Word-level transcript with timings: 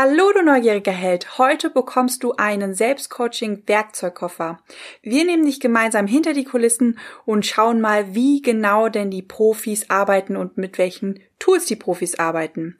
Hallo 0.00 0.30
du 0.32 0.44
neugieriger 0.44 0.92
Held, 0.92 1.38
heute 1.38 1.70
bekommst 1.70 2.22
du 2.22 2.34
einen 2.34 2.72
Selbstcoaching-Werkzeugkoffer. 2.72 4.60
Wir 5.02 5.24
nehmen 5.24 5.44
dich 5.44 5.58
gemeinsam 5.58 6.06
hinter 6.06 6.34
die 6.34 6.44
Kulissen 6.44 7.00
und 7.24 7.44
schauen 7.44 7.80
mal, 7.80 8.14
wie 8.14 8.40
genau 8.40 8.88
denn 8.88 9.10
die 9.10 9.22
Profis 9.22 9.90
arbeiten 9.90 10.36
und 10.36 10.56
mit 10.56 10.78
welchen 10.78 11.18
Tools 11.40 11.64
die 11.64 11.74
Profis 11.74 12.16
arbeiten. 12.16 12.78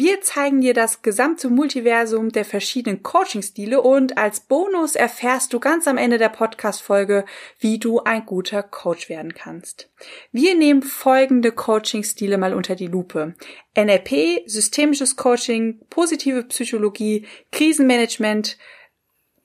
Wir 0.00 0.20
zeigen 0.20 0.60
dir 0.60 0.74
das 0.74 1.02
gesamte 1.02 1.50
Multiversum 1.50 2.30
der 2.30 2.44
verschiedenen 2.44 3.02
Coaching-Stile 3.02 3.82
und 3.82 4.16
als 4.16 4.38
Bonus 4.38 4.94
erfährst 4.94 5.52
du 5.52 5.58
ganz 5.58 5.88
am 5.88 5.98
Ende 5.98 6.18
der 6.18 6.28
Podcast-Folge, 6.28 7.24
wie 7.58 7.80
du 7.80 7.98
ein 7.98 8.24
guter 8.24 8.62
Coach 8.62 9.08
werden 9.08 9.34
kannst. 9.34 9.90
Wir 10.30 10.54
nehmen 10.54 10.82
folgende 10.82 11.50
Coaching-Stile 11.50 12.38
mal 12.38 12.54
unter 12.54 12.76
die 12.76 12.86
Lupe. 12.86 13.34
NLP, 13.76 14.44
systemisches 14.46 15.16
Coaching, 15.16 15.80
positive 15.90 16.44
Psychologie, 16.44 17.26
Krisenmanagement, 17.50 18.56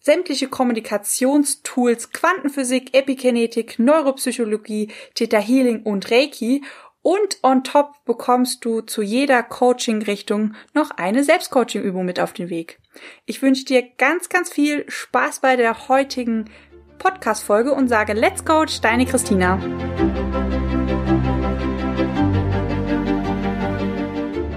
sämtliche 0.02 0.50
Kommunikationstools, 0.50 2.12
Quantenphysik, 2.12 2.96
Epigenetik, 2.96 3.80
Neuropsychologie, 3.80 4.92
Theta 5.16 5.40
Healing 5.40 5.82
und 5.82 6.12
Reiki 6.12 6.62
und 7.04 7.38
on 7.44 7.64
top 7.64 8.04
bekommst 8.06 8.66
du 8.66 8.82
zu 8.82 9.04
jeder 9.04 9.44
Coaching-Richtung 9.44 10.56
noch 10.74 10.90
eine 10.92 11.24
Selbstcoaching-Übung 11.24 12.06
mit 12.06 12.20
auf 12.20 12.34
den 12.34 12.50
Weg. 12.50 12.80
Ich 13.26 13.42
wünsche 13.42 13.66
dir 13.66 13.84
ganz, 13.98 14.30
ganz 14.30 14.50
viel 14.50 14.86
Spaß 14.88 15.42
bei 15.42 15.56
der 15.56 15.90
heutigen 15.90 16.50
Podcast-Folge 16.98 17.74
und 17.74 17.90
sage 17.90 18.14
Let's 18.14 18.46
Coach, 18.46 18.80
deine 18.82 19.06
Christina. 19.06 19.58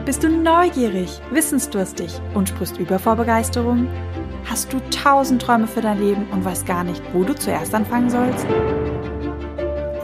Bist 0.04 0.22
du 0.22 0.28
neugierig, 0.28 1.20
wissensdurstig 1.32 2.20
und 2.32 2.48
sprichst 2.48 2.78
über 2.78 3.00
vor 3.00 3.16
Begeisterung? 3.16 3.88
Hast 4.48 4.72
du 4.72 4.78
tausend 4.90 5.42
Träume 5.42 5.66
für 5.66 5.80
dein 5.80 5.98
Leben 5.98 6.28
und 6.30 6.44
weißt 6.44 6.64
gar 6.64 6.84
nicht, 6.84 7.02
wo 7.12 7.24
du 7.24 7.34
zuerst 7.34 7.74
anfangen 7.74 8.08
sollst? 8.08 8.46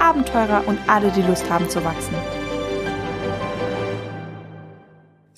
Abenteurer 0.00 0.64
und 0.66 0.78
alle, 0.88 1.10
die 1.10 1.22
Lust 1.22 1.48
haben 1.50 1.68
zu 1.68 1.84
wachsen. 1.84 2.14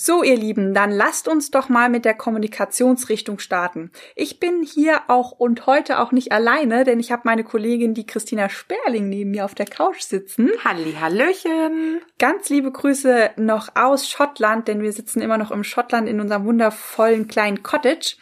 So, 0.05 0.25
ihr 0.25 0.37
Lieben, 0.37 0.75
dann 0.75 0.91
lasst 0.91 1.29
uns 1.29 1.53
doch 1.53 1.69
mal 1.69 1.89
mit 1.89 2.05
der 2.05 2.15
Kommunikationsrichtung 2.15 3.39
starten. 3.39 3.93
Ich 4.17 4.41
bin 4.41 4.65
hier 4.65 5.03
auch 5.07 5.31
und 5.31 5.67
heute 5.67 6.01
auch 6.01 6.11
nicht 6.11 6.33
alleine, 6.33 6.83
denn 6.83 6.99
ich 6.99 7.13
habe 7.13 7.23
meine 7.25 7.45
Kollegin, 7.45 7.95
die 7.95 8.05
Christina 8.05 8.49
Sperling, 8.49 9.09
neben 9.09 9.31
mir 9.31 9.45
auf 9.45 9.55
der 9.55 9.67
Couch 9.67 10.01
sitzen. 10.01 10.51
Halli, 10.65 10.95
Hallöchen. 11.01 12.01
Ganz 12.19 12.49
liebe 12.49 12.73
Grüße 12.73 13.31
noch 13.37 13.77
aus 13.77 14.11
Schottland, 14.11 14.67
denn 14.67 14.83
wir 14.83 14.93
sitzen 14.93 15.21
immer 15.21 15.39
noch 15.39 15.53
im 15.53 15.63
Schottland 15.63 16.09
in 16.09 16.21
unserem 16.21 16.47
wundervollen 16.47 17.29
kleinen 17.29 17.63
Cottage. 17.63 18.17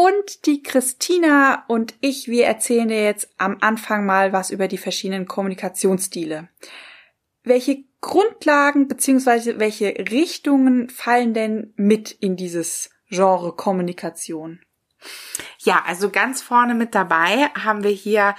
Und 0.00 0.46
die 0.46 0.62
Christina 0.62 1.64
und 1.66 1.96
ich, 2.00 2.28
wir 2.28 2.46
erzählen 2.46 2.86
dir 2.86 3.02
jetzt 3.02 3.30
am 3.36 3.56
Anfang 3.60 4.06
mal 4.06 4.32
was 4.32 4.52
über 4.52 4.68
die 4.68 4.78
verschiedenen 4.78 5.26
Kommunikationsstile. 5.26 6.48
Welche 7.42 7.82
Grundlagen 8.00 8.86
beziehungsweise 8.86 9.58
welche 9.58 9.88
Richtungen 9.88 10.88
fallen 10.88 11.34
denn 11.34 11.72
mit 11.74 12.12
in 12.12 12.36
dieses 12.36 12.90
Genre 13.08 13.56
Kommunikation? 13.56 14.60
Ja, 15.58 15.82
also 15.84 16.10
ganz 16.10 16.42
vorne 16.42 16.76
mit 16.76 16.94
dabei 16.94 17.50
haben 17.56 17.82
wir 17.82 17.90
hier 17.90 18.36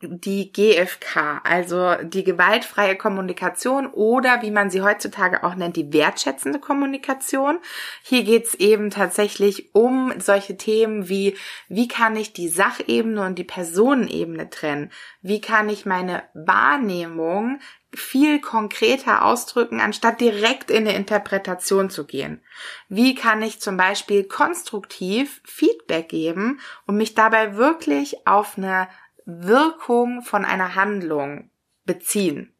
die 0.00 0.52
GFK, 0.52 1.40
also 1.42 1.96
die 2.02 2.22
gewaltfreie 2.22 2.94
Kommunikation 2.94 3.88
oder 3.88 4.42
wie 4.42 4.52
man 4.52 4.70
sie 4.70 4.80
heutzutage 4.80 5.42
auch 5.42 5.56
nennt, 5.56 5.76
die 5.76 5.92
wertschätzende 5.92 6.60
Kommunikation. 6.60 7.58
Hier 8.04 8.22
geht's 8.22 8.54
eben 8.54 8.90
tatsächlich 8.90 9.74
um 9.74 10.12
solche 10.20 10.56
Themen 10.56 11.08
wie, 11.08 11.36
wie 11.68 11.88
kann 11.88 12.14
ich 12.14 12.32
die 12.32 12.48
Sachebene 12.48 13.26
und 13.26 13.38
die 13.38 13.44
Personenebene 13.44 14.50
trennen? 14.50 14.92
Wie 15.20 15.40
kann 15.40 15.68
ich 15.68 15.84
meine 15.84 16.22
Wahrnehmung 16.32 17.58
viel 17.92 18.40
konkreter 18.40 19.24
ausdrücken, 19.24 19.80
anstatt 19.80 20.20
direkt 20.20 20.70
in 20.70 20.86
eine 20.86 20.94
Interpretation 20.94 21.90
zu 21.90 22.06
gehen? 22.06 22.40
Wie 22.88 23.16
kann 23.16 23.42
ich 23.42 23.60
zum 23.60 23.76
Beispiel 23.76 24.22
konstruktiv 24.22 25.40
Feedback 25.44 26.08
geben 26.08 26.60
und 26.86 26.96
mich 26.96 27.14
dabei 27.14 27.56
wirklich 27.56 28.28
auf 28.28 28.56
eine 28.56 28.86
Wirkung 29.28 30.22
von 30.22 30.46
einer 30.46 30.74
Handlung 30.74 31.50
beziehen, 31.84 32.54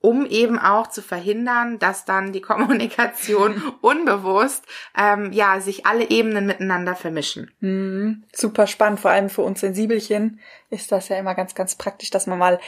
um 0.00 0.26
eben 0.26 0.58
auch 0.58 0.88
zu 0.88 1.02
verhindern, 1.02 1.78
dass 1.78 2.04
dann 2.04 2.32
die 2.32 2.40
Kommunikation 2.40 3.62
unbewusst 3.80 4.64
ähm, 4.98 5.30
ja 5.32 5.60
sich 5.60 5.86
alle 5.86 6.10
Ebenen 6.10 6.46
miteinander 6.46 6.96
vermischen. 6.96 7.52
Mhm. 7.60 8.24
Super 8.32 8.66
spannend, 8.66 8.98
vor 8.98 9.12
allem 9.12 9.30
für 9.30 9.42
uns 9.42 9.60
Sensibelchen 9.60 10.40
ist 10.68 10.90
das 10.90 11.08
ja 11.08 11.16
immer 11.16 11.36
ganz, 11.36 11.54
ganz 11.54 11.76
praktisch, 11.76 12.10
dass 12.10 12.26
man 12.26 12.40
mal 12.40 12.58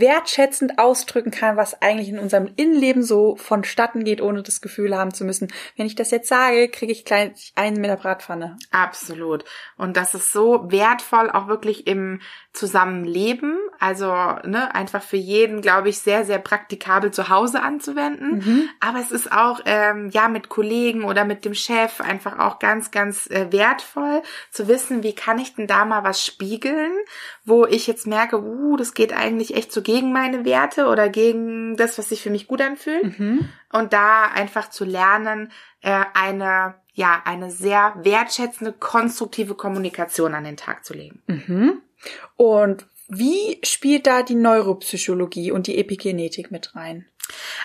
wertschätzend 0.00 0.78
ausdrücken 0.78 1.30
kann, 1.30 1.56
was 1.56 1.80
eigentlich 1.80 2.08
in 2.08 2.18
unserem 2.18 2.50
Innenleben 2.56 3.02
so 3.02 3.36
vonstatten 3.36 4.04
geht, 4.04 4.20
ohne 4.20 4.42
das 4.42 4.60
Gefühl 4.60 4.96
haben 4.96 5.14
zu 5.14 5.24
müssen, 5.24 5.48
wenn 5.76 5.86
ich 5.86 5.94
das 5.94 6.10
jetzt 6.10 6.28
sage, 6.28 6.68
kriege 6.68 6.92
ich 6.92 7.04
gleich 7.04 7.52
einen 7.54 7.80
mit 7.80 7.90
der 7.90 7.96
Bratpfanne. 7.96 8.56
Absolut. 8.70 9.44
Und 9.76 9.96
das 9.96 10.14
ist 10.14 10.32
so 10.32 10.70
wertvoll, 10.70 11.30
auch 11.30 11.48
wirklich 11.48 11.86
im 11.86 12.20
Zusammenleben. 12.56 13.58
Also 13.78 14.06
ne, 14.06 14.74
einfach 14.74 15.02
für 15.02 15.18
jeden, 15.18 15.60
glaube 15.60 15.90
ich, 15.90 15.98
sehr, 15.98 16.24
sehr 16.24 16.38
praktikabel 16.38 17.10
zu 17.10 17.28
Hause 17.28 17.62
anzuwenden. 17.62 18.38
Mhm. 18.38 18.68
Aber 18.80 18.98
es 18.98 19.10
ist 19.10 19.30
auch 19.30 19.60
ähm, 19.66 20.08
ja 20.10 20.28
mit 20.28 20.48
Kollegen 20.48 21.04
oder 21.04 21.26
mit 21.26 21.44
dem 21.44 21.54
Chef 21.54 22.00
einfach 22.00 22.38
auch 22.38 22.58
ganz, 22.58 22.90
ganz 22.90 23.28
äh, 23.28 23.52
wertvoll 23.52 24.22
zu 24.50 24.68
wissen, 24.68 25.02
wie 25.02 25.14
kann 25.14 25.38
ich 25.38 25.54
denn 25.54 25.66
da 25.66 25.84
mal 25.84 26.02
was 26.02 26.24
spiegeln, 26.24 26.92
wo 27.44 27.66
ich 27.66 27.86
jetzt 27.86 28.06
merke, 28.06 28.40
uh, 28.40 28.76
das 28.78 28.94
geht 28.94 29.12
eigentlich 29.12 29.54
echt 29.54 29.70
so 29.70 29.82
gegen 29.82 30.10
meine 30.12 30.46
Werte 30.46 30.86
oder 30.86 31.10
gegen 31.10 31.76
das, 31.76 31.98
was 31.98 32.08
sich 32.08 32.22
für 32.22 32.30
mich 32.30 32.48
gut 32.48 32.62
anfühlt. 32.62 33.18
Mhm. 33.18 33.50
Und 33.70 33.92
da 33.92 34.24
einfach 34.34 34.70
zu 34.70 34.86
lernen, 34.86 35.52
äh, 35.82 36.04
eine 36.14 36.76
ja 36.96 37.20
eine 37.26 37.50
sehr 37.50 37.92
wertschätzende, 37.98 38.72
konstruktive 38.72 39.54
Kommunikation 39.54 40.34
an 40.34 40.44
den 40.44 40.56
Tag 40.56 40.84
zu 40.84 40.94
legen. 40.94 41.22
Mhm. 41.26 41.82
Und 42.36 42.86
wie 43.08 43.58
spielt 43.62 44.06
da 44.06 44.22
die 44.22 44.34
Neuropsychologie 44.34 45.52
und 45.52 45.66
die 45.66 45.78
Epigenetik 45.78 46.50
mit 46.50 46.74
rein? 46.74 47.06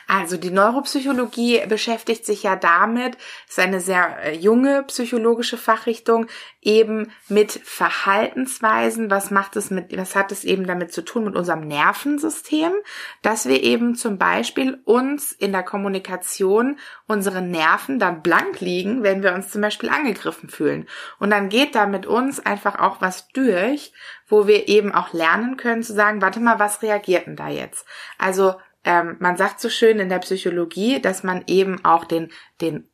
Also 0.08 0.38
die 0.38 0.52
Neuropsychologie 0.52 1.66
beschäftigt 1.68 2.26
sich 2.26 2.44
ja 2.44 2.56
damit, 2.56 3.18
ist 3.48 3.60
eine 3.60 3.80
sehr 3.80 4.18
äh, 4.24 4.36
junge 4.36 4.84
psychologische 4.84 5.58
Fachrichtung, 5.58 6.28
eben 6.62 7.12
mit 7.28 7.52
Verhaltensweisen. 7.52 9.10
Was 9.10 9.32
macht 9.32 9.56
es 9.56 9.72
mit, 9.72 9.96
was 9.98 10.16
hat 10.16 10.32
es 10.32 10.44
eben 10.44 10.68
damit 10.68 10.94
zu 10.94 11.04
tun 11.04 11.24
mit 11.24 11.36
unserem 11.36 11.62
Nervensystem, 11.62 12.74
dass 13.22 13.48
wir 13.48 13.64
eben 13.64 13.96
zum 13.96 14.18
Beispiel 14.18 14.80
uns 14.86 15.32
in 15.32 15.52
der 15.52 15.64
Kommunikation 15.64 16.78
unsere 17.08 17.42
Nerven 17.42 18.00
dann 18.00 18.22
blank 18.22 18.60
liegen, 18.60 19.04
wenn 19.04 19.24
wir 19.24 19.34
uns 19.34 19.50
zum 19.50 19.62
Beispiel 19.62 19.90
angegriffen 19.90 20.50
fühlen. 20.50 20.88
Und 21.20 21.32
dann 21.32 21.50
geht 21.50 21.76
da 21.76 21.86
mit 21.86 22.06
uns 22.06 22.40
einfach 22.40 22.80
auch 22.80 23.02
was 23.02 23.28
durch, 23.30 23.94
wo 24.28 24.48
wir 24.48 24.68
eben 24.68 24.94
auch 24.94 25.14
lernen 25.14 25.58
können 25.58 25.84
zu 25.84 25.94
sagen, 25.94 26.22
warte 26.22 26.40
mal, 26.40 26.60
was 26.60 26.82
reagiert 26.82 27.28
denn 27.28 27.36
da 27.36 27.50
jetzt? 27.50 27.86
Also 28.18 28.56
ähm, 28.84 29.18
man 29.20 29.38
sagt 29.38 29.60
so 29.60 29.70
schön 29.70 30.00
in 30.00 30.10
der 30.10 30.20
Psychologie, 30.20 31.02
dass 31.02 31.24
man 31.24 31.44
eben 31.48 31.84
auch 31.86 32.06
den, 32.06 32.32
den 32.62 32.88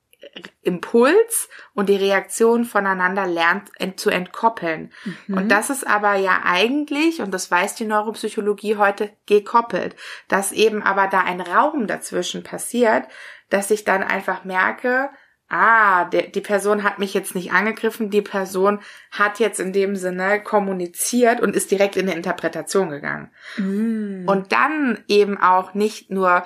Impuls 0.62 1.48
und 1.74 1.90
die 1.90 1.96
Reaktion 1.96 2.66
voneinander 2.66 3.26
lernt 3.28 3.70
ent 3.80 4.00
zu 4.00 4.10
entkoppeln. 4.10 4.92
Mhm. 5.28 5.38
Und 5.38 5.50
das 5.50 5.70
ist 5.70 5.88
aber 5.88 6.16
ja 6.16 6.42
eigentlich, 6.44 7.22
und 7.22 7.34
das 7.34 7.50
weiß 7.50 7.76
die 7.76 7.86
Neuropsychologie 7.86 8.78
heute, 8.78 9.12
gekoppelt, 9.26 9.96
dass 10.28 10.52
eben 10.52 10.84
aber 10.84 11.08
da 11.08 11.22
ein 11.22 11.42
Raum 11.42 11.88
dazwischen 11.88 12.44
passiert, 12.44 13.08
dass 13.50 13.72
ich 13.72 13.84
dann 13.86 14.04
einfach 14.04 14.44
merke, 14.44 15.10
ah, 15.50 16.06
der, 16.06 16.24
die 16.24 16.42
Person 16.42 16.84
hat 16.84 17.00
mich 17.00 17.14
jetzt 17.14 17.36
nicht 17.36 17.52
angegriffen, 17.52 18.10
die 18.10 18.22
Person 18.22 18.80
hat 19.12 19.40
jetzt 19.40 19.60
in 19.60 19.74
dem 19.74 19.96
Sinne 19.96 20.42
kommuniziert 20.42 21.42
und 21.42 21.56
ist 21.56 21.72
direkt 21.72 21.96
in 21.96 22.08
eine 22.08 22.16
Interpretation 22.16 22.90
gegangen. 22.90 23.32
Mm. 23.58 24.28
Und 24.28 24.52
dann 24.52 25.04
eben 25.08 25.38
auch 25.38 25.74
nicht 25.74 26.12
nur 26.12 26.44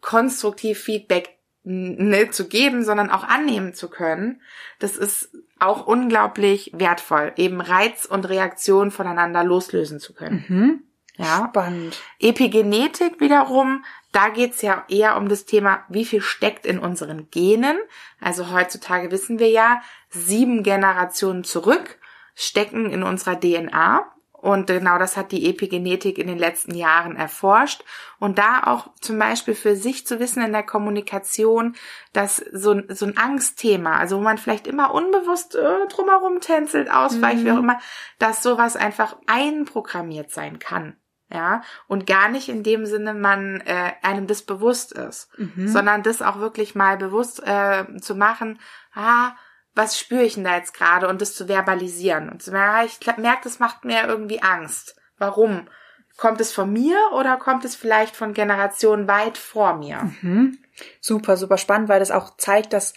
konstruktiv 0.00 0.78
Feedback 0.78 1.38
ne, 1.64 2.30
zu 2.30 2.48
geben, 2.48 2.84
sondern 2.84 3.10
auch 3.10 3.24
annehmen 3.24 3.74
zu 3.74 3.88
können, 3.88 4.40
das 4.78 4.96
ist 4.96 5.30
auch 5.58 5.86
unglaublich 5.86 6.70
wertvoll, 6.74 7.32
eben 7.36 7.60
Reiz 7.60 8.04
und 8.04 8.28
Reaktion 8.28 8.90
voneinander 8.90 9.42
loslösen 9.42 9.98
zu 9.98 10.14
können. 10.14 10.44
Mhm. 10.48 10.82
Ja. 11.16 11.48
Spannend. 11.48 11.98
Epigenetik 12.20 13.20
wiederum, 13.20 13.84
da 14.16 14.30
geht's 14.30 14.62
ja 14.62 14.84
eher 14.88 15.18
um 15.18 15.28
das 15.28 15.44
Thema, 15.44 15.84
wie 15.90 16.06
viel 16.06 16.22
steckt 16.22 16.64
in 16.64 16.78
unseren 16.78 17.28
Genen. 17.30 17.76
Also 18.18 18.50
heutzutage 18.50 19.10
wissen 19.10 19.38
wir 19.38 19.50
ja, 19.50 19.82
sieben 20.08 20.62
Generationen 20.62 21.44
zurück 21.44 21.98
stecken 22.34 22.90
in 22.90 23.02
unserer 23.02 23.38
DNA. 23.38 24.10
Und 24.32 24.68
genau 24.68 24.98
das 24.98 25.18
hat 25.18 25.32
die 25.32 25.50
Epigenetik 25.50 26.18
in 26.18 26.28
den 26.28 26.38
letzten 26.38 26.74
Jahren 26.74 27.16
erforscht. 27.16 27.84
Und 28.18 28.38
da 28.38 28.62
auch 28.64 28.88
zum 29.02 29.18
Beispiel 29.18 29.54
für 29.54 29.76
sich 29.76 30.06
zu 30.06 30.18
wissen 30.18 30.42
in 30.42 30.52
der 30.52 30.62
Kommunikation, 30.62 31.74
dass 32.14 32.36
so, 32.36 32.80
so 32.88 33.04
ein 33.04 33.18
Angstthema, 33.18 33.98
also 33.98 34.16
wo 34.16 34.22
man 34.22 34.38
vielleicht 34.38 34.66
immer 34.66 34.94
unbewusst 34.94 35.56
äh, 35.56 35.86
drumherum 35.88 36.40
tänzelt, 36.40 36.90
ausweicht, 36.90 37.40
mhm. 37.40 37.44
wie 37.44 37.52
auch 37.52 37.58
immer, 37.58 37.80
dass 38.18 38.42
sowas 38.42 38.76
einfach 38.76 39.16
einprogrammiert 39.26 40.30
sein 40.30 40.58
kann. 40.58 40.96
Ja, 41.28 41.62
und 41.88 42.06
gar 42.06 42.28
nicht 42.28 42.48
in 42.48 42.62
dem 42.62 42.86
Sinne, 42.86 43.12
man 43.12 43.60
äh, 43.62 43.92
einem 44.02 44.28
das 44.28 44.42
bewusst 44.42 44.92
ist, 44.92 45.28
mhm. 45.36 45.66
sondern 45.66 46.04
das 46.04 46.22
auch 46.22 46.38
wirklich 46.38 46.76
mal 46.76 46.96
bewusst 46.96 47.42
äh, 47.44 47.84
zu 48.00 48.14
machen, 48.14 48.60
ah, 48.94 49.32
was 49.74 49.98
spüre 49.98 50.22
ich 50.22 50.34
denn 50.34 50.44
da 50.44 50.56
jetzt 50.56 50.72
gerade 50.72 51.08
und 51.08 51.20
das 51.20 51.34
zu 51.34 51.48
verbalisieren 51.48 52.30
und 52.30 52.42
zu 52.42 52.52
merken, 52.52 52.88
ich 52.88 53.16
merke, 53.18 53.40
das 53.42 53.58
macht 53.58 53.84
mir 53.84 54.06
irgendwie 54.06 54.40
Angst. 54.40 54.96
Warum? 55.18 55.68
Kommt 56.16 56.40
es 56.40 56.52
von 56.52 56.72
mir 56.72 56.96
oder 57.12 57.36
kommt 57.36 57.64
es 57.64 57.76
vielleicht 57.76 58.16
von 58.16 58.32
Generationen 58.32 59.06
weit 59.06 59.36
vor 59.36 59.76
mir? 59.76 60.10
Mhm. 60.22 60.58
Super, 61.00 61.36
super 61.36 61.58
spannend, 61.58 61.88
weil 61.90 62.00
das 62.00 62.10
auch 62.10 62.36
zeigt, 62.38 62.72
dass 62.72 62.94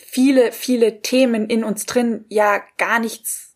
viele, 0.00 0.52
viele 0.52 1.02
Themen 1.02 1.46
in 1.46 1.64
uns 1.64 1.86
drin 1.86 2.24
ja 2.28 2.62
gar 2.78 3.00
nichts 3.00 3.51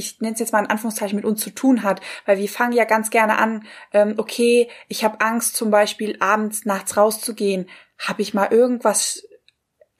ich 0.00 0.20
nenne 0.20 0.34
es 0.34 0.40
jetzt 0.40 0.52
mal 0.52 0.60
in 0.60 0.70
Anführungszeichen 0.70 1.16
mit 1.16 1.24
uns 1.24 1.40
zu 1.40 1.50
tun 1.50 1.84
hat, 1.84 2.00
weil 2.26 2.38
wir 2.38 2.48
fangen 2.48 2.72
ja 2.72 2.84
ganz 2.84 3.10
gerne 3.10 3.38
an, 3.38 3.64
ähm, 3.92 4.14
okay, 4.16 4.68
ich 4.88 5.04
habe 5.04 5.20
Angst 5.20 5.54
zum 5.54 5.70
Beispiel 5.70 6.16
abends, 6.18 6.64
nachts 6.64 6.96
rauszugehen. 6.96 7.68
Habe 7.98 8.22
ich 8.22 8.34
mal 8.34 8.48
irgendwas 8.50 9.22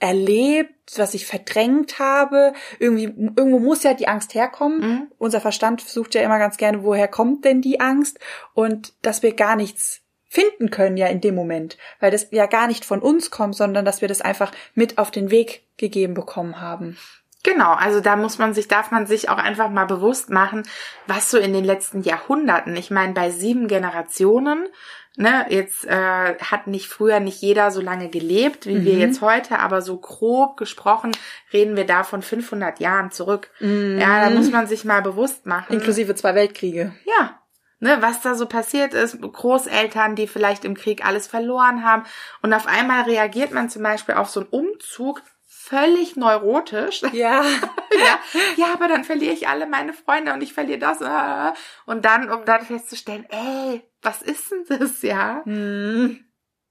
erlebt, 0.01 0.97
was 0.97 1.15
ich 1.15 1.27
verdrängt 1.27 1.99
habe. 1.99 2.55
Irgendwie, 2.79 3.05
irgendwo 3.05 3.59
muss 3.59 3.83
ja 3.83 3.95
die 3.95 4.09
Angst 4.09 4.35
herkommen. 4.35 4.81
Mhm. 4.81 5.13
Unser 5.19 5.41
Verstand 5.41 5.83
sucht 5.83 6.15
ja 6.15 6.23
immer 6.23 6.39
ganz 6.39 6.57
gerne, 6.57 6.83
woher 6.83 7.07
kommt 7.07 7.45
denn 7.45 7.61
die 7.61 7.81
Angst? 7.81 8.19
Und 8.55 8.95
dass 9.03 9.23
wir 9.23 9.35
gar 9.35 9.57
nichts 9.57 10.01
finden 10.31 10.71
können 10.71 10.97
ja 10.97 11.09
in 11.09 11.21
dem 11.21 11.35
Moment, 11.35 11.77
weil 11.99 12.13
das 12.13 12.29
ja 12.31 12.47
gar 12.47 12.69
nicht 12.69 12.85
von 12.85 13.01
uns 13.01 13.31
kommt, 13.31 13.57
sondern 13.57 13.85
dass 13.85 14.01
wir 14.01 14.09
das 14.09 14.21
einfach 14.21 14.53
mit 14.75 14.97
auf 14.97 15.11
den 15.11 15.31
Weg 15.31 15.65
gegeben 15.77 16.15
bekommen 16.15 16.61
haben. 16.61 16.97
Genau, 17.43 17.73
also 17.73 18.01
da 18.01 18.17
muss 18.17 18.39
man 18.39 18.53
sich, 18.53 18.69
darf 18.69 18.91
man 18.91 19.07
sich 19.07 19.31
auch 19.31 19.39
einfach 19.39 19.71
mal 19.71 19.87
bewusst 19.87 20.29
machen, 20.29 20.63
was 21.07 21.31
so 21.31 21.39
in 21.39 21.55
den 21.55 21.65
letzten 21.65 22.03
Jahrhunderten, 22.03 22.77
ich 22.77 22.91
meine, 22.91 23.15
bei 23.15 23.31
sieben 23.31 23.67
Generationen 23.67 24.69
ne, 25.17 25.47
jetzt 25.49 25.87
äh, 25.87 26.39
hat 26.39 26.67
nicht 26.67 26.89
früher 26.89 27.21
nicht 27.21 27.41
jeder 27.41 27.71
so 27.71 27.81
lange 27.81 28.09
gelebt 28.09 28.67
wie 28.67 28.79
mhm. 28.79 28.85
wir 28.85 28.95
jetzt 28.95 29.21
heute, 29.21 29.59
aber 29.59 29.83
so 29.83 29.97
grob 29.99 30.57
gesprochen 30.57 31.13
reden 31.53 31.77
wir 31.77 31.87
da 31.87 32.05
von 32.05 32.23
500 32.23 32.81
Jahren 32.81 33.11
zurück. 33.11 33.51
Mhm. 33.61 33.99
Ja, 33.99 34.25
da 34.25 34.31
muss 34.31 34.51
man 34.51 34.67
sich 34.67 34.85
mal 34.85 35.03
bewusst 35.03 35.47
machen. 35.47 35.73
Inklusive 35.73 36.15
zwei 36.15 36.35
Weltkriege. 36.35 36.95
Ja. 37.05 37.37
Ne, 37.83 37.97
was 38.01 38.21
da 38.21 38.35
so 38.35 38.45
passiert 38.45 38.93
ist, 38.93 39.23
Großeltern, 39.23 40.15
die 40.15 40.27
vielleicht 40.27 40.67
im 40.67 40.75
Krieg 40.75 41.07
alles 41.07 41.27
verloren 41.27 41.83
haben 41.83 42.05
und 42.43 42.53
auf 42.53 42.67
einmal 42.67 43.05
reagiert 43.05 43.53
man 43.53 43.71
zum 43.71 43.83
Beispiel 43.83 44.17
auf 44.17 44.29
so 44.29 44.41
einen 44.41 44.51
Umzug 44.51 45.23
völlig 45.71 46.17
neurotisch. 46.17 47.03
Ja. 47.13 47.43
ja. 47.43 48.19
Ja, 48.57 48.73
aber 48.73 48.89
dann 48.89 49.05
verliere 49.05 49.35
ich 49.35 49.49
alle 49.49 49.67
meine 49.67 49.93
Freunde 49.93 50.33
und 50.33 50.43
ich 50.43 50.53
verliere 50.53 50.79
das. 50.79 51.01
Äh. 51.01 51.53
Und 51.87 52.05
dann, 52.05 52.31
um 52.31 52.45
dann 52.45 52.65
festzustellen, 52.65 53.27
ey, 53.29 53.83
was 54.01 54.23
ist 54.23 54.51
denn 54.51 54.65
das, 54.69 55.03
ja? 55.03 55.43
Hm. 55.45 56.25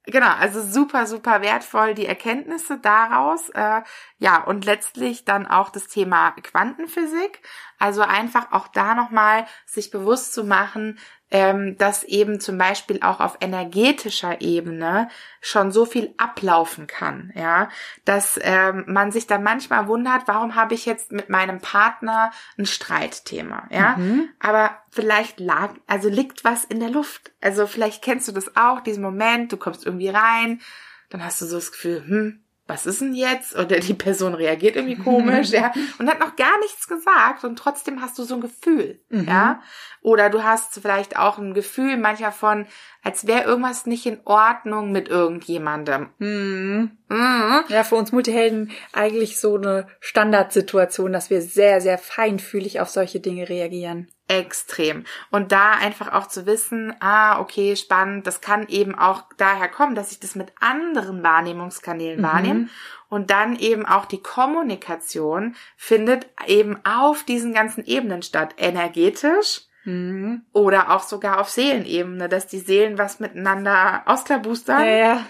Genau, 0.05 0.31
also 0.39 0.63
super, 0.63 1.05
super 1.05 1.41
wertvoll 1.41 1.93
die 1.93 2.05
Erkenntnisse 2.05 2.79
daraus. 2.79 3.49
Äh, 3.49 3.81
ja, 4.17 4.43
und 4.43 4.65
letztlich 4.65 5.25
dann 5.25 5.45
auch 5.45 5.69
das 5.69 5.87
Thema 5.87 6.31
Quantenphysik. 6.31 7.41
Also 7.77 8.01
einfach 8.01 8.51
auch 8.51 8.69
da 8.69 8.95
nochmal 8.95 9.45
sich 9.65 9.91
bewusst 9.91 10.33
zu 10.33 10.43
machen, 10.43 10.97
ähm, 11.31 11.77
dass 11.77 12.03
eben 12.03 12.39
zum 12.39 12.57
Beispiel 12.57 12.99
auch 13.01 13.19
auf 13.19 13.37
energetischer 13.39 14.41
Ebene 14.41 15.09
schon 15.41 15.71
so 15.71 15.85
viel 15.85 16.13
ablaufen 16.17 16.87
kann, 16.87 17.31
ja, 17.35 17.69
dass 18.05 18.39
ähm, 18.41 18.85
man 18.87 19.11
sich 19.11 19.27
dann 19.27 19.43
manchmal 19.43 19.87
wundert, 19.87 20.23
warum 20.27 20.55
habe 20.55 20.73
ich 20.73 20.85
jetzt 20.85 21.11
mit 21.11 21.29
meinem 21.29 21.59
Partner 21.59 22.31
ein 22.57 22.65
Streitthema, 22.65 23.67
ja, 23.69 23.97
mhm. 23.97 24.29
aber 24.39 24.77
vielleicht 24.89 25.39
lag, 25.39 25.73
also 25.87 26.09
liegt 26.09 26.43
was 26.43 26.63
in 26.63 26.79
der 26.79 26.89
Luft, 26.89 27.31
also 27.41 27.67
vielleicht 27.67 28.03
kennst 28.03 28.27
du 28.27 28.31
das 28.31 28.55
auch, 28.55 28.81
diesen 28.81 29.03
Moment, 29.03 29.51
du 29.51 29.57
kommst 29.57 29.85
irgendwie 29.85 30.09
rein, 30.09 30.61
dann 31.09 31.23
hast 31.23 31.41
du 31.41 31.45
so 31.45 31.55
das 31.57 31.71
Gefühl, 31.71 32.03
hm, 32.05 32.43
was 32.69 32.85
ist 32.85 33.01
denn 33.01 33.15
jetzt? 33.15 33.57
Oder 33.57 33.79
die 33.79 33.93
Person 33.93 34.35
reagiert 34.35 34.75
irgendwie 34.75 35.01
komisch, 35.01 35.49
ja, 35.51 35.73
und 35.97 36.09
hat 36.09 36.19
noch 36.19 36.35
gar 36.35 36.57
nichts 36.59 36.87
gesagt 36.87 37.43
und 37.43 37.57
trotzdem 37.57 38.01
hast 38.01 38.17
du 38.19 38.23
so 38.23 38.35
ein 38.35 38.41
Gefühl, 38.41 39.01
mhm. 39.09 39.27
ja. 39.27 39.61
Oder 40.01 40.29
du 40.29 40.43
hast 40.43 40.79
vielleicht 40.79 41.17
auch 41.17 41.39
ein 41.39 41.53
Gefühl 41.53 41.97
manchmal 41.97 42.31
von, 42.31 42.67
als 43.03 43.27
wäre 43.27 43.43
irgendwas 43.43 43.85
nicht 43.85 44.05
in 44.05 44.21
Ordnung 44.23 44.93
mit 44.93 45.09
irgendjemandem. 45.09 46.09
Mhm. 46.19 46.91
Mhm. 47.09 47.63
Ja, 47.67 47.83
für 47.83 47.95
uns 47.95 48.13
Multihelden 48.13 48.71
eigentlich 48.93 49.39
so 49.39 49.57
eine 49.57 49.87
Standardsituation, 49.99 51.11
dass 51.11 51.29
wir 51.29 51.41
sehr, 51.41 51.81
sehr 51.81 51.97
feinfühlig 51.97 52.79
auf 52.79 52.87
solche 52.89 53.19
Dinge 53.19 53.49
reagieren 53.49 54.07
extrem. 54.29 55.05
Und 55.31 55.51
da 55.51 55.71
einfach 55.71 56.13
auch 56.13 56.27
zu 56.27 56.45
wissen, 56.45 56.95
ah, 56.99 57.39
okay, 57.41 57.75
spannend, 57.75 58.27
das 58.27 58.41
kann 58.41 58.67
eben 58.67 58.95
auch 58.95 59.23
daher 59.37 59.67
kommen, 59.67 59.95
dass 59.95 60.11
ich 60.11 60.19
das 60.19 60.35
mit 60.35 60.53
anderen 60.59 61.23
Wahrnehmungskanälen 61.23 62.19
mhm. 62.19 62.23
wahrnehme. 62.23 62.69
Und 63.09 63.31
dann 63.31 63.57
eben 63.57 63.87
auch 63.87 64.05
die 64.05 64.21
Kommunikation 64.21 65.55
findet 65.75 66.27
eben 66.45 66.77
auf 66.85 67.23
diesen 67.23 67.53
ganzen 67.53 67.83
Ebenen 67.83 68.21
statt. 68.21 68.53
Energetisch 68.57 69.61
mhm. 69.83 70.45
oder 70.53 70.91
auch 70.91 71.01
sogar 71.01 71.39
auf 71.39 71.49
Seelenebene, 71.49 72.29
dass 72.29 72.45
die 72.45 72.59
Seelen 72.59 72.99
was 72.99 73.19
miteinander 73.19 74.03
ausklabustern. 74.05 74.85
Ja, 74.85 74.95
ja. 74.95 75.25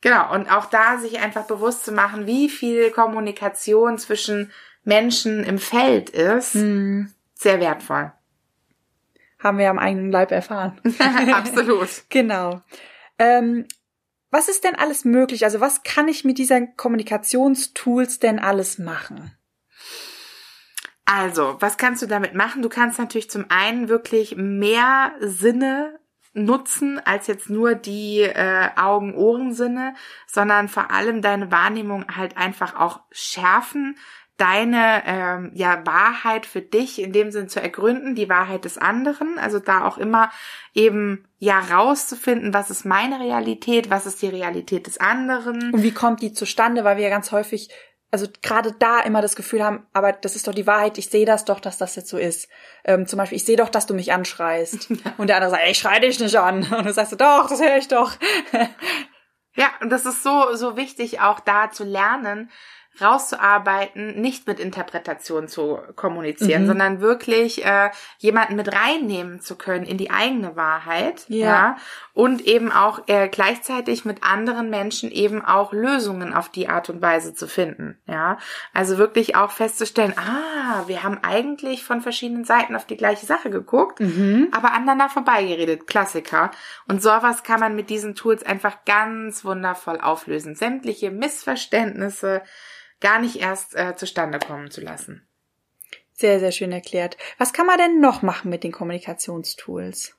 Genau. 0.00 0.34
Und 0.34 0.50
auch 0.50 0.66
da 0.66 0.98
sich 0.98 1.20
einfach 1.20 1.46
bewusst 1.46 1.84
zu 1.84 1.92
machen, 1.92 2.26
wie 2.26 2.48
viel 2.48 2.90
Kommunikation 2.90 3.98
zwischen 3.98 4.50
Menschen 4.82 5.44
im 5.44 5.58
Feld 5.58 6.10
ist. 6.10 6.56
Mhm. 6.56 7.12
Sehr 7.34 7.60
wertvoll 7.60 8.12
haben 9.42 9.58
wir 9.58 9.70
am 9.70 9.78
eigenen 9.78 10.10
Leib 10.10 10.30
erfahren. 10.30 10.80
Absolut. 11.32 12.04
genau. 12.08 12.62
Ähm, 13.18 13.66
was 14.30 14.48
ist 14.48 14.64
denn 14.64 14.74
alles 14.74 15.04
möglich? 15.04 15.44
Also 15.44 15.60
was 15.60 15.82
kann 15.82 16.08
ich 16.08 16.24
mit 16.24 16.38
diesen 16.38 16.76
Kommunikationstools 16.76 18.18
denn 18.18 18.38
alles 18.38 18.78
machen? 18.78 19.36
Also, 21.04 21.56
was 21.58 21.76
kannst 21.76 22.00
du 22.00 22.06
damit 22.06 22.34
machen? 22.34 22.62
Du 22.62 22.68
kannst 22.68 22.98
natürlich 22.98 23.28
zum 23.28 23.46
einen 23.48 23.88
wirklich 23.88 24.36
mehr 24.36 25.12
Sinne 25.20 25.98
nutzen 26.32 26.98
als 27.04 27.26
jetzt 27.26 27.50
nur 27.50 27.74
die 27.74 28.20
äh, 28.20 28.68
Augen-Ohren-Sinne, 28.76 29.94
sondern 30.26 30.68
vor 30.68 30.90
allem 30.90 31.20
deine 31.20 31.50
Wahrnehmung 31.50 32.06
halt 32.16 32.36
einfach 32.36 32.78
auch 32.78 33.00
schärfen, 33.10 33.98
deine 34.42 35.02
ähm, 35.06 35.52
ja 35.54 35.86
Wahrheit 35.86 36.46
für 36.46 36.60
dich 36.60 37.00
in 37.00 37.12
dem 37.12 37.30
Sinn 37.30 37.48
zu 37.48 37.62
ergründen, 37.62 38.16
die 38.16 38.28
Wahrheit 38.28 38.64
des 38.64 38.76
anderen, 38.76 39.38
also 39.38 39.60
da 39.60 39.86
auch 39.86 39.98
immer 39.98 40.32
eben 40.74 41.28
ja 41.38 41.60
rauszufinden, 41.60 42.52
was 42.52 42.68
ist 42.68 42.84
meine 42.84 43.20
Realität, 43.20 43.88
was 43.88 44.04
ist 44.04 44.20
die 44.20 44.28
Realität 44.28 44.88
des 44.88 44.98
anderen. 44.98 45.72
Und 45.72 45.84
wie 45.84 45.94
kommt 45.94 46.22
die 46.22 46.32
zustande, 46.32 46.82
weil 46.82 46.96
wir 46.96 47.04
ja 47.04 47.10
ganz 47.10 47.30
häufig 47.30 47.70
also 48.10 48.26
gerade 48.42 48.72
da 48.72 49.00
immer 49.00 49.22
das 49.22 49.36
Gefühl 49.36 49.62
haben, 49.62 49.86
aber 49.92 50.12
das 50.12 50.36
ist 50.36 50.46
doch 50.46 50.52
die 50.52 50.66
Wahrheit, 50.66 50.98
ich 50.98 51.08
sehe 51.08 51.24
das 51.24 51.46
doch, 51.46 51.60
dass 51.60 51.78
das 51.78 51.94
jetzt 51.96 52.08
so 52.08 52.18
ist. 52.18 52.48
Ähm, 52.84 53.06
zum 53.06 53.16
Beispiel, 53.16 53.36
ich 53.36 53.46
sehe 53.46 53.56
doch, 53.56 53.70
dass 53.70 53.86
du 53.86 53.94
mich 53.94 54.12
anschreist. 54.12 54.90
Und 55.16 55.28
der 55.28 55.36
andere 55.36 55.52
sagt, 55.52 55.62
ich 55.66 55.78
schreie 55.78 56.00
dich 56.00 56.20
nicht 56.20 56.36
an. 56.36 56.64
Und 56.64 56.84
du 56.84 56.92
sagst, 56.92 57.18
doch, 57.18 57.48
das 57.48 57.62
höre 57.62 57.78
ich 57.78 57.88
doch. 57.88 58.12
ja, 59.54 59.70
und 59.80 59.88
das 59.88 60.04
ist 60.04 60.22
so, 60.22 60.54
so 60.54 60.76
wichtig, 60.76 61.20
auch 61.20 61.40
da 61.40 61.70
zu 61.70 61.84
lernen, 61.84 62.50
rauszuarbeiten, 63.00 64.20
nicht 64.20 64.46
mit 64.46 64.60
Interpretation 64.60 65.48
zu 65.48 65.78
kommunizieren, 65.96 66.62
Mhm. 66.62 66.66
sondern 66.66 67.00
wirklich 67.00 67.64
äh, 67.64 67.90
jemanden 68.18 68.56
mit 68.56 68.72
reinnehmen 68.74 69.40
zu 69.40 69.56
können 69.56 69.84
in 69.86 69.96
die 69.98 70.10
eigene 70.10 70.56
Wahrheit, 70.56 71.24
Ja. 71.28 71.46
ja, 71.46 71.76
und 72.14 72.42
eben 72.42 72.70
auch 72.70 73.08
äh, 73.08 73.28
gleichzeitig 73.28 74.04
mit 74.04 74.22
anderen 74.22 74.68
Menschen 74.70 75.10
eben 75.10 75.44
auch 75.44 75.72
Lösungen 75.72 76.34
auf 76.34 76.48
die 76.50 76.68
Art 76.68 76.90
und 76.90 77.00
Weise 77.00 77.34
zu 77.34 77.46
finden, 77.48 77.98
ja, 78.06 78.38
also 78.74 78.98
wirklich 78.98 79.36
auch 79.36 79.50
festzustellen, 79.50 80.14
ah, 80.18 80.82
wir 80.86 81.02
haben 81.02 81.18
eigentlich 81.22 81.84
von 81.84 82.00
verschiedenen 82.02 82.44
Seiten 82.44 82.76
auf 82.76 82.84
die 82.86 82.96
gleiche 82.96 83.26
Sache 83.26 83.50
geguckt, 83.50 84.00
Mhm. 84.00 84.48
aber 84.52 84.72
aneinander 84.72 85.08
vorbeigeredet, 85.08 85.86
Klassiker. 85.86 86.50
Und 86.88 87.02
sowas 87.02 87.42
kann 87.42 87.60
man 87.60 87.74
mit 87.76 87.90
diesen 87.90 88.14
Tools 88.14 88.42
einfach 88.42 88.84
ganz 88.84 89.44
wundervoll 89.44 90.00
auflösen. 90.00 90.54
Sämtliche 90.54 91.10
Missverständnisse 91.10 92.42
gar 93.02 93.20
nicht 93.20 93.36
erst 93.36 93.76
äh, 93.76 93.94
zustande 93.96 94.38
kommen 94.38 94.70
zu 94.70 94.80
lassen. 94.80 95.26
Sehr, 96.14 96.40
sehr 96.40 96.52
schön 96.52 96.72
erklärt. 96.72 97.16
Was 97.36 97.52
kann 97.52 97.66
man 97.66 97.78
denn 97.78 98.00
noch 98.00 98.22
machen 98.22 98.50
mit 98.50 98.64
den 98.64 98.72
Kommunikationstools? 98.72 100.16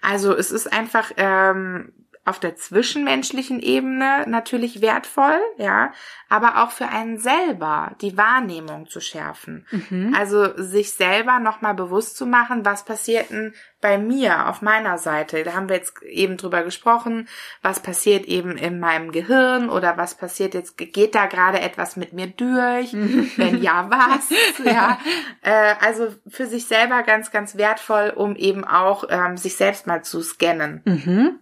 Also 0.00 0.36
es 0.36 0.50
ist 0.50 0.72
einfach 0.72 1.12
ähm, 1.16 2.01
auf 2.24 2.38
der 2.38 2.54
zwischenmenschlichen 2.54 3.60
Ebene 3.60 4.24
natürlich 4.28 4.80
wertvoll, 4.80 5.40
ja, 5.56 5.92
aber 6.28 6.62
auch 6.62 6.70
für 6.70 6.88
einen 6.88 7.18
selber 7.18 7.96
die 8.00 8.16
Wahrnehmung 8.16 8.88
zu 8.88 9.00
schärfen. 9.00 9.66
Mhm. 9.72 10.14
Also 10.16 10.56
sich 10.56 10.92
selber 10.92 11.40
nochmal 11.40 11.74
bewusst 11.74 12.16
zu 12.16 12.24
machen, 12.26 12.64
was 12.64 12.84
passiert 12.84 13.30
denn 13.30 13.54
bei 13.80 13.98
mir 13.98 14.48
auf 14.48 14.62
meiner 14.62 14.98
Seite. 14.98 15.42
Da 15.42 15.54
haben 15.54 15.68
wir 15.68 15.76
jetzt 15.76 16.00
eben 16.04 16.36
drüber 16.36 16.62
gesprochen, 16.62 17.28
was 17.60 17.80
passiert 17.80 18.26
eben 18.26 18.56
in 18.56 18.78
meinem 18.78 19.10
Gehirn 19.10 19.68
oder 19.68 19.96
was 19.96 20.14
passiert 20.14 20.54
jetzt, 20.54 20.78
geht 20.78 21.16
da 21.16 21.26
gerade 21.26 21.60
etwas 21.60 21.96
mit 21.96 22.12
mir 22.12 22.28
durch? 22.28 22.92
Wenn 22.92 23.60
ja, 23.60 23.90
was? 23.90 24.30
Ja, 24.64 24.98
äh, 25.42 25.74
also 25.80 26.14
für 26.28 26.46
sich 26.46 26.66
selber 26.66 27.02
ganz, 27.02 27.32
ganz 27.32 27.56
wertvoll, 27.56 28.12
um 28.14 28.36
eben 28.36 28.64
auch 28.64 29.04
ähm, 29.08 29.36
sich 29.36 29.56
selbst 29.56 29.88
mal 29.88 30.04
zu 30.04 30.22
scannen. 30.22 30.82
Mhm. 30.84 31.40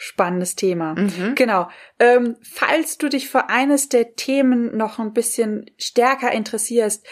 Spannendes 0.00 0.54
Thema. 0.54 0.94
Mhm. 0.94 1.34
Genau. 1.34 1.68
Ähm, 1.98 2.36
falls 2.40 2.98
du 2.98 3.08
dich 3.08 3.28
für 3.28 3.48
eines 3.48 3.88
der 3.88 4.14
Themen 4.14 4.76
noch 4.76 5.00
ein 5.00 5.12
bisschen 5.12 5.68
stärker 5.76 6.30
interessierst, 6.30 7.04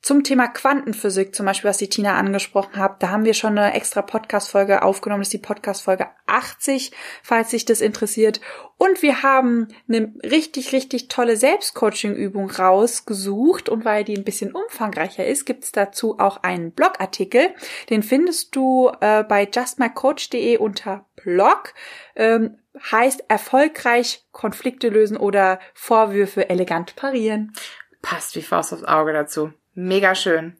zum 0.00 0.22
Thema 0.22 0.46
Quantenphysik, 0.46 1.34
zum 1.34 1.46
Beispiel, 1.46 1.68
was 1.68 1.78
die 1.78 1.88
Tina 1.88 2.16
angesprochen 2.16 2.76
hat, 2.76 3.02
da 3.02 3.10
haben 3.10 3.24
wir 3.24 3.34
schon 3.34 3.58
eine 3.58 3.74
extra 3.74 4.02
Podcast-Folge 4.02 4.82
aufgenommen, 4.82 5.22
das 5.22 5.28
ist 5.28 5.32
die 5.32 5.38
Podcast-Folge 5.38 6.06
80, 6.26 6.92
falls 7.24 7.50
sich 7.50 7.64
das 7.64 7.80
interessiert. 7.80 8.40
Und 8.76 9.02
wir 9.02 9.24
haben 9.24 9.66
eine 9.88 10.14
richtig, 10.22 10.72
richtig 10.72 11.08
tolle 11.08 11.36
Selbstcoaching-Übung 11.36 12.52
rausgesucht 12.52 13.68
und 13.68 13.84
weil 13.84 14.04
die 14.04 14.16
ein 14.16 14.22
bisschen 14.22 14.52
umfangreicher 14.52 15.26
ist, 15.26 15.44
gibt 15.44 15.64
es 15.64 15.72
dazu 15.72 16.20
auch 16.20 16.44
einen 16.44 16.70
Blogartikel. 16.70 17.48
Den 17.90 18.04
findest 18.04 18.54
du 18.54 18.92
äh, 19.00 19.24
bei 19.24 19.48
justmycoach.de 19.52 20.58
unter 20.58 21.07
Blog. 21.28 21.74
Ähm, 22.16 22.58
heißt 22.90 23.24
erfolgreich 23.28 24.24
Konflikte 24.32 24.88
lösen 24.88 25.16
oder 25.16 25.60
Vorwürfe 25.74 26.48
elegant 26.48 26.96
parieren. 26.96 27.52
Passt 28.00 28.34
wie 28.36 28.42
Faust 28.42 28.72
aufs 28.72 28.84
Auge 28.84 29.12
dazu. 29.12 29.52
Mega 29.74 30.14
schön. 30.14 30.56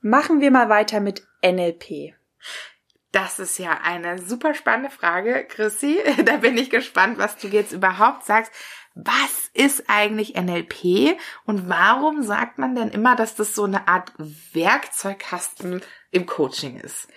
Machen 0.00 0.40
wir 0.40 0.50
mal 0.50 0.68
weiter 0.68 1.00
mit 1.00 1.26
NLP. 1.42 2.14
Das 3.10 3.38
ist 3.38 3.58
ja 3.58 3.80
eine 3.82 4.18
super 4.18 4.54
spannende 4.54 4.90
Frage, 4.90 5.46
Chrissy. 5.48 5.98
Da 6.24 6.36
bin 6.36 6.56
ich 6.56 6.70
gespannt, 6.70 7.18
was 7.18 7.36
du 7.38 7.48
jetzt 7.48 7.72
überhaupt 7.72 8.24
sagst. 8.24 8.52
Was 8.94 9.50
ist 9.52 9.84
eigentlich 9.88 10.36
NLP 10.36 11.18
und 11.44 11.68
warum 11.68 12.22
sagt 12.22 12.58
man 12.58 12.74
denn 12.74 12.90
immer, 12.90 13.16
dass 13.16 13.34
das 13.34 13.54
so 13.54 13.64
eine 13.64 13.88
Art 13.88 14.12
Werkzeugkasten 14.16 15.82
im 16.12 16.26
Coaching 16.26 16.78
ist? 16.78 17.08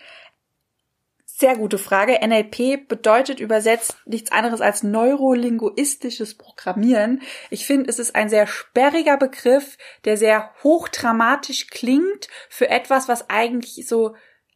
Sehr 1.39 1.55
gute 1.55 1.77
Frage. 1.77 2.19
NLP 2.21 2.85
bedeutet 2.89 3.39
übersetzt 3.39 3.95
nichts 4.05 4.29
anderes 4.29 4.59
als 4.59 4.83
neurolinguistisches 4.83 6.37
Programmieren. 6.37 7.21
Ich 7.49 7.65
finde, 7.65 7.89
es 7.89 7.97
ist 7.97 8.13
ein 8.13 8.27
sehr 8.27 8.45
sperriger 8.45 9.15
Begriff, 9.15 9.77
der 10.03 10.17
sehr 10.17 10.53
hochdramatisch 10.65 11.67
klingt 11.67 12.27
für 12.49 12.69
etwas, 12.69 13.07
was 13.07 13.29
eigentlich 13.29 13.87
so 13.87 14.15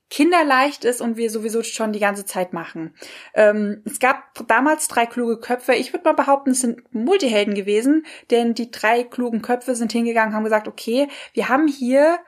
kinderleicht 0.09 0.83
ist 0.83 0.99
und 0.99 1.15
wir 1.15 1.29
sowieso 1.29 1.63
schon 1.63 1.93
die 1.93 2.01
ganze 2.01 2.25
Zeit 2.25 2.51
machen. 2.51 2.93
Ähm, 3.33 3.81
es 3.85 4.01
gab 4.01 4.45
damals 4.49 4.89
drei 4.89 5.05
kluge 5.05 5.39
Köpfe. 5.39 5.75
Ich 5.75 5.93
würde 5.93 6.03
mal 6.03 6.15
behaupten, 6.15 6.51
es 6.51 6.59
sind 6.59 6.93
Multihelden 6.93 7.55
gewesen, 7.55 8.05
denn 8.29 8.55
die 8.55 8.71
drei 8.71 9.03
klugen 9.03 9.41
Köpfe 9.41 9.75
sind 9.75 9.93
hingegangen, 9.93 10.35
haben 10.35 10.43
gesagt, 10.43 10.67
okay, 10.67 11.07
wir 11.31 11.47
haben 11.47 11.69
hier 11.69 12.19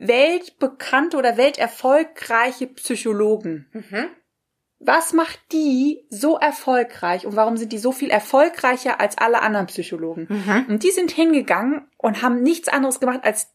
weltbekannte 0.00 1.16
oder 1.16 1.36
welterfolgreiche 1.36 2.66
Psychologen. 2.66 3.68
Mhm. 3.72 4.06
Was 4.82 5.12
macht 5.12 5.38
die 5.52 6.06
so 6.08 6.38
erfolgreich 6.38 7.26
und 7.26 7.36
warum 7.36 7.58
sind 7.58 7.70
die 7.70 7.78
so 7.78 7.92
viel 7.92 8.08
erfolgreicher 8.08 8.98
als 8.98 9.18
alle 9.18 9.42
anderen 9.42 9.66
Psychologen? 9.66 10.26
Mhm. 10.30 10.66
Und 10.70 10.82
die 10.82 10.90
sind 10.90 11.10
hingegangen 11.10 11.86
und 11.98 12.22
haben 12.22 12.42
nichts 12.42 12.68
anderes 12.68 12.98
gemacht, 12.98 13.20
als 13.22 13.52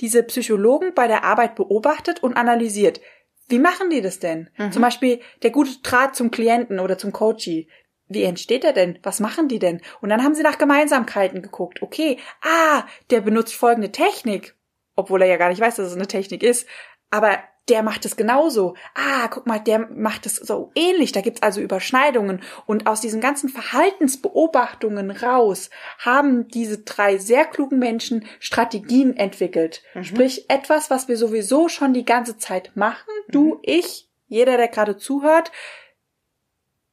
diese 0.00 0.22
Psychologen 0.22 0.94
bei 0.94 1.06
der 1.06 1.24
Arbeit 1.24 1.56
beobachtet 1.56 2.22
und 2.22 2.34
analysiert. 2.34 3.02
Wie 3.48 3.58
machen 3.58 3.90
die 3.90 4.00
das 4.00 4.18
denn? 4.18 4.48
Mhm. 4.56 4.72
Zum 4.72 4.80
Beispiel 4.80 5.20
der 5.42 5.50
gute 5.50 5.78
Draht 5.82 6.16
zum 6.16 6.30
Klienten 6.30 6.80
oder 6.80 6.96
zum 6.96 7.12
Coachie. 7.12 7.68
Wie 8.08 8.22
entsteht 8.22 8.64
er 8.64 8.72
denn? 8.72 8.98
Was 9.02 9.20
machen 9.20 9.48
die 9.48 9.58
denn? 9.58 9.82
Und 10.00 10.08
dann 10.08 10.24
haben 10.24 10.34
sie 10.34 10.42
nach 10.42 10.56
Gemeinsamkeiten 10.56 11.42
geguckt. 11.42 11.82
Okay, 11.82 12.16
ah, 12.40 12.84
der 13.10 13.20
benutzt 13.20 13.54
folgende 13.54 13.92
Technik 13.92 14.54
obwohl 15.02 15.22
er 15.22 15.28
ja 15.28 15.36
gar 15.36 15.48
nicht 15.48 15.60
weiß, 15.60 15.76
dass 15.76 15.88
es 15.88 15.96
eine 15.96 16.06
Technik 16.06 16.42
ist. 16.42 16.66
Aber 17.10 17.38
der 17.68 17.82
macht 17.82 18.04
es 18.04 18.16
genauso. 18.16 18.74
Ah, 18.94 19.28
guck 19.28 19.46
mal, 19.46 19.60
der 19.60 19.78
macht 19.90 20.26
es 20.26 20.36
so 20.36 20.72
ähnlich. 20.74 21.12
Da 21.12 21.20
gibt's 21.20 21.42
also 21.42 21.60
Überschneidungen. 21.60 22.42
Und 22.66 22.86
aus 22.86 23.00
diesen 23.00 23.20
ganzen 23.20 23.48
Verhaltensbeobachtungen 23.48 25.10
raus 25.10 25.70
haben 25.98 26.48
diese 26.48 26.78
drei 26.78 27.18
sehr 27.18 27.44
klugen 27.44 27.78
Menschen 27.78 28.26
Strategien 28.40 29.16
entwickelt. 29.16 29.82
Mhm. 29.94 30.04
Sprich, 30.04 30.50
etwas, 30.50 30.90
was 30.90 31.06
wir 31.06 31.16
sowieso 31.16 31.68
schon 31.68 31.94
die 31.94 32.04
ganze 32.04 32.36
Zeit 32.36 32.72
machen. 32.74 33.10
Du, 33.28 33.60
ich, 33.62 34.08
jeder, 34.26 34.56
der 34.56 34.68
gerade 34.68 34.96
zuhört. 34.96 35.52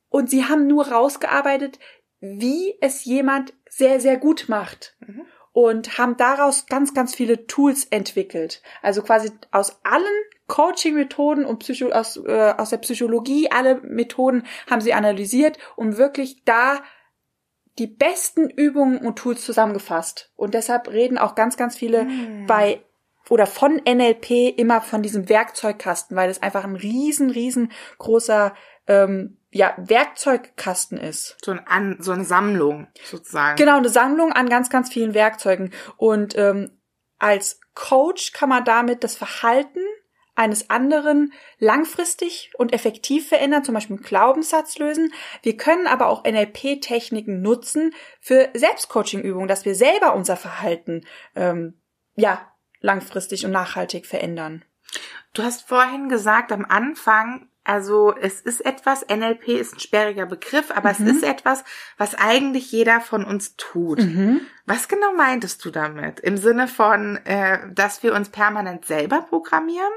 Und 0.10 0.30
sie 0.30 0.46
haben 0.46 0.68
nur 0.68 0.88
rausgearbeitet, 0.90 1.80
wie 2.20 2.76
es 2.82 3.06
jemand 3.06 3.54
sehr, 3.70 4.00
sehr 4.00 4.18
gut 4.18 4.46
macht 4.50 4.96
Mhm. 5.10 5.26
Und 5.52 5.98
haben 5.98 6.18
daraus 6.18 6.66
ganz, 6.68 6.94
ganz 6.94 7.16
viele 7.16 7.48
Tools 7.48 7.86
entwickelt. 7.86 8.62
Also 8.82 9.02
quasi 9.02 9.32
aus 9.52 9.80
allen 9.84 10.06
Coaching-Methoden 10.48 11.46
und 11.46 11.60
Psycho 11.60 11.90
aus, 11.90 12.18
äh, 12.18 12.54
aus 12.58 12.72
der 12.72 12.78
Psychologie, 12.78 13.50
alle 13.52 13.82
Methoden 13.82 14.44
haben 14.70 14.82
sie 14.82 14.94
analysiert 14.94 15.58
und 15.76 15.98
wirklich 15.98 16.44
da 16.46 16.82
die 17.78 17.88
besten 17.88 18.50
Übungen 18.50 19.00
und 19.00 19.18
Tools 19.18 19.46
zusammengefasst. 19.46 20.32
Und 20.36 20.54
deshalb 20.54 20.90
reden 20.90 21.18
auch 21.18 21.36
ganz, 21.36 21.56
ganz 21.56 21.76
viele 21.76 22.02
Hm. 22.02 22.46
bei 22.46 22.82
oder 23.30 23.46
von 23.46 23.80
NLP 23.88 24.50
immer 24.58 24.82
von 24.82 25.04
diesem 25.04 25.30
Werkzeugkasten, 25.30 26.18
weil 26.18 26.30
es 26.30 26.42
einfach 26.42 26.64
ein 26.64 26.76
riesen, 26.76 27.30
riesengroßer 27.30 28.56
ähm, 28.88 29.38
ja, 29.52 29.74
Werkzeugkasten 29.78 30.98
ist. 30.98 31.38
So, 31.44 31.52
ein 31.52 31.66
An 31.66 31.98
so 32.00 32.12
eine 32.12 32.24
Sammlung 32.24 32.88
sozusagen. 33.04 33.58
Genau, 33.58 33.78
eine 33.78 33.90
Sammlung 33.90 34.32
an 34.32 34.50
ganz, 34.50 34.70
ganz 34.70 34.92
vielen 34.92 35.14
Werkzeugen. 35.14 35.74
Und 35.98 36.38
ähm, 36.38 36.80
als 37.18 37.60
Coach 37.74 38.32
kann 38.34 38.50
man 38.50 38.64
damit 38.64 39.04
das 39.04 39.16
Verhalten 39.16 39.80
eines 40.36 40.70
anderen 40.70 41.34
langfristig 41.58 42.52
und 42.58 42.72
effektiv 42.72 43.28
verändern, 43.28 43.66
zum 43.66 43.74
Beispiel 43.74 43.98
einen 43.98 44.06
Glaubenssatz 44.06 44.78
lösen. 44.78 45.14
Wir 45.44 45.58
können 45.58 45.86
aber 45.86 46.08
auch 46.08 46.24
NLP-Techniken 46.24 47.42
nutzen 47.42 47.94
für 48.22 48.50
Selbstcoaching-Übungen, 48.54 49.50
dass 49.50 49.66
wir 49.66 49.76
selber 49.76 50.14
unser 50.14 50.38
Verhalten 50.38 51.06
ähm, 51.36 51.82
ja 52.16 52.54
langfristig 52.80 53.46
und 53.46 53.52
nachhaltig 53.52 54.06
verändern. 54.06 54.64
Du 55.34 55.44
hast 55.44 55.68
vorhin 55.68 56.08
gesagt 56.08 56.54
am 56.54 56.66
Anfang, 56.66 57.49
also 57.70 58.16
es 58.20 58.42
ist 58.42 58.66
etwas, 58.66 59.06
NLP 59.08 59.50
ist 59.50 59.76
ein 59.76 59.80
sperriger 59.80 60.26
Begriff, 60.26 60.72
aber 60.72 60.90
Mhm. 60.90 61.08
es 61.08 61.16
ist 61.18 61.24
etwas, 61.24 61.64
was 62.00 62.16
eigentlich 62.16 62.72
jeder 62.72 63.00
von 63.00 63.24
uns 63.24 63.58
tut. 63.58 64.00
Was 64.66 64.88
genau 64.88 65.14
meintest 65.14 65.64
du 65.64 65.70
damit? 65.70 66.20
Im 66.20 66.38
Sinne 66.38 66.68
von, 66.68 67.18
äh, 67.26 67.60
dass 67.72 68.02
wir 68.02 68.16
uns 68.16 68.30
permanent 68.30 68.86
selber 68.86 69.22
programmieren? 69.22 69.94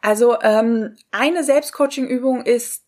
Also 0.00 0.40
ähm, 0.42 0.96
eine 1.10 1.42
Selbstcoaching-Übung 1.42 2.42
ist 2.42 2.84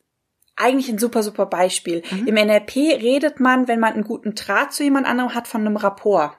eigentlich 0.55 0.89
ein 0.91 0.99
super, 0.99 1.25
super 1.25 1.47
Beispiel. 1.47 2.03
Im 2.25 2.37
NLP 2.37 2.77
redet 3.03 3.41
man, 3.41 3.67
wenn 3.67 3.81
man 3.81 3.95
einen 3.95 4.05
guten 4.05 4.37
Draht 4.37 4.73
zu 4.73 4.85
jemand 4.85 5.09
anderem 5.09 5.35
hat, 5.35 5.49
von 5.49 5.63
einem 5.63 5.77
Rapport. 5.77 6.37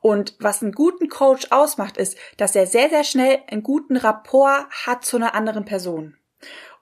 Und 0.00 0.34
was 0.40 0.60
einen 0.60 0.72
guten 0.72 1.08
Coach 1.08 1.48
ausmacht, 1.50 1.98
ist, 1.98 2.18
dass 2.36 2.56
er 2.56 2.66
sehr, 2.66 2.88
sehr 2.88 3.04
schnell 3.04 3.38
einen 3.48 3.62
guten 3.62 3.96
Rapport 3.96 4.66
hat 4.86 5.04
zu 5.04 5.18
einer 5.18 5.34
anderen 5.36 5.64
Person. 5.64 6.16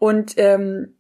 Und 0.01 0.33
ähm, 0.39 0.97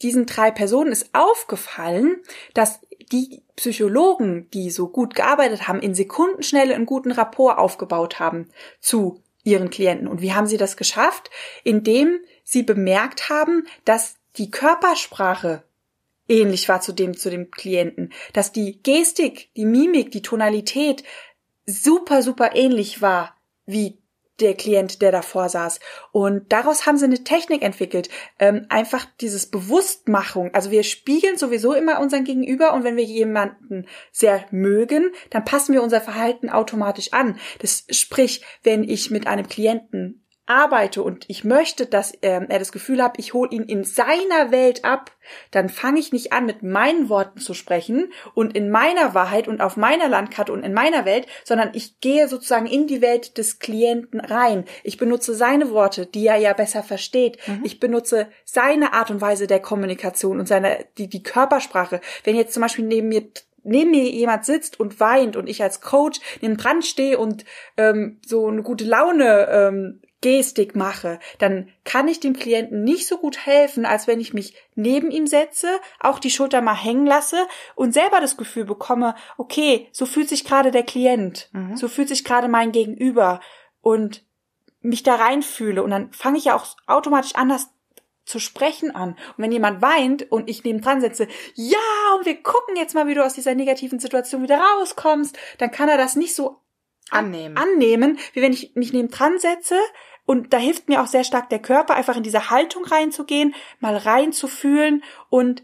diesen 0.00 0.24
drei 0.26 0.50
Personen 0.50 0.90
ist 0.90 1.10
aufgefallen, 1.12 2.16
dass 2.54 2.80
die 3.12 3.42
Psychologen, 3.56 4.48
die 4.50 4.70
so 4.70 4.88
gut 4.88 5.14
gearbeitet 5.14 5.68
haben, 5.68 5.80
in 5.80 5.94
Sekundenschnelle 5.94 6.74
einen 6.74 6.86
guten 6.86 7.12
Rapport 7.12 7.58
aufgebaut 7.58 8.18
haben 8.18 8.48
zu 8.80 9.22
ihren 9.44 9.68
Klienten. 9.68 10.08
Und 10.08 10.22
wie 10.22 10.32
haben 10.32 10.46
sie 10.46 10.56
das 10.56 10.78
geschafft? 10.78 11.30
Indem 11.62 12.20
sie 12.42 12.62
bemerkt 12.62 13.28
haben, 13.28 13.66
dass 13.84 14.16
die 14.38 14.50
Körpersprache 14.50 15.62
ähnlich 16.26 16.70
war 16.70 16.80
zu 16.80 16.92
dem, 16.92 17.16
zu 17.16 17.28
dem 17.28 17.50
Klienten, 17.50 18.12
dass 18.32 18.50
die 18.50 18.82
Gestik, 18.82 19.50
die 19.56 19.66
Mimik, 19.66 20.10
die 20.10 20.22
Tonalität 20.22 21.04
super, 21.66 22.22
super 22.22 22.56
ähnlich 22.56 23.02
war 23.02 23.36
wie 23.66 23.98
der 24.40 24.54
Klient, 24.54 25.02
der 25.02 25.12
davor 25.12 25.48
saß. 25.48 25.80
Und 26.12 26.52
daraus 26.52 26.86
haben 26.86 26.96
sie 26.96 27.04
eine 27.04 27.24
Technik 27.24 27.62
entwickelt. 27.62 28.08
Ähm, 28.38 28.66
einfach 28.68 29.06
dieses 29.20 29.46
Bewusstmachung. 29.46 30.54
Also 30.54 30.70
wir 30.70 30.82
spiegeln 30.82 31.36
sowieso 31.36 31.72
immer 31.72 32.00
unseren 32.00 32.24
Gegenüber 32.24 32.72
und 32.72 32.84
wenn 32.84 32.96
wir 32.96 33.04
jemanden 33.04 33.86
sehr 34.12 34.44
mögen, 34.50 35.10
dann 35.30 35.44
passen 35.44 35.72
wir 35.72 35.82
unser 35.82 36.00
Verhalten 36.00 36.50
automatisch 36.50 37.12
an. 37.12 37.38
Das 37.60 37.84
sprich, 37.90 38.44
wenn 38.62 38.84
ich 38.84 39.10
mit 39.10 39.26
einem 39.26 39.48
Klienten 39.48 40.24
arbeite 40.48 41.02
und 41.02 41.24
ich 41.28 41.44
möchte, 41.44 41.86
dass 41.86 42.12
ähm, 42.22 42.46
er 42.48 42.58
das 42.58 42.72
Gefühl 42.72 43.02
hat, 43.02 43.18
ich 43.18 43.34
hole 43.34 43.50
ihn 43.50 43.64
in 43.64 43.84
seiner 43.84 44.50
Welt 44.50 44.84
ab, 44.84 45.12
dann 45.50 45.68
fange 45.68 46.00
ich 46.00 46.12
nicht 46.12 46.32
an, 46.32 46.46
mit 46.46 46.62
meinen 46.62 47.08
Worten 47.08 47.38
zu 47.38 47.52
sprechen 47.52 48.12
und 48.34 48.56
in 48.56 48.70
meiner 48.70 49.14
Wahrheit 49.14 49.46
und 49.46 49.60
auf 49.60 49.76
meiner 49.76 50.08
Landkarte 50.08 50.52
und 50.52 50.62
in 50.62 50.72
meiner 50.72 51.04
Welt, 51.04 51.26
sondern 51.44 51.70
ich 51.74 52.00
gehe 52.00 52.28
sozusagen 52.28 52.66
in 52.66 52.86
die 52.86 53.02
Welt 53.02 53.36
des 53.36 53.58
Klienten 53.58 54.20
rein. 54.20 54.64
Ich 54.84 54.96
benutze 54.96 55.34
seine 55.34 55.70
Worte, 55.70 56.06
die 56.06 56.26
er 56.26 56.36
ja 56.36 56.54
besser 56.54 56.82
versteht. 56.82 57.38
Mhm. 57.46 57.60
Ich 57.64 57.78
benutze 57.78 58.28
seine 58.44 58.94
Art 58.94 59.10
und 59.10 59.20
Weise 59.20 59.46
der 59.46 59.60
Kommunikation 59.60 60.40
und 60.40 60.48
seine 60.48 60.86
die, 60.96 61.08
die 61.08 61.22
Körpersprache. 61.22 62.00
Wenn 62.24 62.36
jetzt 62.36 62.54
zum 62.54 62.62
Beispiel 62.62 62.86
neben 62.86 63.08
mir 63.08 63.28
neben 63.64 63.90
mir 63.90 64.04
jemand 64.04 64.44
sitzt 64.44 64.80
und 64.80 64.98
weint 64.98 65.36
und 65.36 65.48
ich 65.48 65.62
als 65.62 65.80
Coach 65.80 66.20
neben 66.40 66.56
dran 66.56 66.80
stehe 66.80 67.18
und 67.18 67.44
ähm, 67.76 68.18
so 68.24 68.46
eine 68.46 68.62
gute 68.62 68.84
Laune 68.84 69.48
ähm, 69.50 70.00
Gestik 70.20 70.74
mache, 70.74 71.20
dann 71.38 71.68
kann 71.84 72.08
ich 72.08 72.18
dem 72.18 72.34
Klienten 72.34 72.82
nicht 72.82 73.06
so 73.06 73.18
gut 73.18 73.46
helfen, 73.46 73.86
als 73.86 74.08
wenn 74.08 74.20
ich 74.20 74.34
mich 74.34 74.54
neben 74.74 75.10
ihm 75.10 75.26
setze, 75.26 75.68
auch 76.00 76.18
die 76.18 76.30
Schulter 76.30 76.60
mal 76.60 76.74
hängen 76.74 77.06
lasse 77.06 77.46
und 77.76 77.92
selber 77.94 78.20
das 78.20 78.36
Gefühl 78.36 78.64
bekomme, 78.64 79.14
okay, 79.36 79.88
so 79.92 80.06
fühlt 80.06 80.28
sich 80.28 80.44
gerade 80.44 80.72
der 80.72 80.82
Klient, 80.82 81.48
mhm. 81.52 81.76
so 81.76 81.86
fühlt 81.86 82.08
sich 82.08 82.24
gerade 82.24 82.48
mein 82.48 82.72
Gegenüber 82.72 83.40
und 83.80 84.24
mich 84.80 85.02
da 85.02 85.16
reinfühle 85.16 85.82
und 85.82 85.90
dann 85.90 86.12
fange 86.12 86.38
ich 86.38 86.46
ja 86.46 86.56
auch 86.56 86.66
automatisch 86.86 87.34
anders 87.34 87.68
zu 88.24 88.38
sprechen 88.38 88.94
an. 88.94 89.10
Und 89.10 89.38
wenn 89.38 89.52
jemand 89.52 89.80
weint 89.82 90.30
und 90.30 90.50
ich 90.50 90.62
neben 90.62 90.80
dran 90.80 91.00
setze, 91.00 91.28
ja, 91.54 91.78
und 92.16 92.26
wir 92.26 92.42
gucken 92.42 92.76
jetzt 92.76 92.94
mal, 92.94 93.06
wie 93.06 93.14
du 93.14 93.24
aus 93.24 93.34
dieser 93.34 93.54
negativen 93.54 93.98
Situation 93.98 94.42
wieder 94.42 94.60
rauskommst, 94.60 95.38
dann 95.58 95.70
kann 95.70 95.88
er 95.88 95.96
das 95.96 96.14
nicht 96.14 96.34
so 96.34 96.60
annehmen. 97.10 97.56
annehmen, 97.56 98.18
wie 98.32 98.42
wenn 98.42 98.52
ich 98.52 98.72
mich 98.74 98.92
neben 98.92 99.08
dran 99.08 99.38
setze, 99.38 99.76
und 100.28 100.52
da 100.52 100.58
hilft 100.58 100.90
mir 100.90 101.02
auch 101.02 101.06
sehr 101.06 101.24
stark 101.24 101.48
der 101.48 101.58
Körper, 101.58 101.94
einfach 101.94 102.16
in 102.16 102.22
diese 102.22 102.50
Haltung 102.50 102.84
reinzugehen, 102.84 103.54
mal 103.80 103.96
reinzufühlen 103.96 105.02
und 105.30 105.62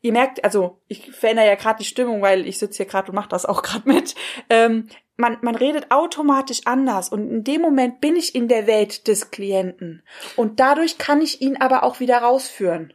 ihr 0.00 0.12
merkt, 0.12 0.42
also 0.42 0.80
ich 0.88 1.10
verändere 1.12 1.48
ja 1.48 1.54
gerade 1.54 1.80
die 1.80 1.84
Stimmung, 1.84 2.22
weil 2.22 2.46
ich 2.46 2.56
sitze 2.56 2.78
hier 2.78 2.86
gerade 2.86 3.10
und 3.10 3.14
mache 3.14 3.28
das 3.28 3.44
auch 3.44 3.62
gerade 3.62 3.86
mit. 3.86 4.14
Ähm, 4.48 4.88
man, 5.18 5.36
man 5.42 5.54
redet 5.54 5.90
automatisch 5.90 6.62
anders 6.64 7.10
und 7.10 7.30
in 7.30 7.44
dem 7.44 7.60
Moment 7.60 8.00
bin 8.00 8.16
ich 8.16 8.34
in 8.34 8.48
der 8.48 8.66
Welt 8.66 9.06
des 9.06 9.30
Klienten 9.30 10.02
und 10.36 10.60
dadurch 10.60 10.96
kann 10.96 11.20
ich 11.20 11.42
ihn 11.42 11.58
aber 11.58 11.82
auch 11.82 12.00
wieder 12.00 12.18
rausführen. 12.18 12.94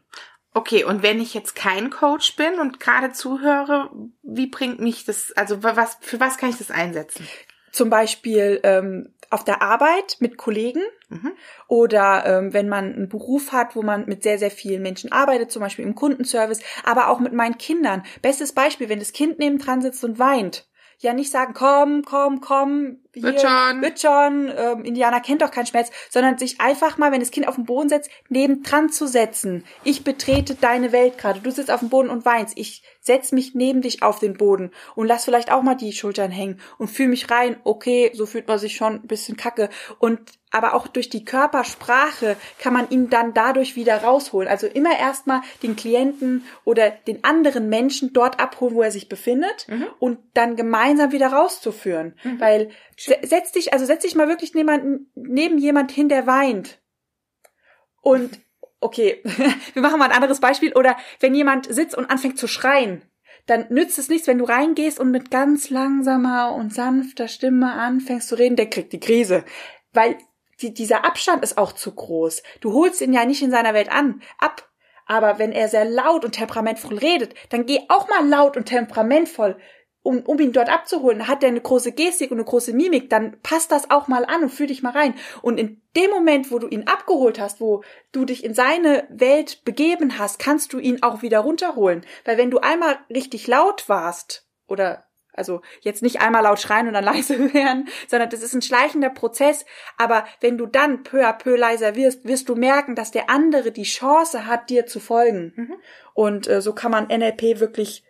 Okay, 0.54 0.84
und 0.84 1.04
wenn 1.04 1.22
ich 1.22 1.34
jetzt 1.34 1.56
kein 1.56 1.92
Coach 1.92 2.36
bin 2.36 2.60
und 2.60 2.80
gerade 2.80 3.12
zuhöre, 3.12 3.90
wie 4.24 4.48
bringt 4.48 4.80
mich 4.80 5.06
das, 5.06 5.32
also 5.34 5.62
was, 5.62 5.98
für 6.02 6.20
was 6.20 6.38
kann 6.38 6.50
ich 6.50 6.58
das 6.58 6.72
einsetzen? 6.72 7.28
Zum 7.72 7.90
Beispiel 7.90 8.60
ähm, 8.64 9.14
auf 9.32 9.46
der 9.46 9.62
Arbeit 9.62 10.18
mit 10.20 10.38
Kollegen 10.38 10.82
mhm. 11.10 11.32
oder 11.68 12.26
ähm, 12.26 12.54
wenn 12.54 12.68
man 12.68 12.94
einen 12.94 13.10
Beruf 13.10 13.54
hat, 13.54 13.76
wo 13.76 13.82
man 13.82 14.06
mit 14.06 14.24
sehr, 14.24 14.38
sehr 14.38 14.52
vielen 14.52 14.82
Menschen 14.82 15.12
arbeitet, 15.12 15.52
zum 15.52 15.62
Beispiel 15.62 15.86
im 15.86 15.96
Kundenservice, 15.96 16.60
aber 16.84 17.08
auch 17.08 17.20
mit 17.20 17.34
meinen 17.34 17.58
Kindern. 17.58 18.04
Bestes 18.22 18.52
Beispiel, 18.52 18.90
wenn 18.90 19.00
das 19.00 19.14
Kind 19.14 19.40
nebendran 19.40 19.82
sitzt 19.82 20.04
und 20.04 20.20
weint. 20.20 20.68
Ja, 21.00 21.14
nicht 21.14 21.32
sagen, 21.32 21.56
komm, 21.56 22.04
komm, 22.04 22.42
komm, 22.42 23.00
hier, 23.14 23.24
wird 23.24 23.42
schon, 23.42 23.82
wird 23.82 24.00
schon 24.00 24.52
ähm, 24.56 24.86
Indianer 24.86 25.20
kennt 25.20 25.42
doch 25.42 25.50
keinen 25.50 25.66
Schmerz, 25.66 25.90
sondern 26.12 26.38
sich 26.38 26.62
einfach 26.62 27.00
mal, 27.00 27.12
wenn 27.12 27.22
das 27.22 27.32
Kind 27.32 27.48
auf 27.48 27.56
den 27.56 27.66
Boden 27.66 27.90
setzt, 27.90 28.12
nebendran 28.30 28.90
zu 28.90 29.08
setzen. 29.08 29.64
Ich 29.84 30.04
betrete 30.04 30.54
deine 30.54 30.92
Welt 30.92 31.18
gerade. 31.18 31.40
Du 31.40 31.50
sitzt 31.50 31.72
auf 31.72 31.80
dem 31.80 31.90
Boden 31.90 32.10
und 32.10 32.24
weinst. 32.24 32.56
Ich 32.56 32.84
setz 33.02 33.32
mich 33.32 33.56
neben 33.56 33.82
dich 33.82 34.04
auf 34.04 34.20
den 34.20 34.36
Boden 34.36 34.72
und 34.96 35.08
lass 35.08 35.26
vielleicht 35.26 35.52
auch 35.52 35.64
mal 35.64 35.76
die 35.76 35.92
Schultern 35.92 36.32
hängen 36.32 36.60
und 36.78 36.88
fühl 36.88 37.08
mich 37.08 37.30
rein. 37.32 37.58
Okay, 37.64 38.12
so 38.14 38.26
fühlt 38.26 38.48
man 38.48 38.60
sich 38.60 38.76
schon 38.76 38.96
ein 38.96 39.08
bisschen 39.08 39.36
kacke. 39.36 39.70
Und 40.00 40.20
aber 40.52 40.74
auch 40.76 40.88
durch 40.88 41.10
die 41.10 41.26
Körpersprache 41.26 42.36
kann 42.60 42.74
man 42.74 42.90
ihn 42.90 43.10
dann 43.10 43.34
dadurch 43.34 43.76
wieder 43.76 44.04
rausholen. 44.04 44.50
Also 44.50 44.68
immer 44.68 45.00
erstmal 45.00 45.42
den 45.64 45.76
Klienten 45.76 46.46
oder 46.66 46.92
den 46.92 47.24
anderen 47.24 47.70
Menschen 47.70 48.14
dort 48.14 48.40
abholen, 48.40 48.76
wo 48.76 48.82
er 48.82 48.92
sich 48.92 49.10
befindet 49.10 49.68
mhm. 49.68 49.88
und 50.00 50.20
dann 50.34 50.56
gemeinsam 50.56 51.12
wieder 51.12 51.28
rauszuführen. 51.28 52.16
Mhm. 52.24 52.40
Weil 52.40 52.70
setz 52.98 53.54
dich, 53.54 53.74
also 53.74 53.86
setz 53.86 54.04
dich 54.04 54.16
mal 54.16 54.28
wirklich 54.28 54.54
neben, 54.54 55.10
neben 55.16 55.58
jemand 55.58 55.92
hin, 55.92 56.10
der 56.10 56.28
weint. 56.28 56.80
Und 58.02 58.40
okay, 58.82 59.22
wir 59.74 59.82
machen 59.82 60.00
mal 60.00 60.06
ein 60.06 60.16
anderes 60.16 60.40
Beispiel. 60.40 60.74
Oder 60.74 60.98
wenn 61.20 61.34
jemand 61.34 61.74
sitzt 61.74 61.96
und 61.96 62.10
anfängt 62.10 62.38
zu 62.38 62.48
schreien, 62.48 63.04
dann 63.46 63.68
nützt 63.70 63.98
es 63.98 64.10
nichts, 64.10 64.28
wenn 64.28 64.38
du 64.38 64.46
reingehst 64.46 65.00
und 65.00 65.12
mit 65.12 65.32
ganz 65.32 65.70
langsamer 65.70 66.54
und 66.54 66.74
sanfter 66.74 67.28
Stimme 67.28 67.72
anfängst 67.74 68.28
zu 68.28 68.36
reden, 68.36 68.56
der 68.56 68.70
kriegt 68.70 68.94
die 68.94 69.00
Krise. 69.00 69.46
Weil 69.94 70.18
die, 70.62 70.74
dieser 70.74 71.06
Abstand 71.06 71.44
ist 71.44 71.58
auch 71.58 71.72
zu 71.72 71.94
groß. 71.94 72.44
Du 72.60 72.74
holst 72.74 73.02
ihn 73.02 73.14
ja 73.14 73.26
nicht 73.26 73.42
in 73.42 73.52
seiner 73.52 73.74
Welt 73.74 73.92
an, 73.92 74.22
ab. 74.38 74.68
Aber 75.08 75.40
wenn 75.40 75.52
er 75.52 75.68
sehr 75.68 75.86
laut 75.86 76.24
und 76.24 76.34
temperamentvoll 76.34 76.98
redet, 76.98 77.34
dann 77.50 77.66
geh 77.66 77.80
auch 77.90 78.08
mal 78.08 78.28
laut 78.28 78.56
und 78.56 78.66
temperamentvoll 78.66 79.58
um, 80.04 80.22
um 80.22 80.40
ihn 80.40 80.52
dort 80.52 80.70
abzuholen, 80.70 81.28
hat 81.28 81.44
er 81.44 81.50
eine 81.50 81.62
große 81.62 81.92
Gestik 81.92 82.32
und 82.32 82.38
eine 82.38 82.46
große 82.46 82.74
Mimik, 82.74 83.10
dann 83.10 83.40
passt 83.42 83.72
das 83.72 83.92
auch 83.92 84.08
mal 84.08 84.26
an 84.26 84.44
und 84.44 84.50
fühl 84.50 84.68
dich 84.68 84.82
mal 84.82 84.92
rein. 84.92 85.14
Und 85.42 85.60
in 85.60 85.82
dem 85.96 86.10
Moment, 86.10 86.52
wo 86.52 86.60
du 86.60 86.68
ihn 86.68 86.88
abgeholt 86.88 87.40
hast, 87.40 87.62
wo 87.62 87.84
du 88.12 88.26
dich 88.26 88.44
in 88.44 88.54
seine 88.54 89.08
Welt 89.10 89.64
begeben 89.64 90.18
hast, 90.18 90.40
kannst 90.40 90.74
du 90.74 90.80
ihn 90.80 91.04
auch 91.04 91.22
wieder 91.22 91.40
runterholen. 91.40 92.06
Weil 92.26 92.38
wenn 92.38 92.52
du 92.52 92.60
einmal 92.60 93.00
richtig 93.10 93.48
laut 93.48 93.88
warst, 93.90 94.48
oder 94.68 95.06
also 95.34 95.62
jetzt 95.82 96.02
nicht 96.02 96.20
einmal 96.20 96.44
laut 96.44 96.60
schreien 96.60 96.88
und 96.88 96.94
dann 96.94 97.04
leise 97.14 97.54
werden, 97.54 97.88
sondern 98.08 98.30
das 98.30 98.42
ist 98.42 98.54
ein 98.54 98.62
schleichender 98.62 99.10
Prozess. 99.10 99.66
Aber 99.98 100.26
wenn 100.40 100.58
du 100.58 100.66
dann 100.66 101.04
peu 101.04 101.28
à 101.28 101.34
peu 101.34 101.56
leiser 101.56 101.96
wirst, 101.96 102.26
wirst 102.26 102.50
du 102.50 102.56
merken, 102.56 102.96
dass 102.96 103.12
der 103.12 103.30
andere 103.30 103.72
die 103.72 103.84
Chance 103.84 104.48
hat, 104.48 104.70
dir 104.70 104.88
zu 104.88 105.00
folgen. 105.00 105.54
Mhm. 105.56 105.76
Und 106.14 106.48
äh, 106.48 106.62
so 106.62 106.74
kann 106.74 106.92
man 106.92 107.08
NLP 107.08 107.60
wirklich 107.60 108.04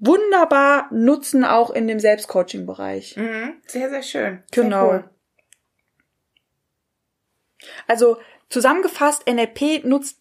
wunderbar 0.00 0.88
nutzen, 0.92 1.44
auch 1.44 1.70
in 1.70 1.86
dem 1.86 2.00
Selbstcoaching-Bereich. 2.00 3.16
Mhm. 3.16 3.54
Sehr, 3.66 3.90
sehr 3.90 4.02
schön. 4.02 4.42
Genau. 4.50 4.90
Sehr 4.90 4.98
cool. 5.00 5.10
Also 7.86 8.16
zusammengefasst, 8.48 9.26
NLP 9.26 9.84
nutzt 9.84 10.18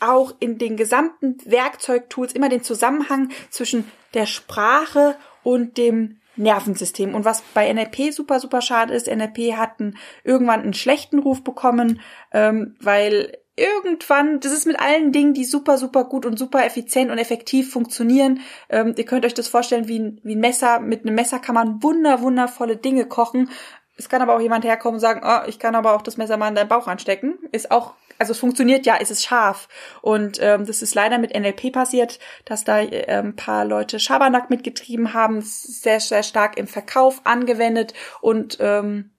auch 0.00 0.34
in 0.40 0.58
den 0.58 0.76
gesamten 0.76 1.38
Werkzeugtools 1.44 2.32
immer 2.32 2.48
den 2.48 2.62
Zusammenhang 2.62 3.30
zwischen 3.50 3.90
der 4.14 4.26
Sprache 4.26 5.16
und 5.42 5.76
dem 5.76 6.20
Nervensystem. 6.36 7.14
Und 7.14 7.24
was 7.24 7.42
bei 7.54 7.72
NLP 7.72 8.12
super, 8.12 8.40
super 8.40 8.62
schade 8.62 8.94
ist, 8.94 9.08
NLP 9.08 9.56
hat 9.56 9.78
einen, 9.78 9.98
irgendwann 10.24 10.62
einen 10.62 10.74
schlechten 10.74 11.18
Ruf 11.18 11.44
bekommen, 11.44 12.00
ähm, 12.32 12.76
weil 12.80 13.36
irgendwann, 13.60 14.40
das 14.40 14.52
ist 14.52 14.66
mit 14.66 14.80
allen 14.80 15.12
Dingen, 15.12 15.34
die 15.34 15.44
super, 15.44 15.78
super 15.78 16.04
gut 16.04 16.26
und 16.26 16.38
super 16.38 16.64
effizient 16.64 17.10
und 17.10 17.18
effektiv 17.18 17.70
funktionieren. 17.72 18.40
Ähm, 18.68 18.94
ihr 18.96 19.04
könnt 19.04 19.24
euch 19.24 19.34
das 19.34 19.48
vorstellen 19.48 19.86
wie 19.86 19.98
ein, 19.98 20.20
wie 20.24 20.34
ein 20.34 20.40
Messer. 20.40 20.80
Mit 20.80 21.04
einem 21.04 21.14
Messer 21.14 21.38
kann 21.38 21.54
man 21.54 21.82
wunder, 21.82 22.22
wundervolle 22.22 22.76
Dinge 22.76 23.06
kochen. 23.06 23.50
Es 23.96 24.08
kann 24.08 24.22
aber 24.22 24.34
auch 24.34 24.40
jemand 24.40 24.64
herkommen 24.64 24.94
und 24.94 25.00
sagen, 25.00 25.20
oh, 25.22 25.46
ich 25.46 25.58
kann 25.58 25.74
aber 25.74 25.94
auch 25.94 26.02
das 26.02 26.16
Messer 26.16 26.38
mal 26.38 26.48
in 26.48 26.54
deinen 26.54 26.68
Bauch 26.68 26.88
anstecken. 26.88 27.38
Ist 27.52 27.70
auch, 27.70 27.92
also 28.18 28.32
es 28.32 28.38
funktioniert 28.38 28.86
ja, 28.86 28.96
es 28.98 29.10
ist 29.10 29.24
scharf. 29.24 29.68
Und 30.00 30.38
ähm, 30.40 30.64
das 30.64 30.80
ist 30.80 30.94
leider 30.94 31.18
mit 31.18 31.38
NLP 31.38 31.70
passiert, 31.70 32.18
dass 32.46 32.64
da 32.64 32.80
äh, 32.80 33.06
ein 33.18 33.36
paar 33.36 33.66
Leute 33.66 34.00
Schabernack 34.00 34.48
mitgetrieben 34.48 35.12
haben, 35.12 35.42
sehr, 35.42 36.00
sehr 36.00 36.22
stark 36.22 36.56
im 36.56 36.66
Verkauf 36.66 37.20
angewendet 37.24 37.92
und 38.22 38.56
ähm, 38.60 39.10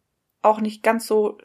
auch 0.42 0.60
nicht 0.60 0.82
ganz 0.82 1.06
so 1.06 1.38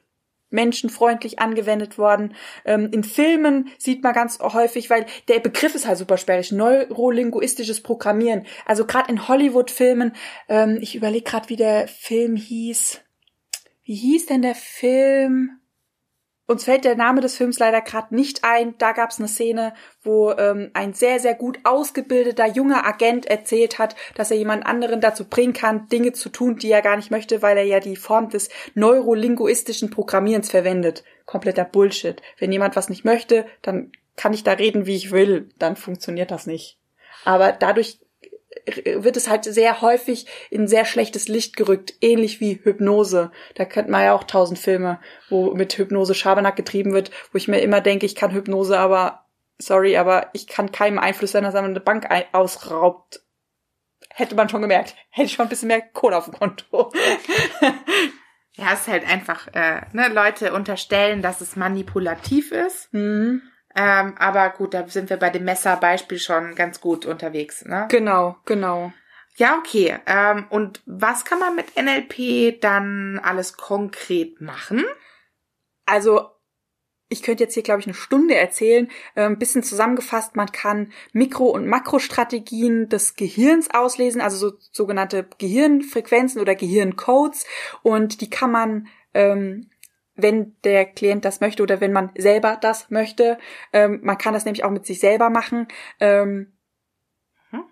menschenfreundlich 0.57 1.39
angewendet 1.39 1.99
worden. 1.99 2.35
Ähm, 2.65 2.91
in 2.93 3.05
Filmen 3.05 3.69
sieht 3.79 4.03
man 4.03 4.13
ganz 4.13 4.41
häufig, 4.41 4.91
weil 4.91 5.07
der 5.29 5.39
Begriff 5.39 5.77
ist 5.77 5.87
halt 5.87 5.99
super 5.99 6.17
sperrig, 6.17 6.51
neurolinguistisches 6.51 7.83
Programmieren. 7.83 8.47
Also 8.65 8.85
gerade 8.87 9.11
in 9.13 9.29
Hollywood-Filmen, 9.29 10.13
ähm, 10.49 10.79
ich 10.81 10.97
überlege 10.97 11.31
gerade, 11.31 11.49
wie 11.49 11.57
der 11.57 11.87
Film 11.87 12.35
hieß. 12.35 13.01
Wie 13.85 13.95
hieß 13.95 14.27
denn 14.27 14.43
der 14.43 14.57
Film? 14.57 15.61
Uns 16.47 16.65
fällt 16.65 16.85
der 16.85 16.95
Name 16.95 17.21
des 17.21 17.37
Films 17.37 17.59
leider 17.59 17.81
gerade 17.81 18.15
nicht 18.15 18.45
ein. 18.45 18.77
Da 18.79 18.93
gab 18.93 19.11
es 19.11 19.19
eine 19.19 19.29
Szene, 19.29 19.75
wo 20.03 20.31
ähm, 20.33 20.71
ein 20.75 20.95
sehr, 20.95 21.19
sehr 21.19 21.35
gut 21.35 21.59
ausgebildeter 21.65 22.47
junger 22.47 22.87
Agent 22.87 23.27
erzählt 23.27 23.79
hat, 23.79 23.97
dass 24.15 24.31
er 24.31 24.37
jemand 24.37 24.65
anderen 24.65 25.01
dazu 25.01 25.25
bringen 25.25 25.53
kann, 25.53 25.89
Dinge 25.89 26.13
zu 26.13 26.29
tun, 26.29 26.57
die 26.57 26.71
er 26.71 26.83
gar 26.83 26.97
nicht 26.97 27.11
möchte, 27.11 27.43
weil 27.43 27.57
er 27.57 27.65
ja 27.65 27.81
die 27.81 27.97
Form 27.97 28.29
des 28.29 28.49
neurolinguistischen 28.75 29.91
Programmierens 29.91 30.51
verwendet. 30.51 31.03
Kompletter 31.25 31.65
Bullshit. 31.65 32.23
Wenn 32.39 32.53
jemand 32.53 32.77
was 32.77 32.89
nicht 32.89 33.05
möchte, 33.05 33.47
dann 33.63 33.91
kann 34.17 34.33
ich 34.33 34.45
da 34.45 34.53
reden, 34.53 34.87
wie 34.87 34.97
ich 34.97 35.11
will. 35.11 35.49
Dann 35.59 35.75
funktioniert 35.75 36.31
das 36.31 36.47
nicht. 36.47 36.79
Aber 37.25 37.53
dadurch 37.53 37.99
wird 38.67 39.17
es 39.17 39.29
halt 39.29 39.45
sehr 39.45 39.81
häufig 39.81 40.27
in 40.51 40.67
sehr 40.67 40.85
schlechtes 40.85 41.29
Licht 41.29 41.57
gerückt, 41.57 41.95
ähnlich 42.01 42.41
wie 42.41 42.61
Hypnose. 42.63 43.31
Da 43.55 43.65
kennt 43.65 43.89
man 43.89 44.05
ja 44.05 44.15
auch 44.15 44.25
tausend 44.25 44.59
Filme, 44.59 45.01
wo 45.29 45.55
mit 45.55 45.77
Hypnose 45.79 46.15
Schabernack 46.15 46.57
getrieben 46.57 46.93
wird, 46.93 47.11
wo 47.33 47.39
ich 47.39 47.49
mir 47.49 47.61
immer 47.61 47.81
denke, 47.81 48.07
ich 48.07 48.17
kann 48.17 48.33
Hypnose, 48.33 48.79
aber 48.79 49.27
sorry, 49.59 49.97
aber 49.97 50.31
ich 50.33 50.47
kann 50.47 50.73
keinem 50.73 50.99
Einfluss 50.99 51.33
sein, 51.33 51.45
dass 51.45 51.55
er 51.55 51.63
eine 51.63 51.81
Bank 51.81 52.09
ausraubt. 52.33 53.23
Hätte 54.11 54.35
man 54.35 54.49
schon 54.49 54.63
gemerkt. 54.63 54.95
Hätte 55.11 55.27
ich 55.27 55.33
schon 55.33 55.47
ein 55.47 55.51
bisschen 55.51 55.69
mehr 55.69 55.83
Kohle 55.83 56.17
auf 56.17 56.25
dem 56.25 56.35
Konto. 56.35 56.93
ja, 58.53 58.73
es 58.73 58.81
ist 58.81 58.89
halt 58.89 59.07
einfach, 59.07 59.49
äh, 59.55 59.83
ne, 59.93 60.09
Leute 60.09 60.53
unterstellen, 60.53 61.23
dass 61.23 61.41
es 61.41 61.57
manipulativ 61.57 62.53
ist. 62.53 62.93
Mhm. 62.93 63.43
Ähm, 63.77 64.15
aber 64.19 64.49
gut, 64.51 64.73
da 64.73 64.89
sind 64.89 65.11
wir 65.11 65.19
bei 65.19 65.29
dem 65.31 65.45
Messerbeispiel 65.45 66.19
schon 66.19 66.55
ganz 66.55 66.81
gut 66.81 67.05
unterwegs, 67.05 67.65
ne? 67.65 67.87
Genau, 67.91 68.37
genau. 68.47 68.93
Ja, 69.37 69.59
okay. 69.59 69.99
Ähm, 70.07 70.47
und 70.49 70.83
was 70.87 71.27
kann 71.27 71.39
man 71.39 71.55
mit 71.55 71.77
NLP 71.77 72.59
dann 72.61 73.21
alles 73.23 73.59
konkret 73.59 74.41
machen? 74.41 74.83
Also 75.85 76.31
ich 77.09 77.23
könnte 77.23 77.45
jetzt 77.45 77.55
hier, 77.55 77.63
glaube 77.63 77.81
ich, 77.81 77.87
eine 77.87 77.95
Stunde 77.95 78.35
erzählen. 78.35 78.89
Ein 79.15 79.33
ähm, 79.33 79.39
bisschen 79.39 79.63
zusammengefasst, 79.63 80.35
man 80.35 80.51
kann 80.51 80.93
Mikro- 81.13 81.51
und 81.51 81.67
Makrostrategien 81.67 82.89
des 82.89 83.15
Gehirns 83.15 83.71
auslesen, 83.73 84.21
also 84.21 84.37
so, 84.37 84.57
sogenannte 84.73 85.29
Gehirnfrequenzen 85.39 86.41
oder 86.41 86.55
Gehirncodes. 86.55 87.45
Und 87.83 88.23
die 88.23 88.31
kann 88.31 88.51
man 88.51 88.89
ähm, 89.15 89.71
wenn 90.17 90.57
der 90.65 90.85
Klient 90.87 91.25
das 91.25 91.41
möchte 91.41 91.63
oder 91.63 91.81
wenn 91.81 91.93
man 91.93 92.11
selber 92.17 92.59
das 92.61 92.91
möchte. 92.91 93.39
Ähm, 93.73 94.01
man 94.03 94.19
kann 94.19 94.35
das 94.35 94.45
nämlich 94.45 94.65
auch 94.65 94.71
mit 94.71 94.87
sich 94.87 95.01
selber 95.01 95.31
machen. 95.31 95.69
Ähm, 96.01 96.53
hm? 97.51 97.65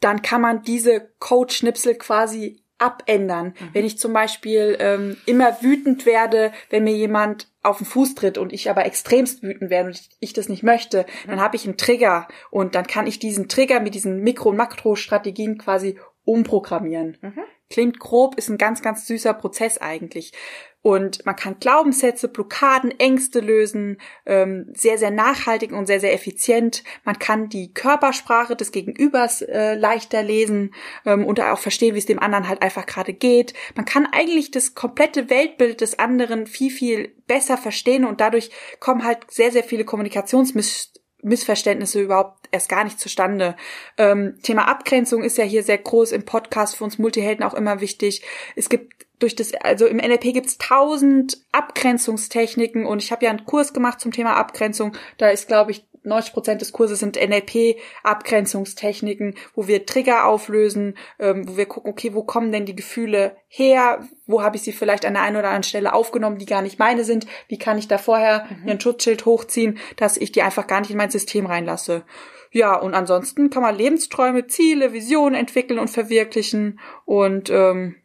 Dann 0.00 0.22
kann 0.22 0.40
man 0.40 0.62
diese 0.62 1.12
Code-Schnipsel 1.18 1.96
quasi 1.96 2.64
abändern. 2.80 3.48
Mhm. 3.48 3.68
Wenn 3.72 3.84
ich 3.84 3.98
zum 3.98 4.12
Beispiel 4.12 4.76
ähm, 4.80 5.16
immer 5.26 5.62
wütend 5.62 6.06
werde, 6.06 6.52
wenn 6.70 6.84
mir 6.84 6.94
jemand 6.94 7.52
auf 7.62 7.78
den 7.78 7.86
Fuß 7.86 8.14
tritt 8.14 8.38
und 8.38 8.52
ich 8.52 8.70
aber 8.70 8.86
extremst 8.86 9.42
wütend 9.42 9.70
werde 9.70 9.88
und 9.88 10.00
ich, 10.00 10.08
ich 10.18 10.32
das 10.32 10.48
nicht 10.48 10.62
möchte, 10.62 11.04
mhm. 11.24 11.30
dann 11.30 11.40
habe 11.40 11.56
ich 11.56 11.66
einen 11.66 11.76
Trigger 11.76 12.26
und 12.50 12.74
dann 12.74 12.86
kann 12.86 13.06
ich 13.06 13.18
diesen 13.18 13.48
Trigger 13.48 13.80
mit 13.80 13.94
diesen 13.94 14.22
Mikro- 14.22 14.48
und 14.48 14.56
Makro-Strategien 14.56 15.58
quasi 15.58 15.98
umprogrammieren. 16.24 17.18
Mhm. 17.20 17.42
Klingt 17.68 18.00
grob, 18.00 18.36
ist 18.36 18.48
ein 18.48 18.58
ganz, 18.58 18.82
ganz 18.82 19.06
süßer 19.06 19.34
Prozess 19.34 19.78
eigentlich. 19.78 20.32
Und 20.82 21.26
man 21.26 21.36
kann 21.36 21.60
Glaubenssätze, 21.60 22.28
Blockaden, 22.28 22.98
Ängste 22.98 23.40
lösen, 23.40 23.98
ähm, 24.24 24.72
sehr, 24.74 24.96
sehr 24.96 25.10
nachhaltig 25.10 25.72
und 25.72 25.86
sehr, 25.86 26.00
sehr 26.00 26.14
effizient. 26.14 26.84
Man 27.04 27.18
kann 27.18 27.50
die 27.50 27.74
Körpersprache 27.74 28.56
des 28.56 28.72
Gegenübers 28.72 29.42
äh, 29.42 29.74
leichter 29.74 30.22
lesen 30.22 30.74
ähm, 31.04 31.26
und 31.26 31.38
auch 31.40 31.58
verstehen, 31.58 31.94
wie 31.94 31.98
es 31.98 32.06
dem 32.06 32.18
anderen 32.18 32.48
halt 32.48 32.62
einfach 32.62 32.86
gerade 32.86 33.12
geht. 33.12 33.52
Man 33.74 33.84
kann 33.84 34.08
eigentlich 34.10 34.50
das 34.50 34.74
komplette 34.74 35.28
Weltbild 35.28 35.82
des 35.82 35.98
anderen 35.98 36.46
viel, 36.46 36.70
viel 36.70 37.14
besser 37.26 37.58
verstehen 37.58 38.06
und 38.06 38.22
dadurch 38.22 38.50
kommen 38.80 39.04
halt 39.04 39.30
sehr, 39.30 39.52
sehr 39.52 39.64
viele 39.64 39.84
Kommunikationsmiss 39.84 40.94
Missverständnisse 41.22 42.00
überhaupt 42.00 42.48
erst 42.50 42.68
gar 42.68 42.84
nicht 42.84 42.98
zustande. 42.98 43.56
Ähm, 43.98 44.38
Thema 44.42 44.68
Abgrenzung 44.68 45.22
ist 45.22 45.38
ja 45.38 45.44
hier 45.44 45.62
sehr 45.62 45.78
groß 45.78 46.12
im 46.12 46.24
Podcast 46.24 46.76
für 46.76 46.84
uns 46.84 46.98
Multihelden 46.98 47.44
auch 47.44 47.54
immer 47.54 47.80
wichtig. 47.80 48.22
Es 48.56 48.68
gibt 48.68 48.99
durch 49.20 49.36
das, 49.36 49.54
also 49.54 49.86
im 49.86 49.98
NLP 49.98 50.34
gibt's 50.34 50.58
tausend 50.58 51.38
Abgrenzungstechniken 51.52 52.86
und 52.86 53.02
ich 53.02 53.12
habe 53.12 53.24
ja 53.24 53.30
einen 53.30 53.44
Kurs 53.44 53.72
gemacht 53.72 54.00
zum 54.00 54.10
Thema 54.12 54.34
Abgrenzung. 54.34 54.96
Da 55.18 55.28
ist, 55.28 55.46
glaube 55.46 55.70
ich, 55.70 55.84
90 56.02 56.32
Prozent 56.32 56.62
des 56.62 56.72
Kurses 56.72 57.00
sind 57.00 57.16
NLP-Abgrenzungstechniken, 57.16 59.34
wo 59.54 59.68
wir 59.68 59.84
Trigger 59.84 60.24
auflösen, 60.24 60.96
ähm, 61.18 61.46
wo 61.48 61.58
wir 61.58 61.66
gucken, 61.66 61.90
okay, 61.90 62.14
wo 62.14 62.22
kommen 62.22 62.52
denn 62.52 62.64
die 62.64 62.74
Gefühle 62.74 63.36
her? 63.48 64.08
Wo 64.26 64.40
habe 64.42 64.56
ich 64.56 64.62
sie 64.62 64.72
vielleicht 64.72 65.04
an 65.04 65.12
der 65.14 65.22
einen 65.22 65.36
oder 65.36 65.48
anderen 65.48 65.64
Stelle 65.64 65.92
aufgenommen, 65.92 66.38
die 66.38 66.46
gar 66.46 66.62
nicht 66.62 66.78
meine 66.78 67.04
sind? 67.04 67.26
Wie 67.48 67.58
kann 67.58 67.76
ich 67.76 67.86
da 67.86 67.98
vorher 67.98 68.46
mhm. 68.62 68.70
ein 68.70 68.80
Schutzschild 68.80 69.26
hochziehen, 69.26 69.78
dass 69.96 70.16
ich 70.16 70.32
die 70.32 70.40
einfach 70.42 70.66
gar 70.66 70.80
nicht 70.80 70.90
in 70.90 70.96
mein 70.96 71.10
System 71.10 71.44
reinlasse? 71.44 72.04
Ja, 72.52 72.74
und 72.74 72.94
ansonsten 72.94 73.50
kann 73.50 73.62
man 73.62 73.76
Lebensträume, 73.76 74.46
Ziele, 74.46 74.92
Visionen 74.92 75.38
entwickeln 75.38 75.78
und 75.78 75.88
verwirklichen 75.88 76.80
und 77.04 77.50
ähm, 77.50 77.96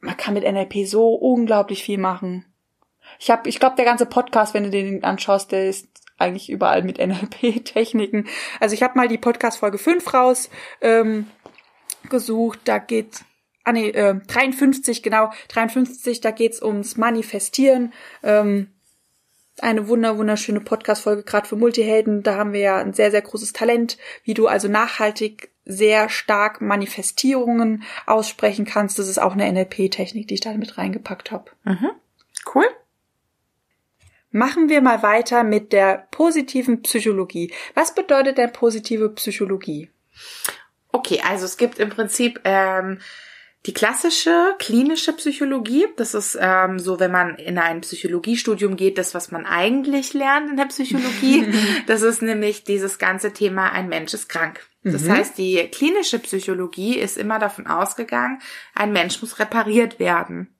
man 0.00 0.16
kann 0.16 0.34
mit 0.34 0.44
NLP 0.44 0.86
so 0.86 1.14
unglaublich 1.14 1.82
viel 1.82 1.98
machen. 1.98 2.44
Ich 3.18 3.30
habe, 3.30 3.48
ich 3.48 3.58
glaube, 3.58 3.76
der 3.76 3.84
ganze 3.84 4.06
Podcast, 4.06 4.54
wenn 4.54 4.64
du 4.64 4.70
den 4.70 5.04
anschaust, 5.04 5.52
der 5.52 5.68
ist 5.68 5.88
eigentlich 6.18 6.50
überall 6.50 6.82
mit 6.82 6.98
NLP-Techniken. 7.04 8.28
Also 8.60 8.74
ich 8.74 8.82
habe 8.82 8.98
mal 8.98 9.08
die 9.08 9.18
Podcast-Folge 9.18 9.78
5 9.78 10.14
raus 10.14 10.50
ähm, 10.80 11.26
gesucht. 12.08 12.60
Da 12.64 12.78
geht 12.78 13.24
ah 13.64 13.72
nee, 13.72 13.90
äh, 13.90 14.14
53, 14.26 15.02
genau, 15.02 15.30
53, 15.48 16.20
da 16.20 16.30
geht's 16.30 16.62
ums 16.62 16.96
Manifestieren. 16.96 17.92
Ähm, 18.22 18.68
eine 19.62 19.88
wunder 19.88 20.18
wunderschöne 20.18 20.60
Podcast-Folge, 20.60 21.22
gerade 21.22 21.48
für 21.48 21.56
Multihelden. 21.56 22.22
Da 22.22 22.36
haben 22.36 22.52
wir 22.52 22.60
ja 22.60 22.78
ein 22.78 22.92
sehr, 22.92 23.10
sehr 23.10 23.22
großes 23.22 23.52
Talent, 23.52 23.98
wie 24.24 24.34
du 24.34 24.46
also 24.46 24.68
nachhaltig 24.68 25.50
sehr 25.64 26.08
stark 26.08 26.60
Manifestierungen 26.60 27.84
aussprechen 28.06 28.64
kannst. 28.64 28.98
Das 28.98 29.08
ist 29.08 29.18
auch 29.18 29.32
eine 29.32 29.50
NLP-Technik, 29.50 30.28
die 30.28 30.34
ich 30.34 30.40
da 30.40 30.52
mit 30.54 30.78
reingepackt 30.78 31.30
habe. 31.30 31.50
Mhm. 31.64 31.90
Cool. 32.54 32.64
Machen 34.32 34.68
wir 34.68 34.80
mal 34.80 35.02
weiter 35.02 35.42
mit 35.42 35.72
der 35.72 36.06
positiven 36.10 36.82
Psychologie. 36.82 37.52
Was 37.74 37.94
bedeutet 37.94 38.38
denn 38.38 38.52
positive 38.52 39.08
Psychologie? 39.10 39.90
Okay, 40.92 41.20
also 41.26 41.44
es 41.44 41.56
gibt 41.56 41.78
im 41.78 41.90
Prinzip 41.90 42.40
ähm, 42.44 43.00
die 43.66 43.74
klassische 43.74 44.54
klinische 44.58 45.12
Psychologie, 45.12 45.86
das 45.96 46.14
ist 46.14 46.38
ähm, 46.40 46.78
so, 46.78 46.98
wenn 46.98 47.10
man 47.10 47.36
in 47.36 47.58
ein 47.58 47.82
Psychologiestudium 47.82 48.76
geht, 48.76 48.96
das, 48.96 49.14
was 49.14 49.30
man 49.30 49.44
eigentlich 49.44 50.14
lernt 50.14 50.50
in 50.50 50.56
der 50.56 50.64
Psychologie. 50.66 51.52
das 51.86 52.00
ist 52.00 52.22
nämlich 52.22 52.64
dieses 52.64 52.98
ganze 52.98 53.32
Thema, 53.32 53.70
ein 53.70 53.88
Mensch 53.88 54.14
ist 54.14 54.28
krank. 54.30 54.66
Das 54.82 55.02
mhm. 55.02 55.12
heißt, 55.12 55.36
die 55.36 55.56
klinische 55.68 56.18
Psychologie 56.20 56.98
ist 56.98 57.18
immer 57.18 57.38
davon 57.38 57.66
ausgegangen, 57.66 58.40
ein 58.74 58.92
Mensch 58.92 59.20
muss 59.20 59.38
repariert 59.38 59.98
werden. 59.98 60.56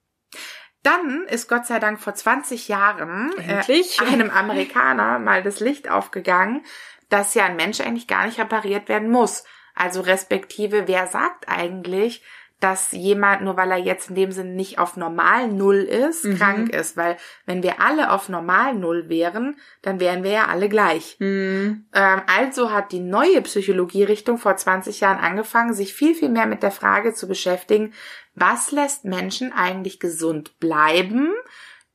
Dann 0.82 1.26
ist 1.28 1.48
Gott 1.48 1.66
sei 1.66 1.78
Dank 1.78 2.00
vor 2.00 2.14
20 2.14 2.68
Jahren 2.68 3.32
äh, 3.38 3.82
einem 3.98 4.30
Amerikaner 4.30 5.18
mal 5.18 5.42
das 5.42 5.60
Licht 5.60 5.90
aufgegangen, 5.90 6.64
dass 7.08 7.34
ja 7.34 7.44
ein 7.44 7.56
Mensch 7.56 7.80
eigentlich 7.80 8.06
gar 8.06 8.26
nicht 8.26 8.38
repariert 8.38 8.88
werden 8.88 9.10
muss. 9.10 9.44
Also 9.74 10.00
respektive, 10.02 10.86
wer 10.86 11.06
sagt 11.06 11.48
eigentlich, 11.48 12.22
dass 12.60 12.92
jemand, 12.92 13.42
nur 13.42 13.56
weil 13.56 13.70
er 13.70 13.78
jetzt 13.78 14.10
in 14.10 14.14
dem 14.14 14.32
Sinne 14.32 14.50
nicht 14.50 14.78
auf 14.78 14.98
normal 14.98 15.48
Null 15.48 15.78
ist, 15.78 16.24
mhm. 16.24 16.36
krank 16.36 16.68
ist. 16.74 16.96
Weil 16.96 17.16
wenn 17.46 17.62
wir 17.62 17.80
alle 17.80 18.12
auf 18.12 18.28
normal 18.28 18.74
Null 18.74 19.08
wären, 19.08 19.56
dann 19.80 19.98
wären 19.98 20.22
wir 20.22 20.30
ja 20.30 20.46
alle 20.46 20.68
gleich. 20.68 21.16
Mhm. 21.18 21.86
Ähm, 21.94 22.22
also 22.26 22.70
hat 22.70 22.92
die 22.92 23.00
neue 23.00 23.40
Psychologierichtung 23.40 24.36
vor 24.36 24.56
20 24.56 25.00
Jahren 25.00 25.18
angefangen, 25.18 25.72
sich 25.72 25.94
viel, 25.94 26.14
viel 26.14 26.28
mehr 26.28 26.46
mit 26.46 26.62
der 26.62 26.70
Frage 26.70 27.14
zu 27.14 27.26
beschäftigen, 27.26 27.94
was 28.34 28.70
lässt 28.72 29.06
Menschen 29.06 29.52
eigentlich 29.52 29.98
gesund 29.98 30.60
bleiben, 30.60 31.32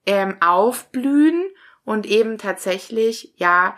ähm, 0.08 0.38
aufblühen 0.42 1.46
und 1.84 2.08
eben 2.08 2.40
tatsächlich, 2.40 3.34
ja, 3.38 3.78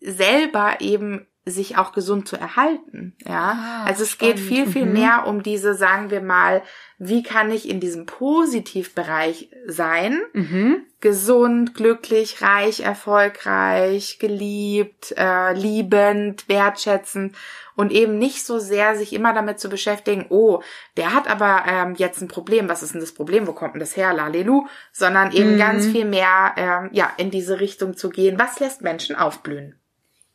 selber 0.00 0.76
eben 0.80 1.26
sich 1.50 1.76
auch 1.76 1.92
gesund 1.92 2.28
zu 2.28 2.36
erhalten. 2.36 3.14
Ja, 3.26 3.58
ah, 3.58 3.84
also 3.84 4.02
es 4.02 4.10
spannend. 4.10 4.36
geht 4.36 4.44
viel, 4.44 4.66
viel 4.66 4.86
mhm. 4.86 4.92
mehr 4.92 5.26
um 5.26 5.42
diese, 5.42 5.74
sagen 5.74 6.10
wir 6.10 6.20
mal, 6.20 6.62
wie 6.98 7.22
kann 7.22 7.50
ich 7.50 7.68
in 7.68 7.78
diesem 7.78 8.06
Positivbereich 8.06 9.50
sein? 9.66 10.20
Mhm. 10.32 10.82
Gesund, 11.00 11.74
glücklich, 11.74 12.42
reich, 12.42 12.80
erfolgreich, 12.80 14.18
geliebt, 14.18 15.14
äh, 15.16 15.52
liebend, 15.52 16.48
wertschätzend 16.48 17.36
und 17.76 17.92
eben 17.92 18.18
nicht 18.18 18.44
so 18.44 18.58
sehr 18.58 18.96
sich 18.96 19.12
immer 19.12 19.32
damit 19.32 19.60
zu 19.60 19.68
beschäftigen, 19.68 20.26
oh, 20.30 20.60
der 20.96 21.14
hat 21.14 21.30
aber 21.30 21.62
ähm, 21.68 21.94
jetzt 21.96 22.20
ein 22.20 22.26
Problem, 22.26 22.68
was 22.68 22.82
ist 22.82 22.94
denn 22.94 23.00
das 23.00 23.12
Problem, 23.12 23.46
wo 23.46 23.52
kommt 23.52 23.74
denn 23.74 23.80
das 23.80 23.96
her, 23.96 24.12
lalelu, 24.12 24.66
sondern 24.90 25.30
eben 25.30 25.54
mhm. 25.54 25.58
ganz 25.58 25.86
viel 25.86 26.04
mehr 26.04 26.54
ähm, 26.56 26.90
ja 26.92 27.12
in 27.18 27.30
diese 27.30 27.60
Richtung 27.60 27.96
zu 27.96 28.10
gehen, 28.10 28.36
was 28.36 28.58
lässt 28.58 28.82
Menschen 28.82 29.14
aufblühen. 29.14 29.77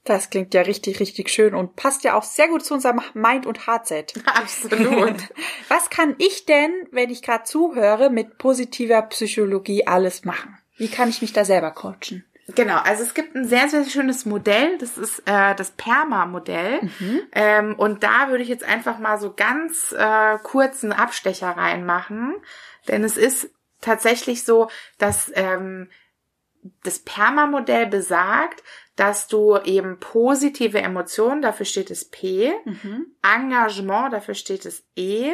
Das 0.06 0.30
klingt 0.30 0.54
ja 0.54 0.62
richtig, 0.62 1.00
richtig 1.00 1.30
schön 1.30 1.56
und 1.56 1.78
passt 1.78 2.04
ja 2.04 2.16
auch 2.16 2.24
sehr 2.24 2.50
gut 2.50 2.66
zu 2.66 2.74
unserem 2.74 3.02
Mind- 3.14 3.46
und 3.46 3.68
Heartset. 3.68 4.14
Absolut. 4.26 5.16
Was 5.70 5.90
kann 5.90 6.16
ich 6.18 6.46
denn, 6.46 6.72
wenn 6.92 7.10
ich 7.10 7.22
gerade 7.22 7.46
zuhöre, 7.46 8.10
mit 8.10 8.38
positiver 8.38 9.02
Psychologie 9.04 9.88
alles 9.88 10.26
machen? 10.26 10.58
Wie 10.78 10.90
kann 10.90 11.10
ich 11.10 11.22
mich 11.22 11.32
da 11.32 11.46
selber 11.46 11.72
coachen? 11.72 12.26
Genau, 12.48 12.78
also 12.80 13.04
es 13.04 13.14
gibt 13.14 13.36
ein 13.36 13.48
sehr, 13.48 13.70
sehr 13.70 13.86
schönes 13.86 14.26
Modell, 14.26 14.78
das 14.78 14.98
ist 14.98 15.20
äh, 15.26 15.56
das 15.56 15.72
Perma-Modell. 15.72 16.82
Mhm. 16.82 17.22
Ähm, 17.32 17.76
und 17.76 18.04
da 18.04 18.30
würde 18.30 18.44
ich 18.44 18.50
jetzt 18.50 18.66
einfach 18.66 19.00
mal 19.00 19.18
so 19.18 19.34
ganz 19.34 19.94
äh, 19.98 20.38
kurzen 20.40 20.92
Abstecher 20.92 21.52
reinmachen. 21.52 22.36
Denn 22.90 23.06
es 23.06 23.16
ist 23.16 23.50
tatsächlich 23.80 24.44
so, 24.44 24.70
dass 24.98 25.32
ähm, 25.36 25.90
das 26.84 27.00
Perma-Modell 27.00 27.88
besagt, 27.88 28.62
dass 28.96 29.28
du 29.28 29.58
eben 29.58 30.00
positive 30.00 30.80
Emotionen, 30.80 31.42
dafür 31.42 31.66
steht 31.66 31.90
es 31.90 32.10
P, 32.10 32.54
mhm. 32.66 33.08
Engagement, 33.24 34.14
dafür 34.14 34.36
steht 34.36 34.66
es 34.66 34.86
E, 34.96 35.34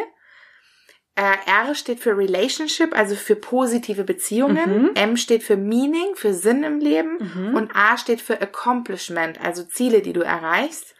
äh, 1.15 1.65
R 1.65 1.75
steht 1.75 1.99
für 1.99 2.17
Relationship, 2.17 2.97
also 2.97 3.15
für 3.15 3.35
positive 3.35 4.05
Beziehungen. 4.05 4.83
Mhm. 4.83 4.91
M 4.95 5.17
steht 5.17 5.43
für 5.43 5.57
Meaning, 5.57 6.15
für 6.15 6.33
Sinn 6.33 6.63
im 6.63 6.79
Leben. 6.79 7.17
Mhm. 7.19 7.55
Und 7.55 7.75
A 7.75 7.97
steht 7.97 8.21
für 8.21 8.41
Accomplishment, 8.41 9.41
also 9.41 9.63
Ziele, 9.63 10.01
die 10.01 10.13
du 10.13 10.21
erreichst. 10.21 10.95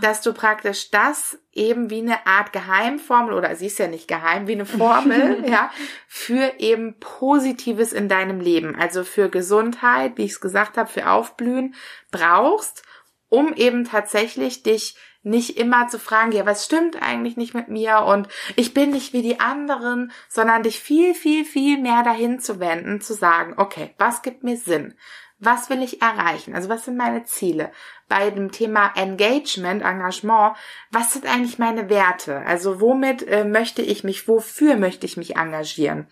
Dass 0.00 0.20
du 0.20 0.32
praktisch 0.32 0.90
das 0.90 1.38
eben 1.52 1.88
wie 1.88 2.00
eine 2.00 2.26
Art 2.26 2.52
Geheimformel, 2.52 3.34
oder 3.34 3.54
sie 3.56 3.66
ist 3.66 3.78
ja 3.78 3.86
nicht 3.86 4.08
geheim, 4.08 4.46
wie 4.46 4.52
eine 4.52 4.66
Formel, 4.66 5.44
ja, 5.50 5.70
für 6.06 6.54
eben 6.58 6.98
Positives 6.98 7.92
in 7.92 8.08
deinem 8.08 8.40
Leben, 8.40 8.76
also 8.76 9.04
für 9.04 9.28
Gesundheit, 9.28 10.16
wie 10.16 10.24
ich 10.24 10.32
es 10.32 10.40
gesagt 10.40 10.76
habe, 10.76 10.90
für 10.90 11.08
Aufblühen 11.08 11.74
brauchst, 12.10 12.82
um 13.28 13.54
eben 13.54 13.84
tatsächlich 13.84 14.62
dich 14.62 14.96
nicht 15.24 15.56
immer 15.56 15.88
zu 15.88 15.98
fragen, 15.98 16.32
ja, 16.32 16.44
was 16.46 16.66
stimmt 16.66 17.02
eigentlich 17.02 17.36
nicht 17.36 17.54
mit 17.54 17.68
mir 17.68 18.00
und 18.00 18.28
ich 18.56 18.74
bin 18.74 18.90
nicht 18.90 19.14
wie 19.14 19.22
die 19.22 19.40
anderen, 19.40 20.12
sondern 20.28 20.62
dich 20.62 20.78
viel, 20.80 21.14
viel, 21.14 21.44
viel 21.46 21.78
mehr 21.78 22.02
dahin 22.02 22.40
zu 22.40 22.60
wenden, 22.60 23.00
zu 23.00 23.14
sagen, 23.14 23.54
okay, 23.56 23.94
was 23.98 24.20
gibt 24.20 24.44
mir 24.44 24.58
Sinn? 24.58 24.94
Was 25.38 25.68
will 25.68 25.82
ich 25.82 26.00
erreichen? 26.00 26.54
Also 26.54 26.68
was 26.68 26.84
sind 26.84 26.96
meine 26.96 27.24
Ziele? 27.24 27.72
Bei 28.08 28.30
dem 28.30 28.52
Thema 28.52 28.92
Engagement, 28.94 29.82
Engagement, 29.82 30.56
was 30.90 31.12
sind 31.12 31.26
eigentlich 31.26 31.58
meine 31.58 31.90
Werte? 31.90 32.38
Also 32.46 32.80
womit 32.80 33.26
äh, 33.26 33.44
möchte 33.44 33.82
ich 33.82 34.04
mich, 34.04 34.28
wofür 34.28 34.76
möchte 34.76 35.06
ich 35.06 35.16
mich 35.16 35.36
engagieren? 35.36 36.08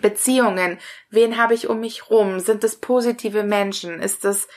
Beziehungen, 0.00 0.78
wen 1.10 1.36
habe 1.36 1.54
ich 1.54 1.68
um 1.68 1.80
mich 1.80 2.08
rum? 2.08 2.40
Sind 2.40 2.64
es 2.64 2.76
positive 2.76 3.42
Menschen? 3.42 4.00
Ist 4.00 4.24
es 4.24 4.48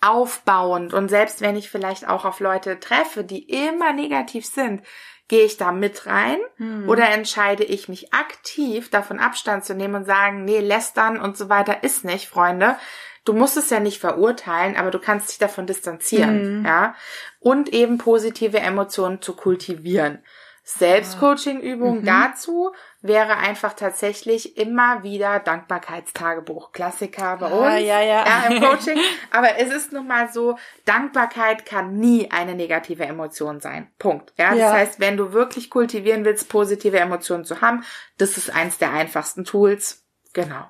aufbauend 0.00 0.94
und 0.94 1.08
selbst 1.08 1.40
wenn 1.40 1.56
ich 1.56 1.70
vielleicht 1.70 2.06
auch 2.06 2.24
auf 2.24 2.40
Leute 2.40 2.78
treffe, 2.78 3.24
die 3.24 3.42
immer 3.42 3.92
negativ 3.92 4.46
sind, 4.46 4.82
gehe 5.28 5.44
ich 5.44 5.56
da 5.56 5.72
mit 5.72 6.06
rein 6.06 6.38
hm. 6.56 6.88
oder 6.88 7.10
entscheide 7.10 7.64
ich 7.64 7.88
mich 7.88 8.12
aktiv 8.14 8.90
davon 8.90 9.18
Abstand 9.18 9.64
zu 9.64 9.74
nehmen 9.74 9.96
und 9.96 10.04
sagen, 10.04 10.44
nee, 10.44 10.60
lästern 10.60 11.18
und 11.20 11.36
so 11.36 11.48
weiter 11.48 11.82
ist 11.82 12.04
nicht, 12.04 12.28
Freunde. 12.28 12.76
Du 13.24 13.32
musst 13.32 13.56
es 13.56 13.70
ja 13.70 13.80
nicht 13.80 13.98
verurteilen, 14.00 14.76
aber 14.76 14.92
du 14.92 15.00
kannst 15.00 15.30
dich 15.30 15.38
davon 15.38 15.66
distanzieren, 15.66 16.40
hm. 16.40 16.64
ja? 16.64 16.94
Und 17.40 17.70
eben 17.70 17.98
positive 17.98 18.60
Emotionen 18.60 19.20
zu 19.20 19.34
kultivieren. 19.34 20.22
Selbstcoaching-Übung 20.68 22.00
mhm. 22.00 22.04
dazu 22.04 22.72
wäre 23.00 23.36
einfach 23.36 23.74
tatsächlich 23.74 24.56
immer 24.58 25.04
wieder 25.04 25.38
Dankbarkeitstagebuch. 25.38 26.72
Klassiker 26.72 27.36
bei 27.36 27.46
ah, 27.46 27.54
uns. 27.54 27.86
Ja, 27.86 28.00
ja. 28.00 28.26
ja, 28.26 28.46
im 28.50 28.60
Coaching. 28.60 28.98
Aber 29.30 29.58
es 29.58 29.72
ist 29.72 29.92
nun 29.92 30.08
mal 30.08 30.32
so, 30.32 30.58
Dankbarkeit 30.84 31.66
kann 31.66 31.98
nie 31.98 32.32
eine 32.32 32.56
negative 32.56 33.04
Emotion 33.04 33.60
sein. 33.60 33.92
Punkt. 34.00 34.32
Ja, 34.38 34.50
das 34.50 34.58
ja. 34.58 34.72
heißt, 34.72 34.98
wenn 34.98 35.16
du 35.16 35.32
wirklich 35.32 35.70
kultivieren 35.70 36.24
willst, 36.24 36.48
positive 36.48 36.98
Emotionen 36.98 37.44
zu 37.44 37.60
haben, 37.60 37.84
das 38.18 38.36
ist 38.36 38.50
eins 38.50 38.76
der 38.76 38.92
einfachsten 38.92 39.44
Tools. 39.44 40.04
Genau. 40.32 40.68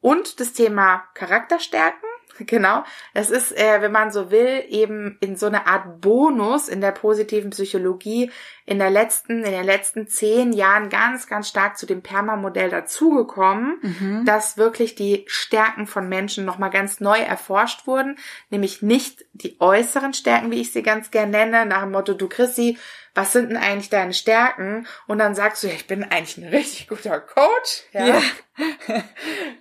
Und 0.00 0.40
das 0.40 0.52
Thema 0.52 1.04
Charakterstärken 1.14 2.08
Genau. 2.46 2.84
Das 3.14 3.30
ist, 3.30 3.56
äh, 3.56 3.80
wenn 3.80 3.92
man 3.92 4.10
so 4.10 4.30
will, 4.30 4.64
eben 4.68 5.18
in 5.20 5.36
so 5.36 5.46
eine 5.46 5.66
Art 5.66 6.00
Bonus 6.00 6.68
in 6.68 6.80
der 6.80 6.92
positiven 6.92 7.50
Psychologie 7.50 8.30
in 8.66 8.80
der 8.80 8.90
letzten, 8.90 9.44
in 9.44 9.52
den 9.52 9.64
letzten 9.64 10.08
zehn 10.08 10.52
Jahren 10.52 10.88
ganz, 10.88 11.28
ganz 11.28 11.48
stark 11.48 11.78
zu 11.78 11.86
dem 11.86 12.02
Perma-Modell 12.02 12.68
dazugekommen, 12.68 13.78
mhm. 13.80 14.24
dass 14.24 14.58
wirklich 14.58 14.96
die 14.96 15.24
Stärken 15.28 15.86
von 15.86 16.08
Menschen 16.08 16.44
nochmal 16.44 16.70
ganz 16.70 16.98
neu 16.98 17.18
erforscht 17.18 17.86
wurden, 17.86 18.16
nämlich 18.50 18.82
nicht 18.82 19.24
die 19.32 19.56
äußeren 19.60 20.14
Stärken, 20.14 20.50
wie 20.50 20.60
ich 20.60 20.72
sie 20.72 20.82
ganz 20.82 21.12
gern 21.12 21.30
nenne, 21.30 21.64
nach 21.64 21.82
dem 21.82 21.92
Motto, 21.92 22.12
du 22.12 22.28
Chrissy, 22.28 22.76
was 23.16 23.32
sind 23.32 23.48
denn 23.48 23.56
eigentlich 23.56 23.88
deine 23.88 24.12
Stärken? 24.12 24.86
Und 25.06 25.18
dann 25.18 25.34
sagst 25.34 25.62
du, 25.62 25.68
ja, 25.68 25.72
ich 25.72 25.86
bin 25.86 26.04
eigentlich 26.04 26.36
ein 26.36 26.48
richtig 26.48 26.86
guter 26.86 27.18
Coach. 27.18 27.82
Ja. 27.92 28.06
Ja, 28.06 28.22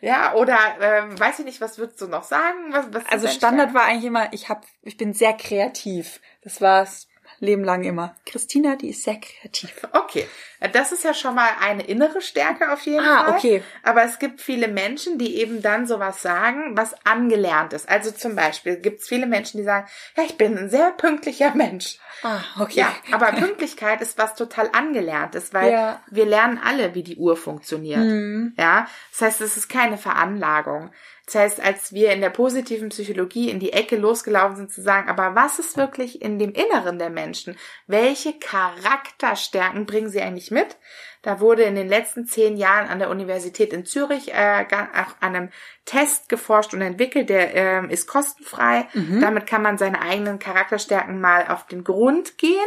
ja 0.01 0.33
oder 0.33 0.57
ähm, 0.81 1.17
weiß 1.17 1.39
ich 1.39 1.45
nicht, 1.45 1.61
was 1.61 1.77
würdest 1.77 2.01
du 2.01 2.07
noch 2.07 2.23
sagen? 2.23 2.71
Was, 2.71 2.87
was 2.91 3.05
also 3.09 3.27
Standard 3.29 3.69
Stärken? 3.69 3.73
war 3.73 3.85
eigentlich 3.85 4.05
immer, 4.05 4.33
ich 4.33 4.49
hab, 4.49 4.65
ich 4.81 4.97
bin 4.97 5.13
sehr 5.13 5.33
kreativ. 5.33 6.19
Das 6.43 6.59
war's 6.59 7.07
Leben 7.39 7.63
lang 7.63 7.83
immer. 7.83 8.15
Christina, 8.25 8.75
die 8.75 8.89
ist 8.89 9.03
sehr 9.03 9.19
kreativ. 9.19 9.87
Okay, 9.91 10.27
das 10.73 10.91
ist 10.91 11.03
ja 11.03 11.13
schon 11.13 11.35
mal 11.35 11.49
eine 11.61 11.83
innere 11.83 12.21
Stärke 12.21 12.71
auf 12.71 12.81
jeden 12.81 13.05
ah, 13.05 13.23
Fall. 13.23 13.33
Ah, 13.33 13.37
okay. 13.37 13.63
Aber 13.83 14.03
es 14.03 14.19
gibt 14.19 14.41
viele 14.41 14.67
Menschen, 14.67 15.17
die 15.17 15.37
eben 15.37 15.61
dann 15.61 15.85
sowas 15.85 16.21
sagen, 16.21 16.77
was 16.77 16.93
angelernt 17.05 17.73
ist. 17.73 17.87
Also 17.89 18.11
zum 18.11 18.35
Beispiel 18.35 18.77
gibt 18.77 19.01
es 19.01 19.07
viele 19.07 19.27
Menschen, 19.27 19.57
die 19.57 19.63
sagen, 19.63 19.87
ja, 20.15 20.23
ich 20.23 20.37
bin 20.37 20.57
ein 20.57 20.69
sehr 20.69 20.91
pünktlicher 20.91 21.53
Mensch. 21.55 21.97
Ah, 22.23 22.41
okay. 22.59 22.79
Ja, 22.79 22.95
aber 23.11 23.31
Pünktlichkeit 23.33 24.01
ist 24.01 24.17
was 24.17 24.35
total 24.35 24.69
angelerntes, 24.71 25.53
weil 25.53 25.71
ja. 25.71 26.01
wir 26.09 26.25
lernen 26.25 26.59
alle, 26.63 26.95
wie 26.95 27.03
die 27.03 27.17
Uhr 27.17 27.37
funktioniert. 27.37 27.99
Mhm. 27.99 28.53
Ja, 28.57 28.87
das 29.11 29.21
heißt, 29.21 29.41
es 29.41 29.57
ist 29.57 29.69
keine 29.69 29.97
Veranlagung. 29.97 30.91
Das 31.25 31.35
heißt, 31.35 31.59
als 31.59 31.91
wir 31.91 32.11
in 32.11 32.21
der 32.21 32.29
positiven 32.29 32.89
Psychologie 32.89 33.49
in 33.49 33.59
die 33.59 33.73
Ecke 33.73 33.95
losgelaufen 33.95 34.57
sind, 34.57 34.71
zu 34.71 34.81
sagen, 34.81 35.09
aber 35.09 35.33
was 35.33 35.57
ist 35.57 35.75
wirklich 35.75 36.21
in 36.21 36.37
dem 36.37 36.51
Inneren 36.53 36.99
der 36.99 37.09
Menschen? 37.09 37.57
Welche 37.87 38.33
Charakterstärken 38.37 39.87
bringen 39.87 40.09
sie 40.09 40.21
eigentlich 40.21 40.51
mit? 40.51 40.77
Da 41.23 41.39
wurde 41.39 41.63
in 41.63 41.73
den 41.73 41.89
letzten 41.89 42.27
zehn 42.27 42.55
Jahren 42.55 42.87
an 42.87 42.99
der 42.99 43.09
Universität 43.09 43.73
in 43.73 43.85
Zürich 43.85 44.31
äh, 44.35 44.65
auch 44.71 45.15
an 45.19 45.35
einem 45.35 45.49
Test 45.85 46.29
geforscht 46.29 46.75
und 46.75 46.81
entwickelt, 46.81 47.29
der 47.29 47.55
äh, 47.55 47.91
ist 47.91 48.05
kostenfrei. 48.05 48.87
Mhm. 48.93 49.21
Damit 49.21 49.47
kann 49.47 49.63
man 49.63 49.79
seine 49.79 50.03
eigenen 50.03 50.37
Charakterstärken 50.37 51.19
mal 51.19 51.47
auf 51.47 51.65
den 51.65 51.83
Grund 51.83 52.37
gehen 52.37 52.59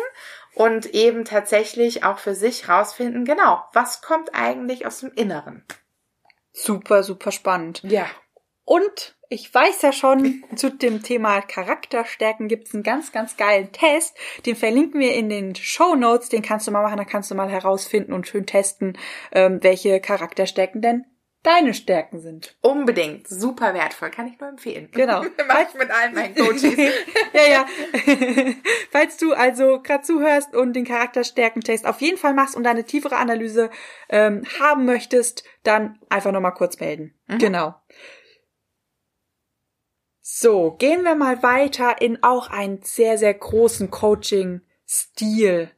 und 0.55 0.87
eben 0.87 1.25
tatsächlich 1.25 2.03
auch 2.03 2.18
für 2.18 2.35
sich 2.35 2.68
rausfinden, 2.68 3.25
genau, 3.25 3.62
was 3.73 4.03
kommt 4.03 4.35
eigentlich 4.35 4.87
aus 4.87 4.99
dem 4.99 5.12
Inneren. 5.14 5.64
Super, 6.53 7.05
super 7.05 7.31
spannend. 7.31 7.83
Ja. 7.85 8.07
Und 8.68 9.16
ich 9.31 9.52
weiß 9.54 9.81
ja 9.81 9.92
schon, 9.94 10.44
zu 10.54 10.68
dem 10.68 11.02
Thema 11.02 11.40
Charakterstärken 11.40 12.48
gibt's 12.48 12.74
einen 12.74 12.83
ganz, 12.83 13.12
ganz 13.12 13.38
geilen 13.38 13.72
Test. 13.72 14.14
Den 14.44 14.57
verlinken 14.57 15.00
wir 15.00 15.14
in 15.14 15.31
den 15.31 15.54
Show 15.54 15.94
Notes. 15.94 16.28
Den 16.28 16.42
kannst 16.42 16.66
du 16.66 16.70
mal 16.70 16.83
machen, 16.83 16.98
da 16.98 17.04
kannst 17.04 17.31
du 17.31 17.35
mal 17.35 17.48
herausfinden 17.48 18.12
und 18.12 18.28
schön 18.28 18.44
testen, 18.44 18.98
ähm, 19.33 19.61
welche 19.62 20.00
Charakterstärken 20.00 20.83
denn 20.83 21.07
deine 21.42 21.72
Stärken 21.72 22.20
sind. 22.20 22.59
Unbedingt. 22.61 23.26
Super 23.26 23.72
wertvoll. 23.72 24.11
Kann 24.11 24.26
ich 24.26 24.38
nur 24.38 24.50
empfehlen. 24.50 24.90
Genau. 24.92 25.24
Mach 25.46 25.66
ich 25.66 25.74
mit 25.74 25.90
allen 25.90 26.14
meinen 26.14 26.35
Coaches. 26.35 26.76
ja, 27.33 27.48
ja. 27.50 27.66
Falls 28.90 29.16
du 29.16 29.33
also 29.33 29.81
gerade 29.81 30.02
zuhörst 30.02 30.54
und 30.54 30.74
den 30.74 30.85
Charakterstärken-Test 30.85 31.87
auf 31.87 32.02
jeden 32.02 32.18
Fall 32.18 32.35
machst 32.35 32.54
und 32.54 32.64
deine 32.64 32.85
tiefere 32.85 33.16
Analyse 33.16 33.70
ähm, 34.11 34.42
haben 34.61 34.85
möchtest, 34.85 35.42
dann 35.62 35.98
einfach 36.11 36.33
nochmal 36.33 36.52
kurz 36.52 36.81
melden. 36.81 37.14
Mhm. 37.28 37.38
Genau. 37.38 37.74
So, 40.31 40.73
gehen 40.73 41.05
wir 41.05 41.14
mal 41.14 41.43
weiter 41.43 42.03
in 42.03 42.23
auch 42.23 42.51
einen 42.51 42.83
sehr, 42.83 43.17
sehr 43.17 43.33
großen 43.33 43.91
Coaching-Stil. 43.91 45.71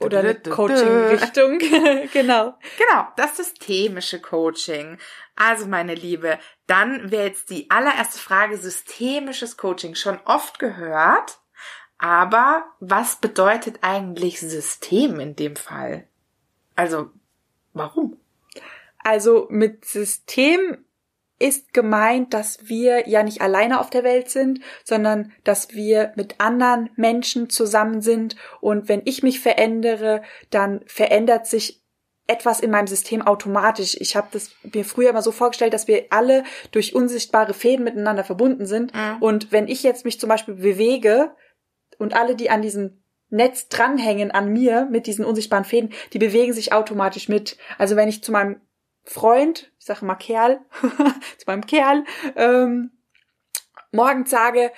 Oder 0.00 0.20
eine 0.20 0.34
Coaching-Richtung. 0.40 1.58
genau. 2.12 2.58
Genau, 2.78 3.08
das 3.18 3.36
systemische 3.36 4.18
Coaching. 4.18 4.96
Also, 5.36 5.66
meine 5.66 5.94
Liebe, 5.94 6.38
dann 6.66 7.10
wäre 7.10 7.26
jetzt 7.26 7.50
die 7.50 7.70
allererste 7.70 8.18
Frage 8.18 8.56
systemisches 8.56 9.58
Coaching 9.58 9.94
schon 9.94 10.18
oft 10.24 10.58
gehört. 10.58 11.38
Aber 11.98 12.64
was 12.80 13.16
bedeutet 13.16 13.80
eigentlich 13.82 14.40
System 14.40 15.20
in 15.20 15.36
dem 15.36 15.54
Fall? 15.54 16.08
Also, 16.76 17.10
warum? 17.74 18.18
Also 19.04 19.46
mit 19.50 19.84
System 19.84 20.85
ist 21.38 21.74
gemeint, 21.74 22.32
dass 22.32 22.68
wir 22.68 23.08
ja 23.08 23.22
nicht 23.22 23.40
alleine 23.40 23.80
auf 23.80 23.90
der 23.90 24.04
Welt 24.04 24.30
sind, 24.30 24.60
sondern 24.84 25.32
dass 25.44 25.74
wir 25.74 26.12
mit 26.16 26.36
anderen 26.38 26.90
Menschen 26.96 27.50
zusammen 27.50 28.00
sind 28.00 28.36
und 28.60 28.88
wenn 28.88 29.02
ich 29.04 29.22
mich 29.22 29.40
verändere, 29.40 30.22
dann 30.50 30.80
verändert 30.86 31.46
sich 31.46 31.82
etwas 32.26 32.60
in 32.60 32.70
meinem 32.70 32.86
System 32.88 33.22
automatisch. 33.22 33.96
Ich 34.00 34.16
habe 34.16 34.28
das 34.32 34.50
mir 34.74 34.84
früher 34.84 35.10
immer 35.10 35.22
so 35.22 35.30
vorgestellt, 35.30 35.72
dass 35.72 35.86
wir 35.86 36.06
alle 36.10 36.44
durch 36.72 36.94
unsichtbare 36.94 37.54
Fäden 37.54 37.84
miteinander 37.84 38.24
verbunden 38.24 38.66
sind. 38.66 38.92
Mhm. 38.94 39.16
Und 39.20 39.52
wenn 39.52 39.68
ich 39.68 39.82
jetzt 39.82 40.04
mich 40.04 40.18
zum 40.18 40.28
Beispiel 40.28 40.54
bewege 40.54 41.30
und 41.98 42.14
alle, 42.14 42.34
die 42.34 42.50
an 42.50 42.62
diesem 42.62 43.02
Netz 43.28 43.68
dranhängen 43.68 44.30
an 44.30 44.52
mir 44.52 44.86
mit 44.90 45.06
diesen 45.06 45.24
unsichtbaren 45.24 45.64
Fäden, 45.64 45.92
die 46.12 46.18
bewegen 46.18 46.52
sich 46.52 46.72
automatisch 46.72 47.28
mit. 47.28 47.56
Also 47.78 47.96
wenn 47.96 48.08
ich 48.08 48.22
zu 48.22 48.32
meinem 48.32 48.60
Freund, 49.06 49.72
ich 49.78 49.86
sage 49.86 50.04
mal 50.04 50.16
Kerl, 50.16 50.60
zu 50.82 51.44
meinem 51.46 51.66
Kerl, 51.66 52.04
ähm, 52.34 52.90
morgens 53.92 54.30
sage, 54.30 54.72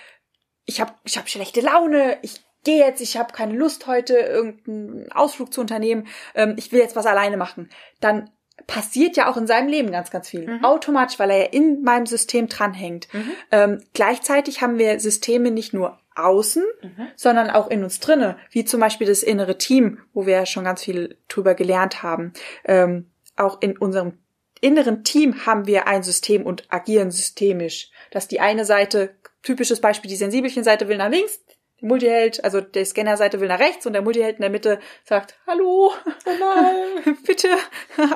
ich 0.65 0.81
habe 0.81 0.93
ich 1.05 1.17
hab 1.17 1.29
schlechte 1.29 1.61
Laune, 1.61 2.19
ich 2.23 2.45
gehe 2.65 2.79
jetzt, 2.79 3.01
ich 3.01 3.17
habe 3.17 3.33
keine 3.33 3.55
Lust 3.55 3.87
heute, 3.87 4.15
irgendeinen 4.15 5.11
Ausflug 5.13 5.53
zu 5.53 5.61
unternehmen, 5.61 6.07
ähm, 6.35 6.55
ich 6.59 6.71
will 6.73 6.81
jetzt 6.81 6.97
was 6.97 7.07
alleine 7.07 7.37
machen, 7.37 7.71
dann 8.01 8.31
passiert 8.67 9.17
ja 9.17 9.31
auch 9.31 9.37
in 9.37 9.47
seinem 9.47 9.69
Leben 9.69 9.91
ganz, 9.91 10.11
ganz 10.11 10.29
viel. 10.29 10.47
Mhm. 10.47 10.65
Automatisch, 10.65 11.19
weil 11.19 11.31
er 11.31 11.39
ja 11.39 11.47
in 11.47 11.83
meinem 11.83 12.07
System 12.07 12.49
dranhängt. 12.49 13.09
Mhm. 13.13 13.33
Ähm, 13.51 13.85
gleichzeitig 13.95 14.61
haben 14.61 14.79
wir 14.79 15.01
Systeme 15.01 15.51
nicht 15.51 15.73
nur 15.73 15.99
außen, 16.17 16.65
mhm. 16.83 17.09
sondern 17.17 17.51
auch 17.51 17.71
in 17.71 17.85
uns 17.85 18.01
drinne, 18.01 18.37
wie 18.51 18.65
zum 18.65 18.81
Beispiel 18.81 19.07
das 19.07 19.23
innere 19.23 19.57
Team, 19.57 20.01
wo 20.13 20.27
wir 20.27 20.35
ja 20.35 20.47
schon 20.47 20.65
ganz 20.65 20.83
viel 20.83 21.17
drüber 21.29 21.55
gelernt 21.55 22.03
haben. 22.03 22.33
Ähm, 22.65 23.11
auch 23.39 23.61
in 23.61 23.77
unserem 23.77 24.19
inneren 24.61 25.05
Team 25.05 25.47
haben 25.47 25.67
wir 25.67 25.87
ein 25.87 26.03
System 26.03 26.45
und 26.45 26.65
agieren 26.69 27.11
systemisch. 27.11 27.91
Dass 28.11 28.29
die 28.29 28.41
eine 28.41 28.65
Seite, 28.65 29.15
typisches 29.43 29.81
Beispiel, 29.81 30.09
die 30.09 30.17
Sensibelchen-Seite 30.17 30.89
will 30.89 30.97
nach 30.97 31.11
links, 31.11 31.41
die 31.81 31.87
Multiheld, 31.87 32.43
also 32.43 32.61
der 32.61 32.85
Scanner-Seite 32.85 33.41
will 33.41 33.49
nach 33.49 33.61
rechts 33.61 33.87
und 33.87 33.93
der 33.93 34.03
Multiheld 34.03 34.37
in 34.37 34.43
der 34.43 34.51
Mitte 34.51 34.81
sagt, 35.05 35.39
hallo, 35.47 35.93
oh 36.27 37.11
bitte 37.27 37.49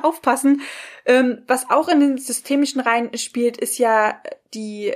aufpassen. 0.02 0.62
Ähm, 1.06 1.44
was 1.46 1.70
auch 1.70 1.88
in 1.88 2.00
den 2.00 2.18
systemischen 2.18 2.80
Reihen 2.80 3.16
spielt, 3.16 3.56
ist 3.56 3.78
ja 3.78 4.20
die, 4.52 4.94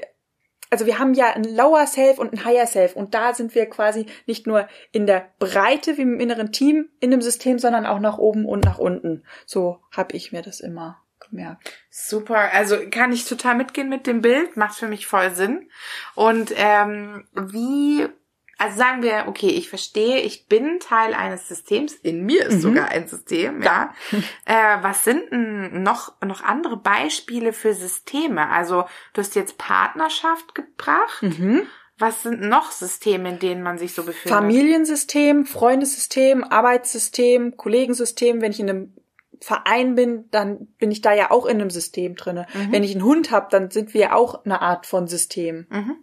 also 0.70 0.86
wir 0.86 0.98
haben 0.98 1.14
ja 1.14 1.32
ein 1.32 1.44
Lower 1.44 1.86
Self 1.86 2.18
und 2.18 2.32
ein 2.32 2.44
Higher 2.44 2.66
Self 2.66 2.96
und 2.96 3.14
da 3.14 3.34
sind 3.34 3.54
wir 3.54 3.66
quasi 3.66 4.06
nicht 4.26 4.46
nur 4.46 4.68
in 4.92 5.06
der 5.06 5.28
Breite 5.38 5.96
wie 5.96 6.02
im 6.02 6.20
inneren 6.20 6.52
Team 6.52 6.88
in 7.00 7.10
dem 7.10 7.22
System, 7.22 7.58
sondern 7.58 7.86
auch 7.86 8.00
nach 8.00 8.18
oben 8.18 8.46
und 8.46 8.64
nach 8.64 8.78
unten. 8.78 9.24
So 9.44 9.80
habe 9.90 10.16
ich 10.16 10.32
mir 10.32 10.42
das 10.42 10.60
immer 10.60 11.02
gemerkt. 11.28 11.72
Super, 11.90 12.52
also 12.52 12.76
kann 12.90 13.12
ich 13.12 13.24
total 13.24 13.54
mitgehen 13.54 13.88
mit 13.88 14.06
dem 14.06 14.20
Bild, 14.20 14.56
macht 14.56 14.76
für 14.76 14.88
mich 14.88 15.06
voll 15.06 15.30
Sinn. 15.30 15.68
Und 16.14 16.52
ähm, 16.56 17.26
wie 17.34 18.08
also 18.58 18.78
sagen 18.78 19.02
wir, 19.02 19.24
okay, 19.26 19.48
ich 19.48 19.68
verstehe, 19.68 20.20
ich 20.20 20.46
bin 20.46 20.80
Teil 20.80 21.12
eines 21.12 21.46
Systems, 21.46 21.94
in 21.94 22.24
mir 22.24 22.46
ist 22.46 22.56
mhm. 22.56 22.60
sogar 22.60 22.88
ein 22.88 23.06
System, 23.06 23.62
ja. 23.62 23.94
ja. 24.10 24.18
Äh, 24.46 24.82
was 24.82 25.04
sind 25.04 25.30
denn 25.30 25.82
noch, 25.82 26.20
noch 26.22 26.42
andere 26.42 26.76
Beispiele 26.78 27.52
für 27.52 27.74
Systeme? 27.74 28.48
Also 28.48 28.84
du 29.12 29.20
hast 29.20 29.34
jetzt 29.34 29.58
Partnerschaft 29.58 30.54
gebracht. 30.54 31.22
Mhm. 31.22 31.62
Was 31.98 32.22
sind 32.22 32.42
noch 32.42 32.72
Systeme, 32.72 33.30
in 33.30 33.38
denen 33.38 33.62
man 33.62 33.78
sich 33.78 33.94
so 33.94 34.04
befindet? 34.04 34.38
Familiensystem, 34.38 35.46
Freundessystem, 35.46 36.44
Arbeitssystem, 36.44 37.56
Kollegensystem. 37.56 38.42
Wenn 38.42 38.52
ich 38.52 38.60
in 38.60 38.68
einem 38.68 38.94
Verein 39.40 39.94
bin, 39.94 40.30
dann 40.30 40.66
bin 40.78 40.90
ich 40.90 41.00
da 41.00 41.14
ja 41.14 41.30
auch 41.30 41.46
in 41.46 41.60
einem 41.60 41.70
System 41.70 42.14
drinne. 42.14 42.46
Mhm. 42.52 42.72
Wenn 42.72 42.84
ich 42.84 42.92
einen 42.92 43.04
Hund 43.04 43.30
habe, 43.30 43.48
dann 43.50 43.70
sind 43.70 43.94
wir 43.94 44.14
auch 44.14 44.44
eine 44.44 44.60
Art 44.60 44.84
von 44.86 45.08
System. 45.08 45.66
Mhm. 45.70 45.96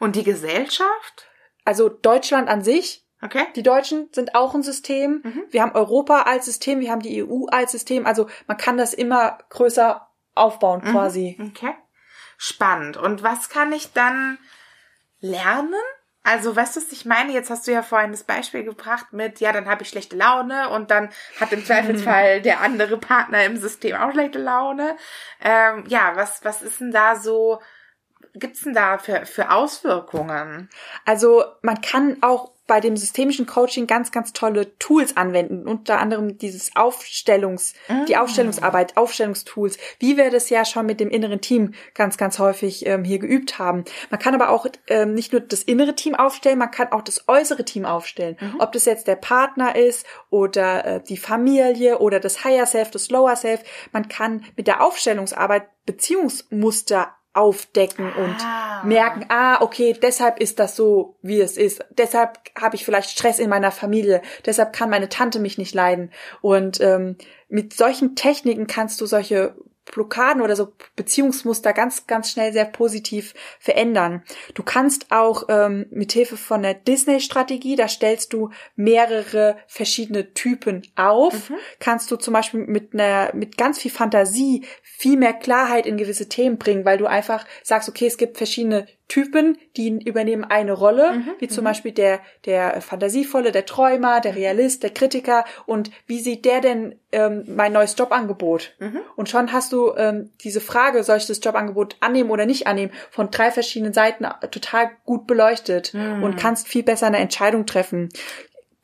Und 0.00 0.16
die 0.16 0.24
Gesellschaft? 0.24 1.28
Also 1.64 1.88
Deutschland 1.88 2.48
an 2.48 2.62
sich. 2.62 3.04
Okay. 3.22 3.46
Die 3.56 3.62
Deutschen 3.62 4.08
sind 4.12 4.34
auch 4.34 4.54
ein 4.54 4.62
System. 4.62 5.22
Mhm. 5.24 5.44
Wir 5.50 5.62
haben 5.62 5.72
Europa 5.72 6.22
als 6.22 6.44
System, 6.44 6.80
wir 6.80 6.90
haben 6.90 7.00
die 7.00 7.24
EU 7.24 7.46
als 7.46 7.72
System. 7.72 8.06
Also 8.06 8.28
man 8.46 8.56
kann 8.58 8.76
das 8.76 8.92
immer 8.92 9.38
größer 9.48 10.06
aufbauen 10.34 10.82
mhm. 10.84 10.90
quasi. 10.90 11.38
Okay. 11.40 11.74
Spannend. 12.36 12.96
Und 12.96 13.22
was 13.22 13.48
kann 13.48 13.72
ich 13.72 13.92
dann 13.92 14.38
lernen? 15.20 15.74
Also, 16.26 16.56
weißt 16.56 16.76
du, 16.76 16.80
was 16.80 16.90
ich 16.90 17.04
meine? 17.04 17.32
Jetzt 17.32 17.50
hast 17.50 17.66
du 17.66 17.72
ja 17.72 17.82
vorhin 17.82 18.10
das 18.10 18.24
Beispiel 18.24 18.64
gebracht 18.64 19.12
mit, 19.12 19.40
ja, 19.40 19.52
dann 19.52 19.66
habe 19.66 19.82
ich 19.82 19.90
schlechte 19.90 20.16
Laune 20.16 20.70
und 20.70 20.90
dann 20.90 21.10
hat 21.38 21.52
im 21.52 21.64
Zweifelsfall 21.66 22.40
der 22.40 22.60
andere 22.60 22.96
Partner 22.96 23.44
im 23.44 23.58
System 23.58 23.96
auch 23.96 24.12
schlechte 24.12 24.38
Laune. 24.38 24.96
Ähm, 25.42 25.84
ja, 25.86 26.12
was, 26.16 26.42
was 26.42 26.62
ist 26.62 26.80
denn 26.80 26.92
da 26.92 27.16
so 27.16 27.60
gibt's 28.34 28.62
denn 28.62 28.74
da 28.74 28.98
für, 28.98 29.26
für 29.26 29.50
Auswirkungen? 29.50 30.68
Also 31.04 31.44
man 31.62 31.80
kann 31.80 32.18
auch 32.22 32.54
bei 32.66 32.80
dem 32.80 32.96
systemischen 32.96 33.46
Coaching 33.46 33.86
ganz, 33.86 34.10
ganz 34.10 34.32
tolle 34.32 34.78
Tools 34.78 35.16
anwenden, 35.16 35.68
unter 35.68 35.98
anderem 35.98 36.38
dieses 36.38 36.74
Aufstellungs, 36.74 37.74
mm. 37.88 38.06
die 38.06 38.16
Aufstellungsarbeit, 38.16 38.96
Aufstellungstools, 38.96 39.76
wie 39.98 40.16
wir 40.16 40.30
das 40.30 40.48
ja 40.48 40.64
schon 40.64 40.86
mit 40.86 40.98
dem 40.98 41.10
inneren 41.10 41.42
Team 41.42 41.74
ganz, 41.92 42.16
ganz 42.16 42.38
häufig 42.38 42.86
ähm, 42.86 43.04
hier 43.04 43.18
geübt 43.18 43.58
haben. 43.58 43.84
Man 44.10 44.18
kann 44.18 44.34
aber 44.34 44.48
auch 44.48 44.66
ähm, 44.88 45.12
nicht 45.12 45.32
nur 45.32 45.42
das 45.42 45.62
innere 45.62 45.94
Team 45.94 46.14
aufstellen, 46.14 46.58
man 46.58 46.70
kann 46.70 46.90
auch 46.90 47.02
das 47.02 47.28
äußere 47.28 47.66
Team 47.66 47.84
aufstellen. 47.84 48.38
Mhm. 48.40 48.60
Ob 48.60 48.72
das 48.72 48.86
jetzt 48.86 49.08
der 49.08 49.16
Partner 49.16 49.76
ist 49.76 50.06
oder 50.30 50.86
äh, 50.86 51.02
die 51.02 51.18
Familie 51.18 51.98
oder 51.98 52.18
das 52.18 52.44
Higher 52.44 52.66
Self, 52.66 52.90
das 52.90 53.10
Lower 53.10 53.36
Self. 53.36 53.60
Man 53.92 54.08
kann 54.08 54.42
mit 54.56 54.66
der 54.66 54.82
Aufstellungsarbeit 54.82 55.64
Beziehungsmuster 55.84 57.14
aufdecken 57.34 58.12
ah. 58.16 58.80
und 58.80 58.88
merken, 58.88 59.26
ah, 59.28 59.60
okay, 59.60 59.94
deshalb 60.00 60.40
ist 60.40 60.58
das 60.58 60.76
so, 60.76 61.16
wie 61.20 61.40
es 61.40 61.56
ist. 61.56 61.84
Deshalb 61.90 62.38
habe 62.58 62.76
ich 62.76 62.84
vielleicht 62.84 63.10
Stress 63.10 63.38
in 63.38 63.50
meiner 63.50 63.72
Familie. 63.72 64.22
Deshalb 64.46 64.72
kann 64.72 64.88
meine 64.88 65.08
Tante 65.08 65.40
mich 65.40 65.58
nicht 65.58 65.74
leiden. 65.74 66.10
Und 66.40 66.80
ähm, 66.80 67.16
mit 67.48 67.74
solchen 67.74 68.14
Techniken 68.14 68.66
kannst 68.66 69.00
du 69.00 69.06
solche 69.06 69.54
Blockaden 69.92 70.42
oder 70.42 70.56
so 70.56 70.72
Beziehungsmuster 70.96 71.72
ganz, 71.72 72.06
ganz 72.06 72.30
schnell 72.30 72.52
sehr 72.52 72.64
positiv 72.64 73.34
verändern. 73.60 74.22
Du 74.54 74.62
kannst 74.62 75.12
auch 75.12 75.44
ähm, 75.48 75.86
mit 75.90 76.12
Hilfe 76.12 76.36
von 76.36 76.62
der 76.62 76.74
Disney-Strategie, 76.74 77.76
da 77.76 77.88
stellst 77.88 78.32
du 78.32 78.50
mehrere 78.76 79.56
verschiedene 79.66 80.32
Typen 80.32 80.82
auf, 80.96 81.50
mhm. 81.50 81.56
kannst 81.80 82.10
du 82.10 82.16
zum 82.16 82.34
Beispiel 82.34 82.60
mit 82.60 82.94
einer, 82.94 83.34
mit 83.34 83.56
ganz 83.56 83.78
viel 83.78 83.90
Fantasie 83.90 84.64
viel 84.82 85.16
mehr 85.16 85.34
Klarheit 85.34 85.86
in 85.86 85.96
gewisse 85.96 86.28
Themen 86.28 86.58
bringen, 86.58 86.84
weil 86.84 86.98
du 86.98 87.06
einfach 87.06 87.46
sagst, 87.62 87.88
okay, 87.88 88.06
es 88.06 88.16
gibt 88.16 88.36
verschiedene 88.36 88.86
Typen, 89.06 89.58
die 89.76 90.02
übernehmen 90.02 90.44
eine 90.44 90.72
Rolle, 90.72 91.12
mhm, 91.12 91.30
wie 91.38 91.48
zum 91.48 91.64
mhm. 91.64 91.66
Beispiel 91.66 91.92
der, 91.92 92.20
der 92.46 92.80
Fantasievolle, 92.80 93.52
der 93.52 93.66
Träumer, 93.66 94.20
der 94.20 94.34
Realist, 94.34 94.82
der 94.82 94.90
Kritiker 94.90 95.44
und 95.66 95.90
wie 96.06 96.20
sieht 96.20 96.46
der 96.46 96.60
denn 96.62 96.98
ähm, 97.12 97.44
mein 97.46 97.72
neues 97.72 97.96
Jobangebot? 97.98 98.74
Mhm. 98.78 99.00
Und 99.14 99.28
schon 99.28 99.52
hast 99.52 99.72
du 99.72 99.94
ähm, 99.96 100.30
diese 100.40 100.60
Frage, 100.60 101.04
soll 101.04 101.18
ich 101.18 101.26
das 101.26 101.40
Jobangebot 101.44 101.96
annehmen 102.00 102.30
oder 102.30 102.46
nicht 102.46 102.66
annehmen, 102.66 102.92
von 103.10 103.30
drei 103.30 103.50
verschiedenen 103.50 103.92
Seiten 103.92 104.26
total 104.50 104.90
gut 105.04 105.26
beleuchtet 105.26 105.92
mhm. 105.92 106.22
und 106.22 106.36
kannst 106.36 106.66
viel 106.66 106.82
besser 106.82 107.06
eine 107.06 107.18
Entscheidung 107.18 107.66
treffen. 107.66 108.08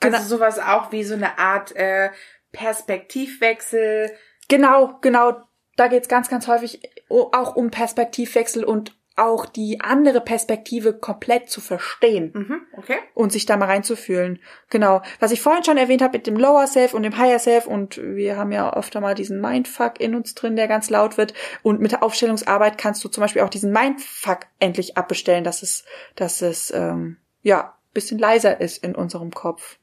Also 0.00 0.16
genau. 0.16 0.28
sowas 0.28 0.58
auch 0.58 0.92
wie 0.92 1.04
so 1.04 1.14
eine 1.14 1.38
Art 1.38 1.74
äh, 1.76 2.10
Perspektivwechsel. 2.52 4.10
Genau, 4.48 4.98
genau. 5.00 5.42
Da 5.76 5.88
geht's 5.88 6.08
ganz, 6.08 6.28
ganz 6.28 6.46
häufig 6.46 6.82
auch 7.08 7.56
um 7.56 7.70
Perspektivwechsel 7.70 8.64
und 8.64 8.99
auch 9.20 9.46
die 9.46 9.80
andere 9.80 10.20
Perspektive 10.20 10.94
komplett 10.94 11.50
zu 11.50 11.60
verstehen 11.60 12.32
mhm, 12.34 12.62
okay. 12.76 12.96
und 13.14 13.32
sich 13.32 13.46
da 13.46 13.56
mal 13.56 13.66
reinzufühlen. 13.66 14.40
Genau. 14.70 15.02
Was 15.18 15.30
ich 15.30 15.42
vorhin 15.42 15.64
schon 15.64 15.76
erwähnt 15.76 16.02
habe 16.02 16.16
mit 16.16 16.26
dem 16.26 16.36
Lower 16.36 16.66
Self 16.66 16.94
und 16.94 17.02
dem 17.02 17.18
Higher 17.18 17.38
Self 17.38 17.66
und 17.66 17.98
wir 17.98 18.36
haben 18.36 18.50
ja 18.50 18.74
oft 18.74 18.96
einmal 18.96 19.14
diesen 19.14 19.40
Mindfuck 19.40 20.00
in 20.00 20.14
uns 20.14 20.34
drin, 20.34 20.56
der 20.56 20.68
ganz 20.68 20.88
laut 20.90 21.18
wird. 21.18 21.34
Und 21.62 21.80
mit 21.80 21.92
der 21.92 22.02
Aufstellungsarbeit 22.02 22.78
kannst 22.78 23.04
du 23.04 23.08
zum 23.08 23.20
Beispiel 23.20 23.42
auch 23.42 23.50
diesen 23.50 23.72
Mindfuck 23.72 24.46
endlich 24.58 24.96
abbestellen, 24.96 25.44
dass 25.44 25.62
es, 25.62 25.84
dass 26.16 26.40
es 26.40 26.72
ähm, 26.74 27.18
ja 27.42 27.76
bisschen 27.92 28.18
leiser 28.18 28.60
ist 28.60 28.82
in 28.82 28.94
unserem 28.94 29.32
Kopf. 29.32 29.78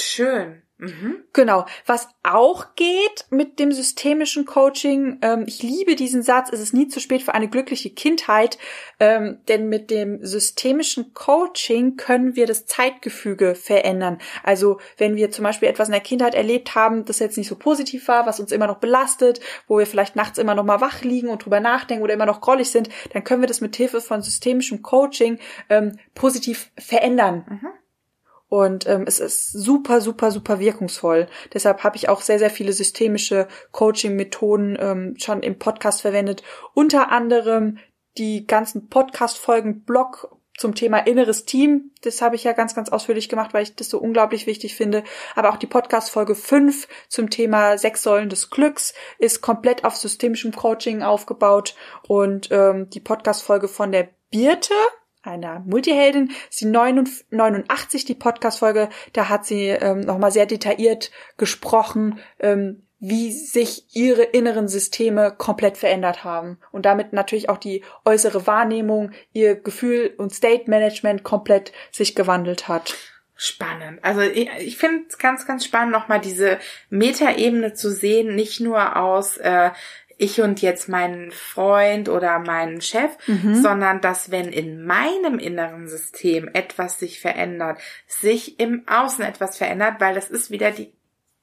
Schön. 0.00 0.62
Mhm. 0.80 1.24
Genau. 1.32 1.66
Was 1.86 2.08
auch 2.22 2.76
geht 2.76 3.26
mit 3.30 3.58
dem 3.58 3.72
systemischen 3.72 4.44
Coaching, 4.44 5.18
ähm, 5.22 5.42
ich 5.48 5.60
liebe 5.60 5.96
diesen 5.96 6.22
Satz, 6.22 6.50
es 6.52 6.60
ist 6.60 6.72
nie 6.72 6.86
zu 6.86 7.00
spät 7.00 7.22
für 7.22 7.34
eine 7.34 7.48
glückliche 7.48 7.90
Kindheit, 7.90 8.58
ähm, 9.00 9.38
denn 9.48 9.68
mit 9.68 9.90
dem 9.90 10.24
systemischen 10.24 11.14
Coaching 11.14 11.96
können 11.96 12.36
wir 12.36 12.46
das 12.46 12.66
Zeitgefüge 12.66 13.56
verändern. 13.56 14.18
Also 14.44 14.78
wenn 14.98 15.16
wir 15.16 15.32
zum 15.32 15.42
Beispiel 15.42 15.68
etwas 15.68 15.88
in 15.88 15.92
der 15.92 16.00
Kindheit 16.00 16.36
erlebt 16.36 16.76
haben, 16.76 17.04
das 17.04 17.18
jetzt 17.18 17.38
nicht 17.38 17.48
so 17.48 17.56
positiv 17.56 18.06
war, 18.06 18.26
was 18.26 18.38
uns 18.38 18.52
immer 18.52 18.68
noch 18.68 18.78
belastet, 18.78 19.40
wo 19.66 19.78
wir 19.78 19.86
vielleicht 19.86 20.14
nachts 20.14 20.38
immer 20.38 20.54
noch 20.54 20.64
mal 20.64 20.80
wach 20.80 21.02
liegen 21.02 21.28
und 21.28 21.44
drüber 21.44 21.58
nachdenken 21.58 22.04
oder 22.04 22.14
immer 22.14 22.26
noch 22.26 22.40
grollig 22.40 22.70
sind, 22.70 22.88
dann 23.12 23.24
können 23.24 23.42
wir 23.42 23.48
das 23.48 23.60
mit 23.60 23.74
Hilfe 23.74 24.00
von 24.00 24.22
systemischem 24.22 24.82
Coaching 24.82 25.40
ähm, 25.70 25.98
positiv 26.14 26.70
verändern. 26.78 27.44
Mhm. 27.48 27.68
Und 28.48 28.86
ähm, 28.86 29.04
es 29.06 29.20
ist 29.20 29.52
super, 29.52 30.00
super, 30.00 30.30
super 30.30 30.58
wirkungsvoll. 30.58 31.26
Deshalb 31.52 31.84
habe 31.84 31.96
ich 31.96 32.08
auch 32.08 32.22
sehr, 32.22 32.38
sehr 32.38 32.50
viele 32.50 32.72
systemische 32.72 33.46
Coaching-Methoden 33.72 34.78
ähm, 34.80 35.14
schon 35.18 35.42
im 35.42 35.58
Podcast 35.58 36.00
verwendet. 36.00 36.42
Unter 36.74 37.12
anderem 37.12 37.78
die 38.16 38.46
ganzen 38.46 38.88
Podcast-Folgen 38.88 39.84
Blog 39.84 40.34
zum 40.58 40.74
Thema 40.74 40.98
inneres 40.98 41.44
Team. 41.44 41.92
Das 42.02 42.20
habe 42.20 42.34
ich 42.34 42.44
ja 42.44 42.52
ganz, 42.52 42.74
ganz 42.74 42.88
ausführlich 42.88 43.28
gemacht, 43.28 43.54
weil 43.54 43.62
ich 43.62 43.76
das 43.76 43.88
so 43.88 43.98
unglaublich 43.98 44.46
wichtig 44.46 44.74
finde. 44.74 45.04
Aber 45.36 45.50
auch 45.50 45.56
die 45.56 45.66
Podcast-Folge 45.66 46.34
5 46.34 46.88
zum 47.08 47.30
Thema 47.30 47.78
sechs 47.78 48.02
Säulen 48.02 48.28
des 48.28 48.50
Glücks 48.50 48.92
ist 49.18 49.40
komplett 49.40 49.84
auf 49.84 49.96
systemischem 49.96 50.52
Coaching 50.52 51.02
aufgebaut. 51.02 51.76
Und 52.08 52.48
ähm, 52.50 52.90
die 52.90 53.00
Podcast-Folge 53.00 53.68
von 53.68 53.92
der 53.92 54.08
Birte, 54.30 54.74
einer 55.28 55.60
Multiheldin, 55.60 56.32
ist 56.50 56.60
die 56.60 56.66
89, 56.66 58.04
die 58.04 58.14
Podcast-Folge, 58.14 58.88
da 59.12 59.28
hat 59.28 59.46
sie 59.46 59.68
ähm, 59.68 60.00
nochmal 60.00 60.32
sehr 60.32 60.46
detailliert 60.46 61.10
gesprochen, 61.36 62.18
ähm, 62.40 62.82
wie 63.00 63.30
sich 63.30 63.84
ihre 63.94 64.22
inneren 64.22 64.66
Systeme 64.66 65.32
komplett 65.36 65.76
verändert 65.76 66.24
haben 66.24 66.58
und 66.72 66.84
damit 66.84 67.12
natürlich 67.12 67.48
auch 67.48 67.58
die 67.58 67.84
äußere 68.04 68.46
Wahrnehmung, 68.46 69.12
ihr 69.32 69.54
Gefühl 69.54 70.14
und 70.18 70.34
State 70.34 70.68
Management 70.68 71.22
komplett 71.22 71.72
sich 71.92 72.16
gewandelt 72.16 72.66
hat. 72.66 72.96
Spannend. 73.36 74.00
Also 74.02 74.22
ich, 74.22 74.48
ich 74.58 74.78
finde 74.78 75.04
es 75.08 75.16
ganz, 75.16 75.46
ganz 75.46 75.64
spannend, 75.64 75.92
nochmal 75.92 76.20
diese 76.20 76.58
Metaebene 76.90 77.72
zu 77.72 77.92
sehen, 77.92 78.34
nicht 78.34 78.58
nur 78.58 78.96
aus 78.96 79.36
äh, 79.36 79.70
ich 80.18 80.40
und 80.40 80.60
jetzt 80.60 80.88
meinen 80.88 81.30
Freund 81.30 82.08
oder 82.08 82.40
meinen 82.40 82.80
Chef, 82.80 83.16
mhm. 83.26 83.54
sondern 83.54 84.00
dass 84.00 84.30
wenn 84.30 84.48
in 84.48 84.84
meinem 84.84 85.38
inneren 85.38 85.88
System 85.88 86.50
etwas 86.52 86.98
sich 86.98 87.20
verändert, 87.20 87.78
sich 88.06 88.58
im 88.58 88.82
Außen 88.86 89.24
etwas 89.24 89.56
verändert, 89.56 89.94
weil 90.00 90.14
das 90.14 90.28
ist 90.28 90.50
wieder 90.50 90.72
die 90.72 90.92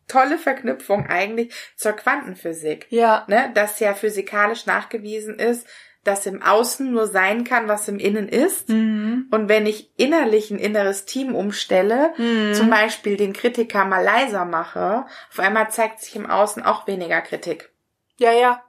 tolle 0.08 0.38
Verknüpfung 0.38 1.08
eigentlich 1.08 1.54
zur 1.76 1.94
Quantenphysik. 1.94 2.88
Ja. 2.90 3.24
Ne, 3.28 3.50
dass 3.56 3.80
ja 3.80 3.94
physikalisch 3.94 4.66
nachgewiesen 4.66 5.40
ist, 5.40 5.66
dass 6.04 6.26
im 6.28 6.44
Außen 6.44 6.92
nur 6.92 7.08
sein 7.08 7.46
kann, 7.46 7.68
was 7.68 7.88
im 7.88 7.98
Innen 7.98 8.30
ist. 8.30 8.70
Mhm. 8.70 9.28
Und 9.32 9.50
wenn 9.50 9.66
ich 9.66 9.90
innerlich 9.98 10.52
ein 10.52 10.60
inneres 10.60 11.06
Team 11.06 11.34
umstelle, 11.34 12.14
mhm. 12.18 12.54
zum 12.54 12.70
Beispiel 12.70 13.18
den 13.18 13.34
Kritiker 13.34 13.86
mal 13.86 14.04
leiser 14.04 14.46
mache, 14.46 15.06
auf 15.32 15.40
einmal 15.40 15.72
zeigt 15.72 16.02
sich 16.02 16.16
im 16.16 16.30
Außen 16.30 16.62
auch 16.62 16.88
weniger 16.88 17.22
Kritik. 17.22 17.72
Ja, 18.18 18.32
ja. 18.32 18.64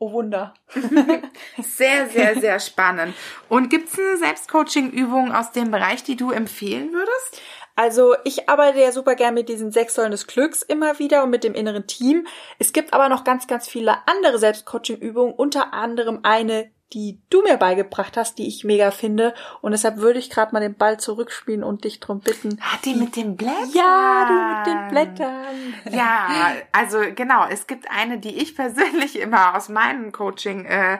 Oh 0.00 0.12
Wunder. 0.12 0.54
sehr, 1.58 2.08
sehr, 2.08 2.40
sehr 2.40 2.60
spannend. 2.60 3.14
Und 3.48 3.68
gibt's 3.68 3.98
eine 3.98 4.16
Selbstcoaching-Übung 4.16 5.32
aus 5.32 5.50
dem 5.50 5.72
Bereich, 5.72 6.04
die 6.04 6.14
du 6.14 6.30
empfehlen 6.30 6.92
würdest? 6.92 7.42
Also 7.74 8.14
ich 8.24 8.48
arbeite 8.48 8.80
ja 8.80 8.92
super 8.92 9.16
gern 9.16 9.34
mit 9.34 9.48
diesen 9.48 9.72
sechs 9.72 9.94
Säulen 9.94 10.12
des 10.12 10.26
Glücks 10.26 10.62
immer 10.62 10.98
wieder 10.98 11.24
und 11.24 11.30
mit 11.30 11.42
dem 11.42 11.54
inneren 11.54 11.86
Team. 11.86 12.26
Es 12.58 12.72
gibt 12.72 12.92
aber 12.92 13.08
noch 13.08 13.24
ganz, 13.24 13.46
ganz 13.46 13.68
viele 13.68 13.98
andere 14.06 14.38
Selbstcoaching-Übungen, 14.38 15.32
unter 15.32 15.72
anderem 15.72 16.20
eine, 16.22 16.70
die 16.92 17.20
du 17.30 17.42
mir 17.42 17.56
beigebracht 17.56 18.16
hast, 18.16 18.38
die 18.38 18.48
ich 18.48 18.64
mega 18.64 18.90
finde. 18.90 19.34
Und 19.60 19.72
deshalb 19.72 19.98
würde 19.98 20.18
ich 20.18 20.30
gerade 20.30 20.52
mal 20.52 20.60
den 20.60 20.74
Ball 20.74 20.98
zurückspielen 20.98 21.62
und 21.62 21.84
dich 21.84 22.00
drum 22.00 22.20
bitten. 22.20 22.60
Hat 22.60 22.84
die, 22.84 22.94
die 22.94 23.00
mit 23.00 23.16
den 23.16 23.36
Blättern? 23.36 23.70
Ja, 23.72 24.28
die 24.28 24.70
mit 24.70 24.74
den 24.74 24.88
Blättern. 24.88 25.74
Ja, 25.90 26.28
also 26.72 26.98
genau. 27.14 27.46
Es 27.48 27.66
gibt 27.66 27.90
eine, 27.90 28.18
die 28.18 28.36
ich 28.36 28.56
persönlich 28.56 29.18
immer 29.18 29.56
aus 29.56 29.68
meinem 29.68 30.12
Coaching 30.12 30.64
äh, 30.64 30.98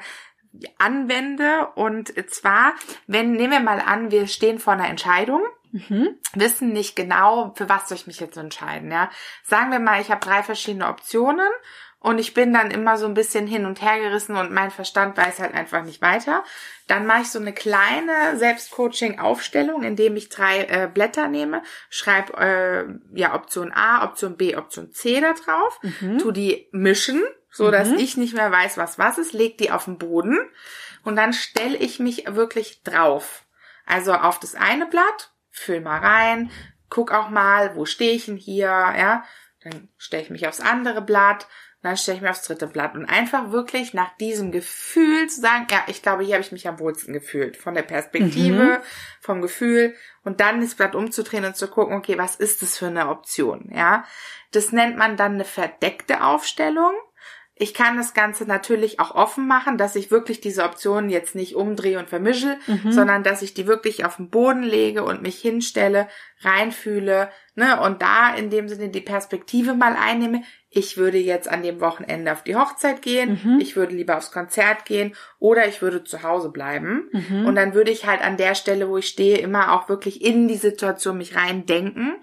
anwende. 0.78 1.68
Und 1.74 2.12
zwar, 2.30 2.74
wenn, 3.06 3.32
nehmen 3.32 3.52
wir 3.52 3.60
mal 3.60 3.80
an, 3.80 4.10
wir 4.10 4.26
stehen 4.26 4.58
vor 4.58 4.74
einer 4.74 4.88
Entscheidung 4.88 5.42
Mhm. 5.70 6.16
Wissen 6.34 6.72
nicht 6.72 6.96
genau, 6.96 7.52
für 7.54 7.68
was 7.68 7.88
soll 7.88 7.96
ich 7.96 8.06
mich 8.06 8.20
jetzt 8.20 8.36
entscheiden, 8.36 8.90
ja. 8.90 9.10
Sagen 9.44 9.70
wir 9.70 9.78
mal, 9.78 10.00
ich 10.00 10.10
habe 10.10 10.24
drei 10.24 10.42
verschiedene 10.42 10.88
Optionen 10.88 11.48
und 12.00 12.18
ich 12.18 12.32
bin 12.32 12.52
dann 12.52 12.70
immer 12.70 12.96
so 12.96 13.06
ein 13.06 13.14
bisschen 13.14 13.46
hin 13.46 13.66
und 13.66 13.82
her 13.82 13.98
gerissen 13.98 14.36
und 14.36 14.52
mein 14.52 14.70
Verstand 14.70 15.16
weiß 15.16 15.40
halt 15.40 15.54
einfach 15.54 15.82
nicht 15.82 16.00
weiter. 16.00 16.44
Dann 16.86 17.06
mache 17.06 17.22
ich 17.22 17.30
so 17.30 17.40
eine 17.40 17.52
kleine 17.52 18.36
Selbstcoaching-Aufstellung, 18.36 19.82
indem 19.82 20.16
ich 20.16 20.28
drei 20.28 20.64
äh, 20.64 20.88
Blätter 20.92 21.26
nehme, 21.26 21.62
schreibe 21.90 22.34
äh, 22.38 23.18
ja 23.18 23.34
Option 23.34 23.72
A, 23.72 24.04
Option 24.04 24.36
B, 24.36 24.54
Option 24.56 24.92
C 24.92 25.20
da 25.20 25.32
drauf, 25.32 25.80
mhm. 26.00 26.18
tu 26.18 26.30
die 26.30 26.68
mischen, 26.70 27.22
so 27.50 27.70
dass 27.72 27.88
mhm. 27.88 27.98
ich 27.98 28.16
nicht 28.16 28.34
mehr 28.34 28.52
weiß, 28.52 28.76
was 28.78 28.98
was 28.98 29.18
ist, 29.18 29.32
leg 29.32 29.58
die 29.58 29.72
auf 29.72 29.86
den 29.86 29.98
Boden 29.98 30.38
und 31.02 31.16
dann 31.16 31.32
stelle 31.32 31.76
ich 31.76 31.98
mich 31.98 32.24
wirklich 32.28 32.84
drauf. 32.84 33.44
Also 33.86 34.12
auf 34.14 34.38
das 34.38 34.54
eine 34.54 34.86
Blatt 34.86 35.32
füll 35.50 35.80
mal 35.80 35.98
rein, 35.98 36.52
guck 36.90 37.10
auch 37.10 37.28
mal, 37.28 37.74
wo 37.74 37.86
stehe 37.86 38.12
ich 38.12 38.26
denn 38.26 38.36
hier, 38.36 38.68
ja, 38.68 39.24
dann 39.64 39.88
stelle 39.96 40.22
ich 40.22 40.30
mich 40.30 40.46
aufs 40.46 40.60
andere 40.60 41.02
Blatt, 41.02 41.48
dann 41.82 41.96
stelle 41.96 42.16
ich 42.16 42.22
mich 42.22 42.30
aufs 42.30 42.42
dritte 42.42 42.66
Blatt 42.66 42.94
und 42.94 43.04
einfach 43.04 43.52
wirklich 43.52 43.94
nach 43.94 44.16
diesem 44.16 44.50
Gefühl 44.50 45.28
zu 45.28 45.40
sagen, 45.40 45.66
ja, 45.70 45.84
ich 45.86 46.02
glaube, 46.02 46.24
hier 46.24 46.34
habe 46.34 46.44
ich 46.44 46.50
mich 46.50 46.66
am 46.66 46.80
wohlsten 46.80 47.12
gefühlt, 47.12 47.56
von 47.56 47.74
der 47.74 47.82
Perspektive, 47.82 48.64
mhm. 48.64 48.82
vom 49.20 49.42
Gefühl 49.42 49.94
und 50.24 50.40
dann 50.40 50.60
das 50.60 50.74
Blatt 50.74 50.96
umzudrehen 50.96 51.44
und 51.44 51.56
zu 51.56 51.68
gucken, 51.68 51.96
okay, 51.96 52.18
was 52.18 52.34
ist 52.34 52.62
das 52.62 52.76
für 52.76 52.88
eine 52.88 53.08
Option, 53.08 53.70
ja? 53.72 54.04
Das 54.50 54.72
nennt 54.72 54.96
man 54.96 55.16
dann 55.16 55.34
eine 55.34 55.44
verdeckte 55.44 56.24
Aufstellung. 56.24 56.92
Ich 57.58 57.74
kann 57.74 57.96
das 57.96 58.14
Ganze 58.14 58.44
natürlich 58.44 59.00
auch 59.00 59.14
offen 59.14 59.46
machen, 59.46 59.78
dass 59.78 59.96
ich 59.96 60.10
wirklich 60.10 60.40
diese 60.40 60.62
Optionen 60.62 61.10
jetzt 61.10 61.34
nicht 61.34 61.56
umdrehe 61.56 61.98
und 61.98 62.08
vermische, 62.08 62.56
mhm. 62.66 62.92
sondern 62.92 63.22
dass 63.22 63.42
ich 63.42 63.52
die 63.52 63.66
wirklich 63.66 64.04
auf 64.04 64.16
den 64.16 64.30
Boden 64.30 64.62
lege 64.62 65.02
und 65.02 65.22
mich 65.22 65.40
hinstelle, 65.40 66.08
reinfühle, 66.40 67.30
ne, 67.56 67.80
und 67.80 68.00
da 68.00 68.34
in 68.34 68.50
dem 68.50 68.68
Sinne 68.68 68.90
die 68.90 69.00
Perspektive 69.00 69.74
mal 69.74 69.96
einnehme. 69.96 70.42
Ich 70.70 70.96
würde 70.96 71.18
jetzt 71.18 71.48
an 71.48 71.62
dem 71.62 71.80
Wochenende 71.80 72.30
auf 72.32 72.44
die 72.44 72.54
Hochzeit 72.54 73.02
gehen, 73.02 73.40
mhm. 73.42 73.58
ich 73.60 73.74
würde 73.74 73.96
lieber 73.96 74.16
aufs 74.16 74.30
Konzert 74.30 74.84
gehen 74.84 75.14
oder 75.38 75.66
ich 75.66 75.82
würde 75.82 76.04
zu 76.04 76.22
Hause 76.22 76.50
bleiben. 76.50 77.08
Mhm. 77.10 77.46
Und 77.46 77.56
dann 77.56 77.74
würde 77.74 77.90
ich 77.90 78.06
halt 78.06 78.20
an 78.20 78.36
der 78.36 78.54
Stelle, 78.54 78.88
wo 78.88 78.98
ich 78.98 79.08
stehe, 79.08 79.38
immer 79.38 79.72
auch 79.72 79.88
wirklich 79.88 80.22
in 80.24 80.46
die 80.46 80.56
Situation 80.56 81.18
mich 81.18 81.34
reindenken. 81.34 82.14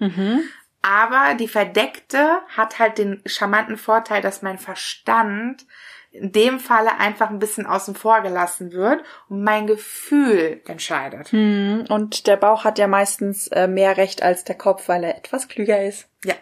Aber 0.88 1.34
die 1.34 1.48
verdeckte 1.48 2.42
hat 2.56 2.78
halt 2.78 2.98
den 2.98 3.20
charmanten 3.26 3.76
Vorteil, 3.76 4.22
dass 4.22 4.42
mein 4.42 4.56
Verstand 4.56 5.66
in 6.12 6.30
dem 6.30 6.60
Falle 6.60 6.98
einfach 6.98 7.28
ein 7.28 7.40
bisschen 7.40 7.66
außen 7.66 7.96
vor 7.96 8.20
gelassen 8.22 8.70
wird 8.70 9.02
und 9.28 9.42
mein 9.42 9.66
Gefühl 9.66 10.62
entscheidet. 10.64 11.32
Hm, 11.32 11.86
und 11.88 12.28
der 12.28 12.36
Bauch 12.36 12.62
hat 12.62 12.78
ja 12.78 12.86
meistens 12.86 13.48
äh, 13.48 13.66
mehr 13.66 13.96
Recht 13.96 14.22
als 14.22 14.44
der 14.44 14.54
Kopf, 14.54 14.86
weil 14.86 15.02
er 15.02 15.16
etwas 15.16 15.48
klüger 15.48 15.82
ist. 15.82 16.08
Ja. 16.24 16.34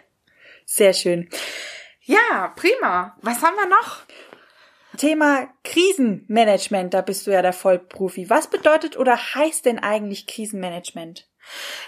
Sehr 0.65 0.93
schön. 0.93 1.27
Ja, 2.01 2.53
prima. 2.55 3.17
Was 3.23 3.41
haben 3.41 3.55
wir 3.55 3.67
noch? 3.67 4.03
Thema 4.97 5.49
Krisenmanagement, 5.63 6.93
da 6.93 7.01
bist 7.01 7.25
du 7.25 7.31
ja 7.31 7.41
der 7.41 7.51
Vollprofi. 7.51 8.29
Was 8.29 8.47
bedeutet 8.47 8.95
oder 8.95 9.17
heißt 9.17 9.65
denn 9.65 9.79
eigentlich 9.79 10.27
Krisenmanagement? 10.27 11.27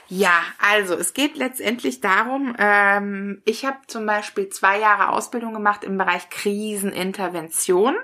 Ja, 0.10 0.42
also 0.60 0.96
es 0.96 1.14
geht 1.14 1.36
letztendlich 1.36 2.00
darum, 2.00 2.56
ähm, 2.58 3.42
ich 3.44 3.66
habe 3.66 3.78
zum 3.88 4.06
Beispiel 4.06 4.48
zwei 4.48 4.80
Jahre 4.80 5.10
Ausbildung 5.10 5.54
gemacht 5.54 5.84
im 5.84 5.98
Bereich 5.98 6.30
Krisenintervention. 6.30 7.96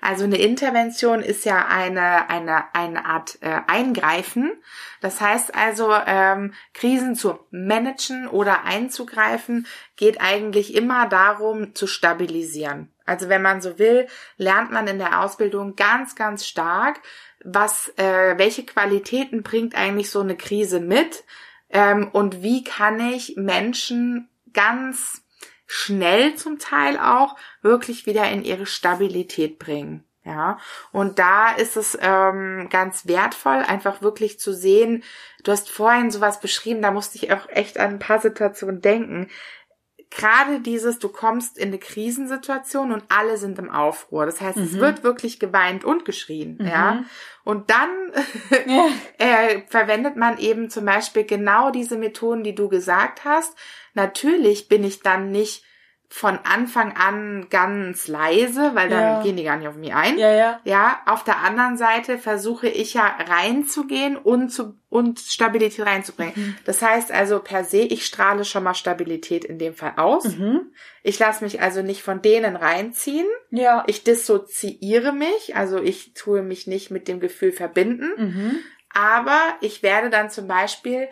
Also 0.00 0.24
eine 0.24 0.38
Intervention 0.38 1.20
ist 1.20 1.44
ja 1.44 1.66
eine, 1.66 2.30
eine, 2.30 2.74
eine 2.74 3.04
Art 3.04 3.38
äh, 3.42 3.60
Eingreifen. 3.66 4.52
Das 5.02 5.20
heißt 5.20 5.54
also, 5.54 5.92
ähm, 6.06 6.54
Krisen 6.72 7.16
zu 7.16 7.38
managen 7.50 8.28
oder 8.28 8.64
einzugreifen, 8.64 9.66
geht 9.96 10.22
eigentlich 10.22 10.74
immer 10.74 11.06
darum, 11.06 11.74
zu 11.74 11.86
stabilisieren. 11.86 12.92
Also 13.04 13.28
wenn 13.28 13.42
man 13.42 13.60
so 13.60 13.78
will, 13.78 14.06
lernt 14.36 14.70
man 14.70 14.86
in 14.86 14.98
der 14.98 15.20
Ausbildung 15.20 15.76
ganz, 15.76 16.14
ganz 16.14 16.46
stark, 16.46 17.00
was, 17.44 17.92
äh, 17.96 18.38
welche 18.38 18.64
Qualitäten 18.64 19.42
bringt 19.42 19.74
eigentlich 19.74 20.10
so 20.10 20.20
eine 20.20 20.36
Krise 20.36 20.80
mit 20.80 21.24
ähm, 21.70 22.08
und 22.12 22.42
wie 22.42 22.64
kann 22.64 23.00
ich 23.00 23.36
Menschen 23.36 24.28
ganz 24.52 25.22
schnell 25.66 26.34
zum 26.34 26.58
Teil 26.58 26.98
auch 26.98 27.36
wirklich 27.62 28.06
wieder 28.06 28.30
in 28.30 28.44
ihre 28.44 28.66
Stabilität 28.66 29.58
bringen. 29.58 30.04
Ja, 30.24 30.58
und 30.92 31.18
da 31.18 31.50
ist 31.50 31.76
es 31.76 31.98
ähm, 32.00 32.68
ganz 32.70 33.08
wertvoll, 33.08 33.56
einfach 33.56 34.02
wirklich 34.02 34.38
zu 34.38 34.52
sehen. 34.54 35.02
Du 35.42 35.50
hast 35.50 35.68
vorhin 35.68 36.12
sowas 36.12 36.38
beschrieben, 36.38 36.80
da 36.80 36.92
musste 36.92 37.16
ich 37.16 37.32
auch 37.32 37.48
echt 37.48 37.76
an 37.78 37.94
ein 37.94 37.98
paar 37.98 38.20
Situationen 38.20 38.80
denken 38.80 39.28
gerade 40.16 40.60
dieses, 40.60 40.98
du 40.98 41.08
kommst 41.08 41.58
in 41.58 41.68
eine 41.68 41.78
Krisensituation 41.78 42.92
und 42.92 43.04
alle 43.08 43.38
sind 43.38 43.58
im 43.58 43.70
Aufruhr. 43.70 44.26
Das 44.26 44.40
heißt, 44.40 44.58
mhm. 44.58 44.64
es 44.64 44.74
wird 44.74 45.04
wirklich 45.04 45.40
geweint 45.40 45.84
und 45.84 46.04
geschrien, 46.04 46.58
mhm. 46.60 46.66
ja. 46.66 47.04
Und 47.44 47.70
dann 47.70 47.90
ja. 48.66 48.88
äh, 49.18 49.62
verwendet 49.68 50.16
man 50.16 50.38
eben 50.38 50.70
zum 50.70 50.84
Beispiel 50.84 51.24
genau 51.24 51.70
diese 51.70 51.96
Methoden, 51.96 52.44
die 52.44 52.54
du 52.54 52.68
gesagt 52.68 53.24
hast. 53.24 53.56
Natürlich 53.94 54.68
bin 54.68 54.84
ich 54.84 55.00
dann 55.00 55.30
nicht 55.30 55.64
von 56.14 56.38
Anfang 56.44 56.94
an 56.94 57.46
ganz 57.48 58.06
leise, 58.06 58.74
weil 58.74 58.90
dann 58.90 59.00
ja. 59.00 59.22
gehen 59.22 59.34
die 59.34 59.44
gar 59.44 59.56
nicht 59.56 59.66
auf 59.66 59.76
mich 59.76 59.94
ein. 59.94 60.18
Ja, 60.18 60.30
ja. 60.30 60.60
Ja, 60.62 61.00
auf 61.06 61.24
der 61.24 61.38
anderen 61.38 61.78
Seite 61.78 62.18
versuche 62.18 62.68
ich 62.68 62.92
ja 62.92 63.06
reinzugehen 63.06 64.18
und 64.18 64.50
zu 64.50 64.78
und 64.90 65.20
Stabilität 65.20 65.86
reinzubringen. 65.86 66.34
Mhm. 66.36 66.56
Das 66.66 66.82
heißt 66.82 67.10
also 67.10 67.38
per 67.38 67.64
se, 67.64 67.78
ich 67.78 68.04
strahle 68.04 68.44
schon 68.44 68.62
mal 68.62 68.74
Stabilität 68.74 69.46
in 69.46 69.58
dem 69.58 69.74
Fall 69.74 69.94
aus. 69.96 70.36
Mhm. 70.36 70.74
Ich 71.02 71.18
lasse 71.18 71.42
mich 71.42 71.62
also 71.62 71.80
nicht 71.80 72.02
von 72.02 72.20
denen 72.20 72.56
reinziehen. 72.56 73.26
Ja. 73.50 73.82
Ich 73.86 74.04
dissoziiere 74.04 75.12
mich, 75.12 75.56
also 75.56 75.80
ich 75.80 76.12
tue 76.12 76.42
mich 76.42 76.66
nicht 76.66 76.90
mit 76.90 77.08
dem 77.08 77.20
Gefühl 77.20 77.52
verbinden. 77.52 78.10
Mhm. 78.18 78.58
Aber 78.92 79.40
ich 79.62 79.82
werde 79.82 80.10
dann 80.10 80.28
zum 80.28 80.46
Beispiel 80.46 81.08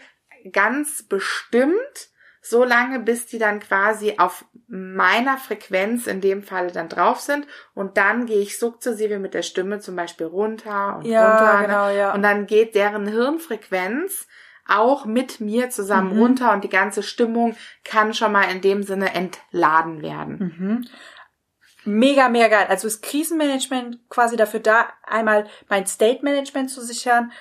ganz 0.53 1.03
bestimmt 1.03 2.10
so 2.43 2.65
lange, 2.65 3.01
bis 3.01 3.27
die 3.27 3.39
dann 3.39 3.61
quasi 3.61 4.15
auf 4.19 4.45
meiner 4.67 5.37
Frequenz 5.37 6.07
in 6.07 6.21
dem 6.21 6.43
Falle 6.43 6.73
dann 6.73 6.89
drauf 6.89 7.21
sind 7.21 7.47
und 7.75 7.97
dann 7.97 8.27
gehe 8.27 8.41
ich 8.41 8.59
sukzessive 8.59 9.19
mit 9.19 9.35
der 9.35 9.43
Stimme 9.43 9.81
zum 9.81 9.97
Beispiel 9.97 10.27
runter 10.27 10.97
und 10.97 11.07
ja, 11.07 11.29
runter. 11.29 11.67
Genau, 11.67 11.89
ja. 11.91 12.15
Und 12.15 12.23
dann 12.23 12.47
geht 12.47 12.75
deren 12.75 13.07
Hirnfrequenz 13.07 14.27
auch 14.67 15.05
mit 15.05 15.41
mir 15.41 15.71
zusammen 15.71 16.15
Mhm. 16.15 16.19
runter 16.21 16.53
und 16.53 16.65
die 16.65 16.69
ganze 16.69 17.03
Stimmung 17.03 17.57
kann 17.85 18.15
schon 18.15 18.33
mal 18.33 18.45
in 18.45 18.61
dem 18.61 18.83
Sinne 18.85 19.15
entladen 19.15 20.01
werden. 20.01 20.55
Mhm. 20.59 20.89
Mega, 21.85 22.29
mega 22.29 22.49
geil. 22.49 22.67
Also 22.69 22.87
ist 22.87 23.03
Krisenmanagement 23.03 23.99
quasi 24.09 24.37
dafür 24.37 24.61
da, 24.61 24.89
einmal 25.03 25.47
mein 25.69 25.87
State 25.87 26.23
Management 26.23 26.71
zu 26.71 26.83
sichern. 26.83 27.33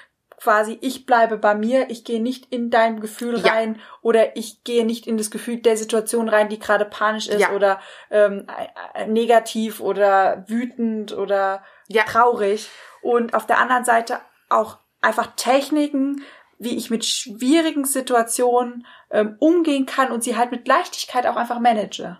Quasi, 0.41 0.77
ich 0.81 1.05
bleibe 1.05 1.37
bei 1.37 1.53
mir, 1.53 1.89
ich 1.89 2.05
gehe 2.05 2.21
nicht 2.21 2.47
in 2.51 2.69
dein 2.69 3.01
Gefühl 3.01 3.39
Ja. 3.39 3.51
rein 3.51 3.81
oder 4.01 4.37
ich 4.37 4.63
gehe 4.63 4.85
nicht 4.85 5.05
in 5.05 5.17
das 5.17 5.31
Gefühl 5.31 5.57
der 5.57 5.75
Situation 5.75 6.29
rein, 6.29 6.47
die 6.49 6.59
gerade 6.59 6.85
panisch 6.85 7.27
ist 7.27 7.41
Ja. 7.41 7.51
oder 7.51 7.81
ähm, 8.09 8.47
äh, 8.93 9.05
negativ 9.07 9.81
oder 9.81 10.45
wütend 10.47 11.11
oder 11.13 11.63
Ja. 11.87 12.03
traurig. 12.03 12.69
Und 13.01 13.33
auf 13.33 13.47
der 13.47 13.57
anderen 13.59 13.83
Seite 13.83 14.19
auch 14.49 14.77
einfach 15.01 15.27
Techniken, 15.35 16.23
wie 16.57 16.77
ich 16.77 16.89
mit 16.89 17.05
schwierigen 17.05 17.85
Situationen 17.85 18.85
ähm, 19.11 19.35
umgehen 19.39 19.85
kann 19.85 20.11
und 20.11 20.23
sie 20.23 20.37
halt 20.37 20.51
mit 20.51 20.67
Leichtigkeit 20.67 21.25
auch 21.25 21.35
einfach 21.37 21.59
manage. 21.59 22.17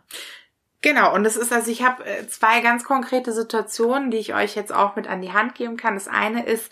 Genau, 0.82 1.14
und 1.14 1.26
das 1.26 1.36
ist 1.36 1.52
also, 1.52 1.70
ich 1.72 1.84
habe 1.84 2.06
äh, 2.06 2.26
zwei 2.28 2.62
ganz 2.62 2.86
konkrete 2.86 3.34
Situationen, 3.34 4.12
die 4.12 4.18
ich 4.18 4.34
euch 4.34 4.56
jetzt 4.56 4.74
auch 4.74 4.96
mit 4.96 5.08
an 5.10 5.22
die 5.22 5.34
Hand 5.34 5.56
geben 5.56 5.76
kann. 5.76 5.96
Das 5.96 6.08
eine 6.08 6.46
ist, 6.46 6.72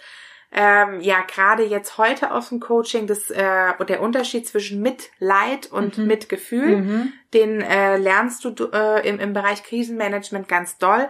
ähm, 0.52 1.02
ja, 1.02 1.22
gerade 1.22 1.64
jetzt 1.64 1.98
heute 1.98 2.32
aus 2.32 2.50
dem 2.50 2.60
Coaching, 2.60 3.06
das, 3.06 3.30
äh, 3.30 3.74
der 3.88 4.02
Unterschied 4.02 4.48
zwischen 4.48 4.82
Mitleid 4.82 5.72
und 5.72 5.98
Mhm. 5.98 6.08
Mitgefühl, 6.08 6.78
Mhm. 6.78 7.14
den 7.34 7.62
äh, 7.62 7.98
lernst 7.98 8.46
du 8.46 8.54
äh, 8.72 9.08
im, 9.08 9.20
im 9.20 9.34
Bereich 9.34 9.64
Krisenmanagement 9.64 10.48
ganz 10.48 10.78
doll. 10.78 11.10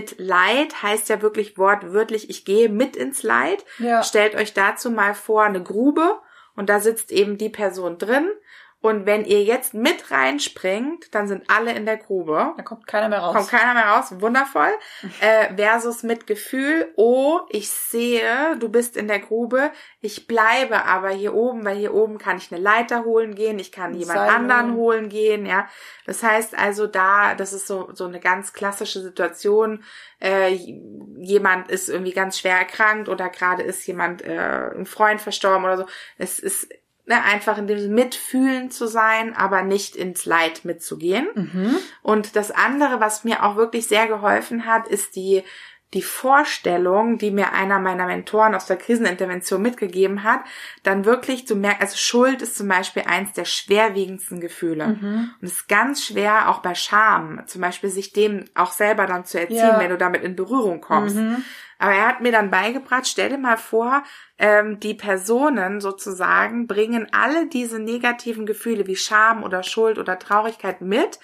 Mitleid 0.00 0.82
heißt 0.82 1.08
ja 1.08 1.22
wirklich 1.22 1.58
wortwörtlich, 1.58 2.30
ich 2.30 2.44
gehe 2.44 2.68
mit 2.68 2.96
ins 2.96 3.22
Leid. 3.22 3.64
Ja. 3.78 4.02
Stellt 4.02 4.34
euch 4.34 4.52
dazu 4.54 4.90
mal 4.90 5.14
vor 5.14 5.44
eine 5.44 5.62
Grube 5.62 6.20
und 6.54 6.68
da 6.68 6.80
sitzt 6.80 7.10
eben 7.12 7.38
die 7.38 7.48
Person 7.50 7.98
drin. 7.98 8.30
Und 8.86 9.04
wenn 9.04 9.24
ihr 9.24 9.42
jetzt 9.42 9.74
mit 9.74 10.12
reinspringt, 10.12 11.12
dann 11.12 11.26
sind 11.26 11.50
alle 11.50 11.72
in 11.72 11.86
der 11.86 11.96
Grube. 11.96 12.54
Da 12.56 12.62
kommt 12.62 12.86
keiner 12.86 13.08
mehr 13.08 13.18
raus. 13.18 13.34
Kommt 13.34 13.48
keiner 13.48 13.74
mehr 13.74 13.88
raus, 13.88 14.20
wundervoll. 14.20 14.70
Äh, 15.20 15.56
versus 15.56 16.04
mit 16.04 16.28
Gefühl, 16.28 16.92
oh, 16.94 17.40
ich 17.48 17.68
sehe, 17.68 18.56
du 18.60 18.68
bist 18.68 18.96
in 18.96 19.08
der 19.08 19.18
Grube, 19.18 19.72
ich 20.00 20.28
bleibe 20.28 20.84
aber 20.84 21.08
hier 21.08 21.34
oben, 21.34 21.64
weil 21.64 21.76
hier 21.76 21.94
oben 21.94 22.18
kann 22.18 22.36
ich 22.36 22.52
eine 22.52 22.62
Leiter 22.62 23.04
holen 23.04 23.34
gehen, 23.34 23.58
ich 23.58 23.72
kann 23.72 23.92
jemand 23.92 24.20
Seil 24.20 24.28
anderen 24.28 24.74
holen. 24.76 25.08
gehen, 25.08 25.46
ja. 25.46 25.68
Das 26.04 26.22
heißt 26.22 26.56
also 26.56 26.86
da, 26.86 27.34
das 27.34 27.52
ist 27.52 27.66
so, 27.66 27.90
so 27.92 28.04
eine 28.04 28.20
ganz 28.20 28.52
klassische 28.52 29.02
Situation, 29.02 29.82
äh, 30.22 30.50
jemand 31.18 31.72
ist 31.72 31.88
irgendwie 31.88 32.12
ganz 32.12 32.38
schwer 32.38 32.56
erkrankt 32.56 33.08
oder 33.08 33.30
gerade 33.30 33.64
ist 33.64 33.84
jemand, 33.88 34.22
äh, 34.22 34.70
ein 34.76 34.86
Freund 34.86 35.20
verstorben 35.20 35.64
oder 35.64 35.76
so. 35.78 35.86
Es 36.18 36.38
ist 36.38 36.68
ne, 37.06 37.22
einfach 37.22 37.58
in 37.58 37.66
dem 37.66 37.94
Mitfühlen 37.94 38.70
zu 38.70 38.86
sein, 38.86 39.34
aber 39.34 39.62
nicht 39.62 39.96
ins 39.96 40.26
Leid 40.26 40.64
mitzugehen. 40.64 41.28
Mhm. 41.34 41.76
Und 42.02 42.36
das 42.36 42.50
andere, 42.50 43.00
was 43.00 43.24
mir 43.24 43.44
auch 43.44 43.56
wirklich 43.56 43.86
sehr 43.86 44.06
geholfen 44.06 44.66
hat, 44.66 44.88
ist 44.88 45.16
die, 45.16 45.42
die 45.96 46.02
Vorstellung, 46.02 47.16
die 47.16 47.30
mir 47.30 47.54
einer 47.54 47.78
meiner 47.78 48.06
Mentoren 48.06 48.54
aus 48.54 48.66
der 48.66 48.76
Krisenintervention 48.76 49.62
mitgegeben 49.62 50.22
hat, 50.22 50.40
dann 50.82 51.06
wirklich 51.06 51.46
zu 51.46 51.56
merken, 51.56 51.80
also 51.80 51.96
Schuld 51.96 52.42
ist 52.42 52.56
zum 52.56 52.68
Beispiel 52.68 53.04
eins 53.06 53.32
der 53.32 53.46
schwerwiegendsten 53.46 54.40
Gefühle. 54.40 54.88
Mhm. 54.88 55.30
Und 55.40 55.46
es 55.46 55.52
ist 55.52 55.68
ganz 55.68 56.04
schwer, 56.04 56.50
auch 56.50 56.58
bei 56.58 56.74
Scham, 56.74 57.42
zum 57.46 57.62
Beispiel 57.62 57.88
sich 57.88 58.12
dem 58.12 58.44
auch 58.54 58.72
selber 58.72 59.06
dann 59.06 59.24
zu 59.24 59.40
erziehen, 59.40 59.56
Ja. 59.56 59.80
wenn 59.80 59.90
du 59.90 59.96
damit 59.96 60.22
in 60.22 60.36
Berührung 60.36 60.82
kommst. 60.82 61.16
Mhm. 61.16 61.42
Aber 61.78 61.92
er 61.92 62.08
hat 62.08 62.20
mir 62.20 62.32
dann 62.32 62.50
beigebracht, 62.50 63.06
stell 63.06 63.30
dir 63.30 63.38
mal 63.38 63.58
vor, 63.58 64.02
ähm, 64.38 64.80
die 64.80 64.94
Personen 64.94 65.80
sozusagen 65.80 66.66
bringen 66.66 67.08
alle 67.12 67.46
diese 67.46 67.78
negativen 67.78 68.44
Gefühle 68.46 68.86
wie 68.86 68.96
Scham 68.96 69.42
oder 69.42 69.62
Schuld 69.62 69.98
oder 69.98 70.18
Traurigkeit 70.18 70.82
mit. 70.82 71.18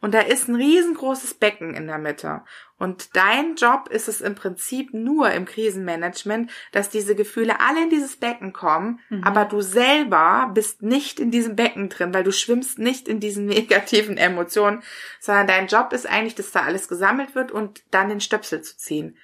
Und 0.00 0.14
da 0.14 0.20
ist 0.20 0.46
ein 0.48 0.54
riesengroßes 0.54 1.34
Becken 1.34 1.74
in 1.74 1.88
der 1.88 1.98
Mitte. 1.98 2.42
Und 2.78 3.16
dein 3.16 3.56
Job 3.56 3.88
ist 3.90 4.06
es 4.06 4.20
im 4.20 4.36
Prinzip 4.36 4.94
nur 4.94 5.30
im 5.32 5.44
Krisenmanagement, 5.44 6.50
dass 6.70 6.88
diese 6.88 7.16
Gefühle 7.16 7.60
alle 7.60 7.82
in 7.82 7.90
dieses 7.90 8.16
Becken 8.16 8.52
kommen, 8.52 9.00
Mhm. 9.08 9.24
aber 9.24 9.44
du 9.44 9.60
selber 9.60 10.50
bist 10.54 10.82
nicht 10.82 11.18
in 11.18 11.30
diesem 11.32 11.56
Becken 11.56 11.88
drin, 11.88 12.14
weil 12.14 12.22
du 12.22 12.30
schwimmst 12.32 12.78
nicht 12.78 13.08
in 13.08 13.18
diesen 13.18 13.46
negativen 13.66 14.16
Emotionen, 14.16 14.82
sondern 15.18 15.48
dein 15.48 15.66
Job 15.66 15.92
ist 15.92 16.06
eigentlich, 16.08 16.36
dass 16.36 16.52
da 16.52 16.60
alles 16.62 16.86
gesammelt 16.88 17.34
wird 17.34 17.50
und 17.50 17.82
dann 17.90 18.08
den 18.08 18.20
Stöpsel 18.20 18.62
zu 18.62 18.76
ziehen. 18.76 19.16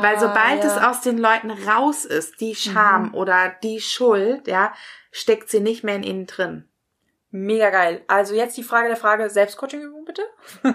Weil 0.00 0.18
sobald 0.20 0.62
Ah, 0.62 0.66
es 0.66 0.76
ja. 0.76 0.90
aus 0.90 1.00
den 1.00 1.18
Leuten 1.18 1.50
raus 1.50 2.04
ist, 2.04 2.40
die 2.40 2.54
Scham 2.54 3.08
Mhm. 3.08 3.14
oder 3.14 3.54
die 3.62 3.80
Schuld, 3.80 4.46
ja, 4.46 4.72
steckt 5.10 5.50
sie 5.50 5.60
nicht 5.60 5.82
mehr 5.82 5.96
in 5.96 6.02
ihnen 6.04 6.26
drin. 6.26 6.68
Mega 7.36 7.70
geil. 7.70 8.02
Also 8.06 8.32
jetzt 8.32 8.56
die 8.56 8.62
Frage 8.62 8.86
der 8.86 8.96
Frage, 8.96 9.28
Selbstcoaching-Übung 9.28 10.04
bitte? 10.04 10.22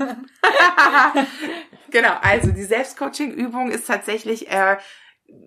Genau, 1.92 2.12
also 2.22 2.52
die 2.52 2.64
Selbstcoaching-Übung 2.64 3.72
ist 3.72 3.88
tatsächlich, 3.88 4.52
äh, 4.52 4.78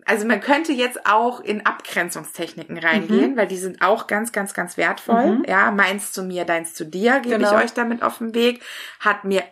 also 0.07 0.27
man 0.27 0.41
könnte 0.41 0.73
jetzt 0.73 1.07
auch 1.07 1.41
in 1.41 1.65
Abgrenzungstechniken 1.67 2.79
reingehen, 2.79 3.37
weil 3.37 3.47
die 3.47 3.59
sind 3.59 3.83
auch 3.83 4.07
ganz, 4.07 4.33
ganz, 4.33 4.55
ganz 4.55 4.77
wertvoll. 4.77 5.37
Mhm. 5.37 5.45
Ja, 5.47 5.71
meins 5.71 6.13
zu 6.13 6.25
mir, 6.25 6.45
deins 6.45 6.75
zu 6.75 6.85
dir, 6.85 7.21
gebe 7.21 7.37
Genau. 7.37 7.57
ich 7.59 7.65
euch 7.65 7.73
damit 7.75 8.03
auf 8.03 8.19
den 8.19 8.35
Weg. 8.35 8.63
Hat 8.99 9.25
mir 9.25 9.45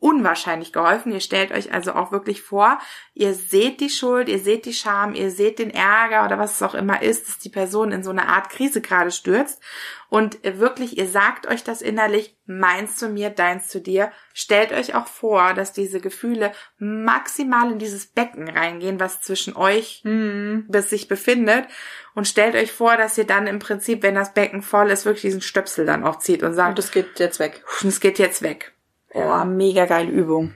unwahrscheinlich 0.00 0.72
geholfen. 0.72 1.12
Ihr 1.12 1.20
stellt 1.20 1.52
euch 1.52 1.72
also 1.72 1.92
auch 1.92 2.10
wirklich 2.10 2.42
vor, 2.42 2.78
ihr 3.14 3.34
seht 3.34 3.80
die 3.80 3.90
Schuld, 3.90 4.28
ihr 4.28 4.38
seht 4.38 4.64
die 4.64 4.72
Scham, 4.72 5.14
ihr 5.14 5.30
seht 5.30 5.58
den 5.58 5.70
Ärger 5.70 6.24
oder 6.24 6.38
was 6.38 6.54
es 6.56 6.62
auch 6.62 6.74
immer 6.74 7.02
ist, 7.02 7.28
dass 7.28 7.38
die 7.38 7.50
Person 7.50 7.92
in 7.92 8.02
so 8.02 8.10
eine 8.10 8.26
Art 8.26 8.48
Krise 8.48 8.80
gerade 8.80 9.10
stürzt. 9.10 9.60
Und 10.08 10.38
wirklich, 10.42 10.98
ihr 10.98 11.06
sagt 11.06 11.46
euch 11.46 11.62
das 11.62 11.82
innerlich, 11.82 12.36
meins 12.46 12.96
zu 12.96 13.08
mir, 13.10 13.30
deins 13.30 13.68
zu 13.68 13.80
dir. 13.80 14.10
Stellt 14.34 14.72
euch 14.72 14.94
auch 14.96 15.06
vor, 15.06 15.54
dass 15.54 15.72
diese 15.72 16.00
Gefühle 16.00 16.50
maximal 16.78 17.70
in 17.70 17.78
dieses 17.78 18.06
Becken 18.06 18.48
reingehen, 18.48 18.98
was 18.98 19.20
zwischen 19.22 19.54
euch 19.54 20.00
Mhm. 20.04 20.64
bis 20.68 20.90
sich 20.90 21.06
befindet. 21.06 21.66
Und 22.14 22.26
stellt 22.26 22.56
euch 22.56 22.72
vor, 22.72 22.96
dass 22.96 23.16
ihr 23.18 23.24
dann 23.26 23.46
im 23.46 23.60
Prinzip, 23.60 24.02
wenn 24.02 24.16
das 24.16 24.34
Becken 24.34 24.62
voll 24.62 24.90
ist, 24.90 25.04
wirklich 25.04 25.22
diesen 25.22 25.42
Stöpsel 25.42 25.86
dann 25.86 26.04
auch 26.04 26.18
zieht 26.18 26.42
und 26.42 26.54
sagt, 26.54 26.70
Und 26.70 26.78
das 26.78 26.90
geht 26.90 27.20
jetzt 27.20 27.38
weg. 27.38 27.62
es 27.84 28.00
geht 28.00 28.18
jetzt 28.18 28.42
weg. 28.42 28.72
Oh, 29.14 29.44
mega 29.44 29.86
geile 29.86 30.10
Übung. 30.10 30.54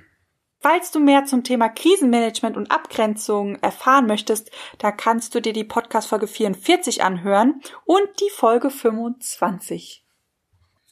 Falls 0.60 0.90
du 0.90 0.98
mehr 0.98 1.26
zum 1.26 1.44
Thema 1.44 1.68
Krisenmanagement 1.68 2.56
und 2.56 2.70
Abgrenzung 2.70 3.56
erfahren 3.56 4.06
möchtest, 4.06 4.50
da 4.78 4.92
kannst 4.92 5.34
du 5.34 5.40
dir 5.40 5.52
die 5.52 5.64
Podcast-Folge 5.64 6.26
44 6.26 7.02
anhören 7.02 7.60
und 7.84 8.08
die 8.20 8.30
Folge 8.30 8.70
25. 8.70 10.06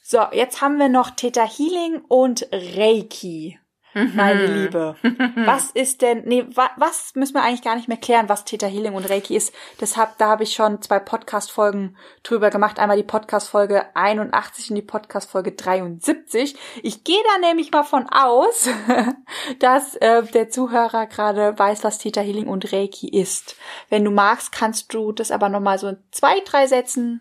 So, 0.03 0.21
jetzt 0.33 0.61
haben 0.61 0.79
wir 0.79 0.91
noch 0.91 1.11
Theta 1.11 1.43
Healing 1.49 2.03
und 2.07 2.47
Reiki. 2.53 3.59
Meine 3.95 4.47
Liebe. 4.47 4.97
Was 5.37 5.71
ist 5.71 6.03
denn, 6.03 6.23
nee, 6.25 6.47
wa, 6.55 6.71
was 6.77 7.15
müssen 7.15 7.35
wir 7.35 7.43
eigentlich 7.43 7.63
gar 7.63 7.77
nicht 7.77 7.89
mehr 7.89 7.99
klären, 7.99 8.29
was 8.29 8.45
Theta 8.45 8.67
Healing 8.67 8.95
und 8.95 9.09
Reiki 9.09 9.37
ist. 9.37 9.53
Deshalb, 9.81 10.17
da 10.19 10.29
habe 10.29 10.45
ich 10.45 10.55
schon 10.55 10.81
zwei 10.81 10.99
Podcast-Folgen 10.99 11.97
drüber 12.23 12.51
gemacht. 12.51 12.79
Einmal 12.79 12.97
die 12.97 13.03
Podcast-Folge 13.03 13.85
81 13.95 14.71
und 14.71 14.77
die 14.77 14.83
Podcast-Folge 14.83 15.53
73. 15.53 16.57
Ich 16.83 17.05
gehe 17.05 17.23
da 17.35 17.47
nämlich 17.47 17.71
mal 17.71 17.83
von 17.83 18.07
aus, 18.09 18.69
dass 19.59 19.97
äh, 19.97 20.23
der 20.23 20.49
Zuhörer 20.49 21.07
gerade 21.07 21.59
weiß, 21.59 21.85
was 21.85 21.99
Theta 21.99 22.21
Healing 22.23 22.47
und 22.47 22.73
Reiki 22.73 23.09
ist. 23.09 23.57
Wenn 23.91 24.05
du 24.05 24.11
magst, 24.11 24.53
kannst 24.53 24.95
du 24.95 25.13
das 25.13 25.31
aber 25.31 25.49
nochmal 25.49 25.79
so 25.79 25.89
in 25.89 25.99
zwei, 26.11 26.41
drei 26.45 26.67
Sätzen 26.67 27.21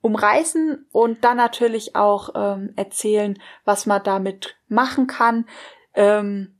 umreißen 0.00 0.86
und 0.92 1.24
dann 1.24 1.36
natürlich 1.36 1.96
auch 1.96 2.30
ähm, 2.34 2.72
erzählen, 2.76 3.40
was 3.64 3.86
man 3.86 4.02
damit 4.02 4.56
machen 4.68 5.06
kann. 5.06 5.46
Ähm, 5.94 6.58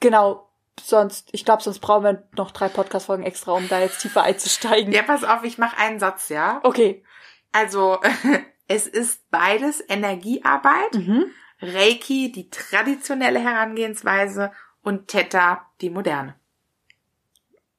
genau, 0.00 0.50
sonst, 0.80 1.28
ich 1.32 1.44
glaube, 1.44 1.62
sonst 1.62 1.80
brauchen 1.80 2.04
wir 2.04 2.28
noch 2.36 2.50
drei 2.50 2.68
Podcast-Folgen 2.68 3.24
extra, 3.24 3.52
um 3.52 3.68
da 3.68 3.80
jetzt 3.80 4.00
tiefer 4.00 4.22
einzusteigen. 4.22 4.92
Ja, 4.92 5.02
pass 5.02 5.24
auf, 5.24 5.44
ich 5.44 5.58
mache 5.58 5.78
einen 5.78 6.00
Satz, 6.00 6.28
ja. 6.28 6.60
Okay. 6.62 7.04
Also, 7.52 8.00
es 8.68 8.86
ist 8.86 9.30
beides 9.30 9.82
Energiearbeit. 9.88 10.94
Mhm. 10.94 11.26
Reiki, 11.62 12.32
die 12.32 12.48
traditionelle 12.48 13.38
Herangehensweise 13.38 14.50
und 14.82 15.08
Theta, 15.08 15.66
die 15.80 15.90
moderne. 15.90 16.34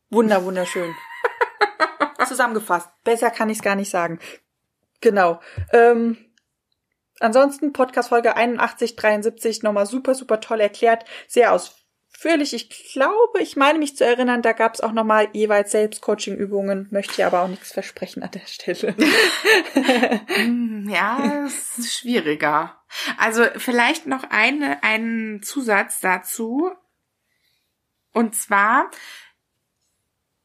Wunder, 0.09 0.43
wunderschön. 0.43 0.93
Zusammengefasst. 2.27 2.89
Besser 3.03 3.31
kann 3.31 3.49
ich 3.49 3.57
es 3.57 3.63
gar 3.63 3.75
nicht 3.75 3.89
sagen. 3.89 4.19
Genau. 5.01 5.41
Ähm, 5.73 6.17
ansonsten 7.19 7.73
Podcast 7.73 8.09
Folge 8.09 8.35
81, 8.35 8.95
73 8.95 9.63
nochmal 9.63 9.85
super, 9.85 10.15
super 10.15 10.39
toll 10.39 10.61
erklärt. 10.61 11.05
Sehr 11.27 11.51
ausführlich. 11.51 12.53
Ich 12.53 12.93
glaube, 12.93 13.39
ich 13.39 13.55
meine 13.55 13.79
mich 13.79 13.97
zu 13.97 14.05
erinnern, 14.05 14.41
da 14.41 14.53
gab 14.53 14.75
es 14.75 14.81
auch 14.81 14.91
nochmal 14.91 15.29
jeweils 15.33 15.71
Selbstcoaching-Übungen. 15.71 16.87
Möchte 16.91 17.15
hier 17.15 17.27
aber 17.27 17.41
auch 17.41 17.47
nichts 17.47 17.73
versprechen 17.73 18.23
an 18.23 18.31
der 18.31 18.47
Stelle. 18.47 18.95
Ja, 20.87 21.45
es 21.45 21.77
ist 21.77 21.99
schwieriger. 21.99 22.81
Also 23.17 23.45
vielleicht 23.55 24.07
noch 24.07 24.23
eine, 24.29 24.83
einen 24.83 25.41
Zusatz 25.41 26.01
dazu. 26.01 26.71
Und 28.13 28.35
zwar, 28.35 28.89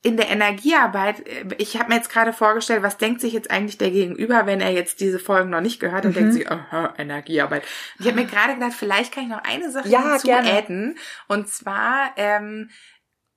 in 0.02 0.16
der 0.16 0.28
Energiearbeit, 0.28 1.26
äh, 1.26 1.46
ich 1.58 1.76
habe 1.76 1.88
mir 1.88 1.96
jetzt 1.96 2.10
gerade 2.10 2.32
vorgestellt, 2.32 2.82
was 2.82 2.96
denkt 2.96 3.20
sich 3.20 3.32
jetzt 3.32 3.50
eigentlich 3.50 3.78
der 3.78 3.90
Gegenüber, 3.90 4.46
wenn 4.46 4.60
er 4.60 4.70
jetzt 4.70 5.00
diese 5.00 5.18
Folgen 5.18 5.50
noch 5.50 5.60
nicht 5.60 5.80
gehört 5.80 6.04
hat, 6.04 6.12
mhm. 6.12 6.14
denkt 6.14 6.32
sich, 6.34 6.50
aha, 6.50 6.94
Energiearbeit. 6.98 7.64
Ich 7.98 8.06
habe 8.06 8.16
mir 8.16 8.26
gerade 8.26 8.54
gedacht, 8.54 8.74
vielleicht 8.74 9.12
kann 9.12 9.24
ich 9.24 9.30
noch 9.30 9.42
eine 9.42 9.70
Sache 9.70 9.88
ja, 9.88 10.02
dazu 10.14 10.30
adden. 10.30 10.96
Und 11.28 11.48
zwar, 11.48 12.12
ähm, 12.16 12.70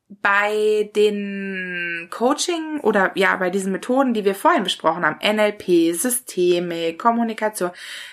bei 0.09 0.89
den 0.95 2.07
Coaching 2.09 2.79
oder 2.81 3.11
ja, 3.13 3.35
bei 3.35 3.51
diesen 3.51 3.71
Methoden, 3.71 4.15
die 4.15 4.25
wir 4.25 4.33
vorhin 4.33 4.63
besprochen 4.63 5.05
haben, 5.05 5.19
NLP, 5.21 5.93
Systeme, 5.93 6.95
Kommunikation, 6.95 7.69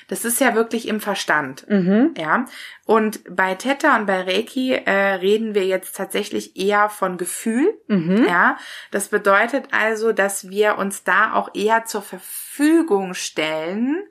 das 0.08 0.26
ist 0.26 0.38
ja 0.38 0.54
wirklich 0.54 0.88
im 0.88 1.00
Verstand. 1.00 1.66
Mhm. 1.68 2.14
Ja. 2.18 2.44
Und 2.84 3.22
bei 3.34 3.54
Theta 3.54 3.96
und 3.96 4.04
bei 4.04 4.20
Reiki 4.20 4.74
äh, 4.74 5.14
reden 5.14 5.54
wir 5.54 5.64
jetzt 5.64 5.96
tatsächlich 5.96 6.54
eher 6.56 6.90
von 6.90 7.16
Gefühl. 7.16 7.80
Mhm. 7.88 8.26
Ja. 8.28 8.58
Das 8.90 9.08
bedeutet 9.08 9.68
also, 9.70 10.12
dass 10.12 10.50
wir 10.50 10.76
uns 10.76 11.02
da 11.02 11.32
auch 11.32 11.54
eher 11.54 11.86
zur 11.86 12.02
Verfügung 12.02 13.14
stellen, 13.14 14.04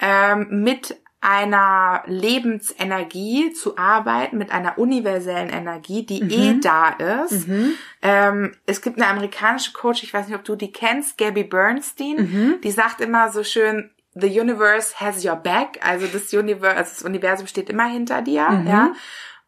ähm, 0.00 0.62
mit 0.62 0.96
einer 1.26 2.04
Lebensenergie 2.06 3.52
zu 3.52 3.76
arbeiten, 3.76 4.38
mit 4.38 4.52
einer 4.52 4.78
universellen 4.78 5.48
Energie, 5.48 6.06
die 6.06 6.22
mhm. 6.22 6.30
eh 6.30 6.60
da 6.60 6.90
ist. 7.24 7.48
Mhm. 7.48 7.72
Ähm, 8.00 8.52
es 8.64 8.80
gibt 8.80 8.96
eine 8.96 9.08
amerikanische 9.08 9.72
Coach, 9.72 10.04
ich 10.04 10.14
weiß 10.14 10.28
nicht, 10.28 10.36
ob 10.36 10.44
du 10.44 10.54
die 10.54 10.70
kennst, 10.70 11.18
Gabby 11.18 11.42
Bernstein, 11.42 12.16
mhm. 12.16 12.60
die 12.62 12.70
sagt 12.70 13.00
immer 13.00 13.32
so 13.32 13.42
schön, 13.42 13.90
the 14.14 14.40
universe 14.40 15.00
has 15.00 15.24
your 15.24 15.34
back, 15.34 15.80
also 15.82 16.06
das 16.06 16.32
Universum, 16.32 16.78
also 16.78 16.92
das 16.92 17.02
Universum 17.02 17.48
steht 17.48 17.70
immer 17.70 17.86
hinter 17.86 18.22
dir, 18.22 18.48
mhm. 18.48 18.66
ja. 18.68 18.92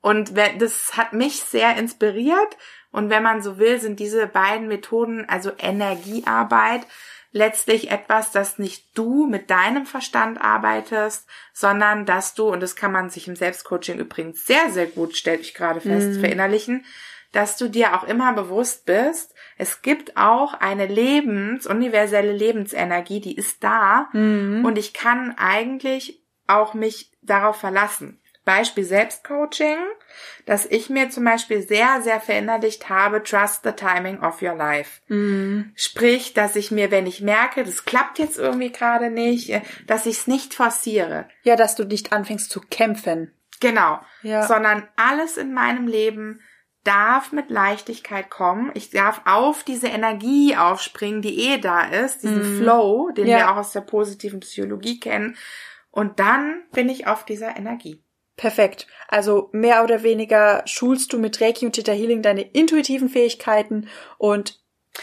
Und 0.00 0.32
das 0.36 0.96
hat 0.96 1.12
mich 1.12 1.40
sehr 1.40 1.76
inspiriert. 1.76 2.56
Und 2.90 3.10
wenn 3.10 3.22
man 3.22 3.42
so 3.42 3.58
will, 3.58 3.80
sind 3.80 4.00
diese 4.00 4.26
beiden 4.26 4.66
Methoden, 4.66 5.26
also 5.28 5.50
Energiearbeit, 5.58 6.86
letztlich 7.32 7.90
etwas, 7.90 8.32
dass 8.32 8.58
nicht 8.58 8.96
du 8.96 9.26
mit 9.26 9.50
deinem 9.50 9.86
Verstand 9.86 10.40
arbeitest, 10.40 11.28
sondern 11.52 12.06
dass 12.06 12.34
du, 12.34 12.48
und 12.48 12.60
das 12.60 12.76
kann 12.76 12.92
man 12.92 13.10
sich 13.10 13.28
im 13.28 13.36
Selbstcoaching 13.36 13.98
übrigens 13.98 14.46
sehr, 14.46 14.70
sehr 14.70 14.86
gut, 14.86 15.16
stellt 15.16 15.40
ich 15.40 15.54
gerade 15.54 15.80
fest, 15.80 16.18
mm. 16.18 16.20
verinnerlichen, 16.20 16.84
dass 17.32 17.56
du 17.56 17.68
dir 17.68 17.94
auch 17.94 18.04
immer 18.04 18.32
bewusst 18.32 18.86
bist, 18.86 19.34
es 19.58 19.82
gibt 19.82 20.16
auch 20.16 20.54
eine 20.54 20.86
Lebens, 20.86 21.66
universelle 21.66 22.32
Lebensenergie, 22.32 23.20
die 23.20 23.36
ist 23.36 23.62
da 23.62 24.08
mm. 24.12 24.64
und 24.64 24.78
ich 24.78 24.94
kann 24.94 25.34
eigentlich 25.36 26.22
auch 26.46 26.72
mich 26.72 27.12
darauf 27.20 27.56
verlassen. 27.56 28.20
Beispiel 28.48 28.84
Selbstcoaching, 28.84 29.76
dass 30.46 30.64
ich 30.64 30.88
mir 30.88 31.10
zum 31.10 31.22
Beispiel 31.24 31.60
sehr, 31.60 32.00
sehr 32.00 32.18
verinnerlicht 32.18 32.88
habe, 32.88 33.22
trust 33.22 33.62
the 33.62 33.72
timing 33.72 34.20
of 34.20 34.40
your 34.40 34.54
life. 34.54 35.02
Mhm. 35.08 35.72
Sprich, 35.76 36.32
dass 36.32 36.56
ich 36.56 36.70
mir, 36.70 36.90
wenn 36.90 37.06
ich 37.06 37.20
merke, 37.20 37.62
das 37.62 37.84
klappt 37.84 38.18
jetzt 38.18 38.38
irgendwie 38.38 38.72
gerade 38.72 39.10
nicht, 39.10 39.50
äh, 39.50 39.60
dass 39.86 40.06
ich 40.06 40.16
es 40.16 40.26
nicht 40.26 40.54
forciere. 40.54 41.28
Ja, 41.42 41.56
dass 41.56 41.74
du 41.74 41.84
nicht 41.84 42.14
anfängst 42.14 42.50
zu 42.50 42.62
kämpfen. 42.62 43.34
Genau. 43.60 44.00
Ja. 44.22 44.46
Sondern 44.46 44.88
alles 44.96 45.36
in 45.36 45.52
meinem 45.52 45.86
Leben 45.86 46.40
darf 46.84 47.32
mit 47.32 47.50
Leichtigkeit 47.50 48.30
kommen. 48.30 48.70
Ich 48.72 48.88
darf 48.88 49.20
auf 49.26 49.62
diese 49.62 49.88
Energie 49.88 50.56
aufspringen, 50.56 51.20
die 51.20 51.50
eh 51.50 51.58
da 51.58 51.82
ist, 51.82 52.22
diesen 52.22 52.54
mhm. 52.54 52.62
Flow, 52.62 53.10
den 53.10 53.26
ja. 53.26 53.36
wir 53.36 53.50
auch 53.50 53.56
aus 53.56 53.72
der 53.72 53.82
positiven 53.82 54.40
Psychologie 54.40 54.98
kennen. 54.98 55.36
Und 55.90 56.18
dann 56.18 56.62
bin 56.72 56.88
ich 56.88 57.06
auf 57.06 57.26
dieser 57.26 57.58
Energie. 57.58 58.02
Perfekt. 58.38 58.86
Also 59.08 59.50
mehr 59.52 59.82
oder 59.84 60.02
weniger 60.02 60.62
schulst 60.64 61.12
du 61.12 61.18
mit 61.18 61.40
Reiki 61.40 61.66
und 61.66 61.72
Theta 61.72 61.92
Healing 61.92 62.22
deine 62.22 62.42
intuitiven 62.42 63.08
Fähigkeiten 63.08 63.88
und 64.16 64.60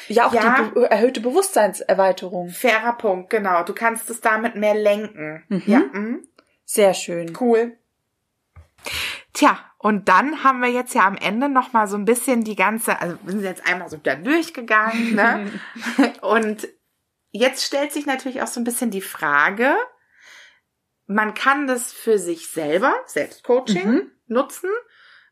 ja 0.07 0.27
auch 0.27 0.33
ja, 0.33 0.63
die 0.63 0.71
be 0.71 0.89
erhöhte 0.89 1.19
Bewusstseinserweiterung. 1.19 2.49
Fairer 2.49 2.93
Punkt, 2.93 3.29
genau. 3.29 3.63
Du 3.63 3.73
kannst 3.73 4.09
es 4.09 4.21
damit 4.21 4.55
mehr 4.55 4.73
lenken. 4.73 5.43
Mhm. 5.49 5.63
Ja. 5.67 5.79
Mhm. 5.79 6.27
Sehr 6.63 6.93
schön. 6.93 7.37
Cool. 7.39 7.77
Tja, 9.33 9.59
und 9.79 10.07
dann 10.07 10.43
haben 10.45 10.61
wir 10.61 10.69
jetzt 10.69 10.95
ja 10.95 11.05
am 11.05 11.17
Ende 11.17 11.49
noch 11.49 11.73
mal 11.73 11.87
so 11.87 11.97
ein 11.97 12.05
bisschen 12.05 12.45
die 12.45 12.55
ganze, 12.55 12.99
also 13.01 13.17
wir 13.23 13.31
sind 13.33 13.43
jetzt 13.43 13.67
einmal 13.67 13.89
so 13.89 13.97
da 13.97 14.15
durchgegangen, 14.15 15.13
ne? 15.13 15.51
und 16.21 16.69
jetzt 17.31 17.65
stellt 17.65 17.91
sich 17.91 18.05
natürlich 18.05 18.41
auch 18.41 18.47
so 18.47 18.61
ein 18.61 18.63
bisschen 18.63 18.91
die 18.91 19.01
Frage, 19.01 19.75
man 21.07 21.33
kann 21.33 21.67
das 21.67 21.93
für 21.93 22.17
sich 22.17 22.49
selber, 22.49 22.93
Selbstcoaching, 23.05 23.87
mhm. 23.87 24.11
nutzen. 24.27 24.69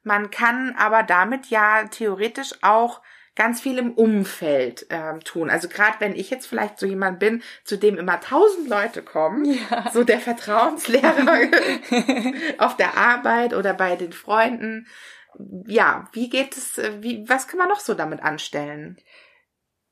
Man 0.03 0.31
kann 0.31 0.75
aber 0.77 1.03
damit 1.03 1.47
ja 1.47 1.85
theoretisch 1.85 2.53
auch 2.61 3.01
ganz 3.35 3.61
viel 3.61 3.79
im 3.79 3.93
Umfeld 3.93 4.85
ähm, 4.89 5.21
tun. 5.21 5.49
Also 5.49 5.67
gerade 5.67 5.95
wenn 5.99 6.15
ich 6.15 6.29
jetzt 6.29 6.45
vielleicht 6.45 6.77
so 6.77 6.85
jemand 6.85 7.19
bin, 7.19 7.41
zu 7.63 7.77
dem 7.77 7.97
immer 7.97 8.19
tausend 8.19 8.69
Leute 8.69 9.01
kommen, 9.01 9.45
ja. 9.45 9.89
so 9.91 10.03
der 10.03 10.19
Vertrauenslehrer 10.19 11.49
auf 12.59 12.77
der 12.77 12.97
Arbeit 12.97 13.53
oder 13.53 13.73
bei 13.73 13.95
den 13.95 14.13
Freunden. 14.13 14.87
Ja, 15.65 16.07
wie 16.11 16.29
geht 16.29 16.55
es, 16.55 16.77
äh, 16.77 17.01
wie, 17.01 17.27
was 17.27 17.47
kann 17.47 17.57
man 17.57 17.69
noch 17.69 17.79
so 17.79 17.95
damit 17.95 18.21
anstellen? 18.21 18.97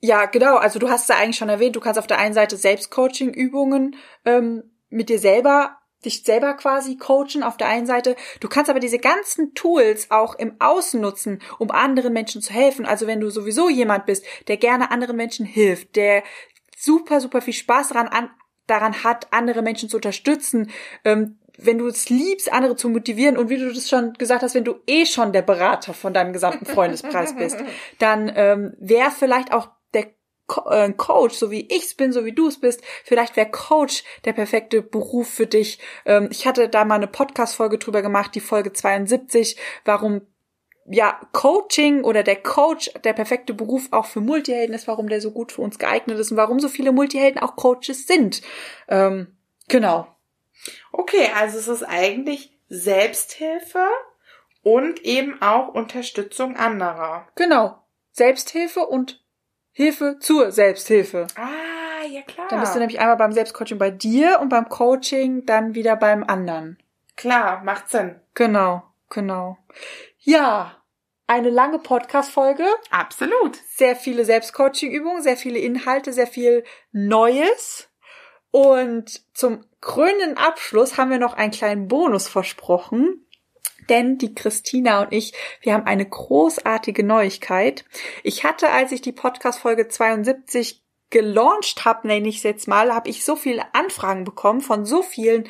Ja, 0.01 0.25
genau. 0.25 0.57
Also 0.57 0.77
du 0.77 0.89
hast 0.89 1.03
es 1.03 1.07
ja 1.07 1.17
eigentlich 1.17 1.38
schon 1.38 1.49
erwähnt, 1.49 1.75
du 1.75 1.79
kannst 1.79 1.99
auf 1.99 2.07
der 2.07 2.19
einen 2.19 2.34
Seite 2.34 2.57
Selbstcoaching-Übungen 2.57 3.95
ähm, 4.25 4.70
mit 4.91 5.09
dir 5.09 5.19
selber 5.19 5.77
dich 6.05 6.23
selber 6.23 6.53
quasi 6.55 6.97
coachen 6.97 7.43
auf 7.43 7.57
der 7.57 7.67
einen 7.67 7.85
Seite. 7.85 8.15
Du 8.39 8.47
kannst 8.47 8.69
aber 8.69 8.79
diese 8.79 8.97
ganzen 8.97 9.53
Tools 9.53 10.09
auch 10.09 10.35
im 10.35 10.55
Außen 10.59 10.99
nutzen, 10.99 11.41
um 11.59 11.71
anderen 11.71 12.13
Menschen 12.13 12.41
zu 12.41 12.53
helfen. 12.53 12.85
Also 12.85 13.07
wenn 13.07 13.21
du 13.21 13.29
sowieso 13.29 13.69
jemand 13.69 14.05
bist, 14.05 14.25
der 14.47 14.57
gerne 14.57 14.91
anderen 14.91 15.15
Menschen 15.15 15.45
hilft, 15.45 15.95
der 15.95 16.23
super, 16.75 17.21
super 17.21 17.41
viel 17.41 17.53
Spaß 17.53 17.89
daran, 17.89 18.07
an, 18.07 18.29
daran 18.67 19.03
hat, 19.03 19.27
andere 19.31 19.61
Menschen 19.61 19.89
zu 19.89 19.97
unterstützen, 19.97 20.71
ähm, 21.05 21.37
wenn 21.57 21.77
du 21.77 21.87
es 21.87 22.09
liebst, 22.09 22.51
andere 22.51 22.75
zu 22.75 22.89
motivieren 22.89 23.37
und 23.37 23.49
wie 23.49 23.57
du 23.57 23.71
das 23.71 23.87
schon 23.87 24.13
gesagt 24.13 24.41
hast, 24.41 24.55
wenn 24.55 24.63
du 24.63 24.75
eh 24.87 25.05
schon 25.05 25.33
der 25.33 25.43
Berater 25.43 25.93
von 25.93 26.13
deinem 26.13 26.33
gesamten 26.33 26.65
Freundespreis 26.65 27.35
bist, 27.35 27.57
dann 27.99 28.31
ähm, 28.35 28.73
wäre 28.79 29.11
vielleicht 29.11 29.53
auch 29.53 29.69
äh, 30.69 30.91
Coach, 30.93 31.35
so 31.35 31.51
wie 31.51 31.67
ich's 31.69 31.93
bin, 31.93 32.11
so 32.11 32.25
wie 32.25 32.33
du 32.33 32.47
es 32.47 32.59
bist. 32.59 32.81
Vielleicht 33.03 33.35
wäre 33.35 33.49
Coach 33.49 34.03
der 34.25 34.33
perfekte 34.33 34.81
Beruf 34.81 35.29
für 35.29 35.47
dich. 35.47 35.79
Ähm, 36.05 36.29
ich 36.31 36.47
hatte 36.47 36.69
da 36.69 36.85
mal 36.85 36.95
eine 36.95 37.07
Podcast-Folge 37.07 37.77
drüber 37.77 38.01
gemacht, 38.01 38.35
die 38.35 38.39
Folge 38.39 38.73
72, 38.73 39.57
warum 39.85 40.21
ja, 40.85 41.19
Coaching 41.31 42.03
oder 42.03 42.23
der 42.23 42.37
Coach 42.37 42.91
der 43.03 43.13
perfekte 43.13 43.53
Beruf 43.53 43.87
auch 43.91 44.05
für 44.07 44.19
Multihelden 44.19 44.75
ist, 44.75 44.87
warum 44.87 45.07
der 45.07 45.21
so 45.21 45.31
gut 45.31 45.51
für 45.51 45.61
uns 45.61 45.79
geeignet 45.79 46.17
ist 46.17 46.31
und 46.31 46.37
warum 46.37 46.59
so 46.59 46.69
viele 46.69 46.91
Multihelden 46.91 47.41
auch 47.41 47.55
Coaches 47.55 48.07
sind. 48.07 48.41
Ähm, 48.87 49.35
genau. 49.67 50.07
Okay, 50.91 51.29
also 51.35 51.57
es 51.57 51.67
ist 51.67 51.83
eigentlich 51.83 52.57
Selbsthilfe 52.69 53.85
und 54.63 55.01
eben 55.03 55.41
auch 55.41 55.69
Unterstützung 55.69 56.55
anderer. 56.55 57.27
Genau. 57.35 57.77
Selbsthilfe 58.11 58.81
und 58.81 59.20
Hilfe 59.72 60.17
zur 60.19 60.51
Selbsthilfe. 60.51 61.28
Ah, 61.36 62.05
ja 62.05 62.22
klar. 62.22 62.47
Dann 62.49 62.59
bist 62.59 62.76
du 62.76 62.80
nämlich 62.80 62.99
einmal 62.99 63.17
beim 63.17 63.32
Selbstcoaching 63.32 63.78
bei 63.78 63.89
dir 63.89 64.39
und 64.41 64.49
beim 64.49 64.67
Coaching 64.67 65.45
dann 65.45 65.76
wieder 65.76 65.95
beim 65.95 66.24
anderen. 66.24 66.78
Klar, 67.15 67.63
macht 67.63 67.89
Sinn. 67.89 68.19
Genau, 68.34 68.84
genau. 69.09 69.57
Ja, 70.19 70.82
eine 71.28 71.49
lange 71.49 71.80
Podcast-Folge. 71.80 72.65
Absolut. 72.89 73.55
Sehr 73.76 73.95
viele 73.95 74.26
Selbstcoaching-Übungen, 74.26 75.22
sehr 75.22 75.38
viele 75.38 75.59
Inhalte, 75.59 76.11
sehr 76.11 76.28
viel 76.28 76.63
Neues. 76.91 77.89
Und 78.51 79.22
zum 79.34 79.63
krönenden 79.80 80.38
Abschluss 80.38 80.97
haben 80.97 81.09
wir 81.09 81.19
noch 81.19 81.34
einen 81.34 81.51
kleinen 81.51 81.88
Bonus 81.88 82.28
versprochen 82.28 83.26
denn 83.89 84.17
die 84.17 84.36
Christina 84.36 85.01
und 85.01 85.13
ich, 85.13 85.34
wir 85.61 85.73
haben 85.73 85.86
eine 85.86 86.07
großartige 86.07 87.03
Neuigkeit. 87.03 87.86
Ich 88.23 88.43
hatte, 88.43 88.69
als 88.69 88.91
ich 88.91 89.01
die 89.01 89.11
Podcast-Folge 89.11 89.88
72 89.88 90.84
gelauncht 91.09 91.86
habe, 91.86 92.07
nenne 92.07 92.27
ich 92.27 92.38
es 92.38 92.43
jetzt 92.43 92.67
mal, 92.67 92.93
habe 92.93 93.09
ich 93.09 93.25
so 93.25 93.36
viele 93.36 93.73
Anfragen 93.73 94.23
bekommen 94.23 94.61
von 94.61 94.86
so 94.86 95.01
vielen 95.03 95.47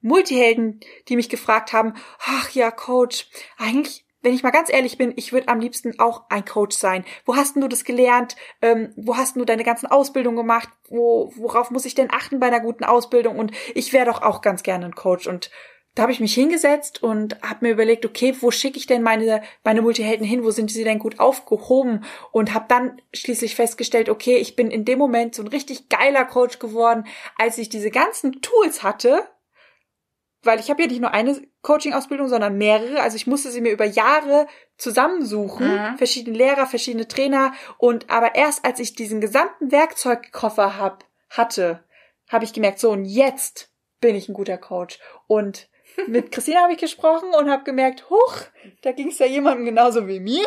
Multihelden, 0.00 0.80
die 1.08 1.16
mich 1.16 1.28
gefragt 1.28 1.72
haben, 1.72 1.94
ach 2.18 2.50
ja, 2.50 2.70
Coach, 2.70 3.28
eigentlich 3.56 4.04
wenn 4.24 4.34
ich 4.34 4.42
mal 4.42 4.50
ganz 4.50 4.72
ehrlich 4.72 4.96
bin, 4.96 5.12
ich 5.16 5.34
würde 5.34 5.48
am 5.48 5.60
liebsten 5.60 6.00
auch 6.00 6.24
ein 6.30 6.46
Coach 6.46 6.74
sein. 6.74 7.04
Wo 7.26 7.36
hast 7.36 7.54
denn 7.54 7.62
du 7.62 7.68
das 7.68 7.84
gelernt? 7.84 8.36
Ähm, 8.62 8.90
wo 8.96 9.18
hast 9.18 9.36
du 9.36 9.44
deine 9.44 9.64
ganzen 9.64 9.86
Ausbildungen 9.86 10.38
gemacht? 10.38 10.70
Wo, 10.88 11.30
worauf 11.36 11.70
muss 11.70 11.84
ich 11.84 11.94
denn 11.94 12.10
achten 12.10 12.40
bei 12.40 12.46
einer 12.46 12.60
guten 12.60 12.84
Ausbildung? 12.84 13.38
Und 13.38 13.52
ich 13.74 13.92
wäre 13.92 14.06
doch 14.06 14.22
auch 14.22 14.40
ganz 14.40 14.62
gerne 14.62 14.86
ein 14.86 14.94
Coach. 14.94 15.26
Und 15.26 15.50
da 15.94 16.02
habe 16.02 16.12
ich 16.12 16.20
mich 16.20 16.34
hingesetzt 16.34 17.02
und 17.02 17.40
habe 17.42 17.66
mir 17.66 17.72
überlegt, 17.72 18.04
okay, 18.04 18.34
wo 18.40 18.50
schicke 18.50 18.78
ich 18.78 18.86
denn 18.86 19.02
meine 19.02 19.42
meine 19.62 19.80
Multihelden 19.80 20.26
hin? 20.26 20.42
Wo 20.42 20.50
sind 20.50 20.70
sie 20.70 20.82
denn 20.82 20.98
gut 20.98 21.20
aufgehoben? 21.20 22.04
Und 22.32 22.52
habe 22.52 22.66
dann 22.68 23.00
schließlich 23.12 23.54
festgestellt, 23.54 24.08
okay, 24.08 24.36
ich 24.36 24.56
bin 24.56 24.70
in 24.72 24.84
dem 24.84 24.98
Moment 24.98 25.36
so 25.36 25.42
ein 25.42 25.48
richtig 25.48 25.88
geiler 25.88 26.24
Coach 26.24 26.58
geworden, 26.58 27.06
als 27.38 27.58
ich 27.58 27.68
diese 27.68 27.90
ganzen 27.90 28.42
Tools 28.42 28.82
hatte, 28.82 29.22
weil 30.42 30.58
ich 30.58 30.68
habe 30.68 30.82
ja 30.82 30.88
nicht 30.88 31.00
nur 31.00 31.14
eine 31.14 31.40
Coaching-Ausbildung, 31.62 32.28
sondern 32.28 32.58
mehrere. 32.58 33.00
Also 33.00 33.16
ich 33.16 33.28
musste 33.28 33.50
sie 33.50 33.60
mir 33.60 33.72
über 33.72 33.84
Jahre 33.84 34.48
zusammensuchen, 34.76 35.92
mhm. 35.92 35.96
verschiedene 35.96 36.36
Lehrer, 36.36 36.66
verschiedene 36.66 37.06
Trainer. 37.06 37.52
Und 37.78 38.10
aber 38.10 38.34
erst 38.34 38.64
als 38.64 38.80
ich 38.80 38.96
diesen 38.96 39.20
gesamten 39.20 39.70
Werkzeugkoffer 39.70 40.76
hab, 40.76 41.04
hatte, 41.30 41.84
habe 42.28 42.44
ich 42.44 42.52
gemerkt, 42.52 42.80
so 42.80 42.90
und 42.90 43.04
jetzt 43.04 43.70
bin 44.00 44.16
ich 44.16 44.28
ein 44.28 44.34
guter 44.34 44.58
Coach. 44.58 44.98
Und 45.28 45.68
mit 46.06 46.30
Christina 46.30 46.62
habe 46.62 46.72
ich 46.72 46.78
gesprochen 46.78 47.30
und 47.38 47.50
habe 47.50 47.64
gemerkt, 47.64 48.08
huch, 48.10 48.36
da 48.82 48.92
ging 48.92 49.08
es 49.08 49.18
ja 49.18 49.26
jemandem 49.26 49.64
genauso 49.64 50.08
wie 50.08 50.20
mir 50.20 50.46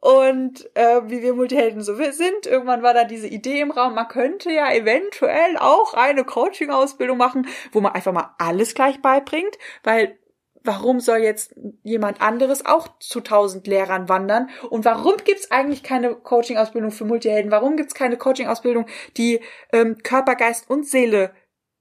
und 0.00 0.68
äh, 0.74 1.02
wie 1.06 1.22
wir 1.22 1.34
Multihelden 1.34 1.82
so 1.82 1.94
sind. 1.94 2.46
Irgendwann 2.46 2.82
war 2.82 2.94
da 2.94 3.04
diese 3.04 3.28
Idee 3.28 3.60
im 3.60 3.70
Raum, 3.70 3.94
man 3.94 4.08
könnte 4.08 4.50
ja 4.50 4.72
eventuell 4.72 5.56
auch 5.58 5.94
eine 5.94 6.24
Coaching-Ausbildung 6.24 7.18
machen, 7.18 7.46
wo 7.72 7.80
man 7.80 7.92
einfach 7.92 8.12
mal 8.12 8.34
alles 8.38 8.74
gleich 8.74 9.00
beibringt, 9.02 9.58
weil 9.82 10.18
warum 10.62 11.00
soll 11.00 11.18
jetzt 11.18 11.54
jemand 11.82 12.20
anderes 12.20 12.66
auch 12.66 12.88
zu 12.98 13.20
tausend 13.20 13.66
Lehrern 13.66 14.08
wandern? 14.08 14.50
Und 14.68 14.84
warum 14.84 15.16
gibt's 15.24 15.50
eigentlich 15.50 15.82
keine 15.82 16.14
Coaching-Ausbildung 16.14 16.90
für 16.90 17.04
Multihelden? 17.04 17.50
Warum 17.50 17.76
gibt's 17.76 17.94
keine 17.94 18.16
Coaching-Ausbildung, 18.16 18.86
die 19.16 19.40
ähm, 19.72 19.98
Körper, 20.02 20.34
Geist 20.34 20.68
und 20.68 20.86
Seele 20.86 21.32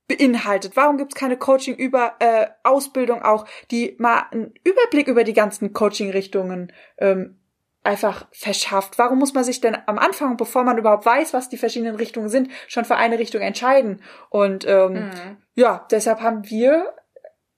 beinhaltet? 0.09 0.75
Warum 0.75 0.97
gibt's 0.97 1.15
keine 1.15 1.37
Coaching 1.37 1.75
über 1.75 2.15
äh, 2.19 2.47
Ausbildung 2.63 3.21
auch, 3.21 3.45
die 3.71 3.95
mal 3.99 4.23
einen 4.31 4.53
Überblick 4.65 5.07
über 5.07 5.23
die 5.23 5.33
ganzen 5.33 5.71
Coaching-Richtungen 5.71 6.73
ähm, 6.97 7.39
einfach 7.83 8.27
verschafft? 8.33 8.97
Warum 8.97 9.19
muss 9.19 9.33
man 9.33 9.45
sich 9.45 9.61
denn 9.61 9.77
am 9.85 9.97
Anfang, 9.97 10.35
bevor 10.35 10.63
man 10.63 10.77
überhaupt 10.77 11.05
weiß, 11.05 11.33
was 11.33 11.47
die 11.47 11.57
verschiedenen 11.57 11.95
Richtungen 11.95 12.27
sind, 12.27 12.51
schon 12.67 12.83
für 12.83 12.97
eine 12.97 13.19
Richtung 13.19 13.41
entscheiden? 13.41 14.01
Und 14.29 14.67
ähm, 14.67 14.93
mhm. 14.93 15.37
ja, 15.55 15.87
deshalb 15.91 16.19
haben 16.19 16.49
wir 16.49 16.93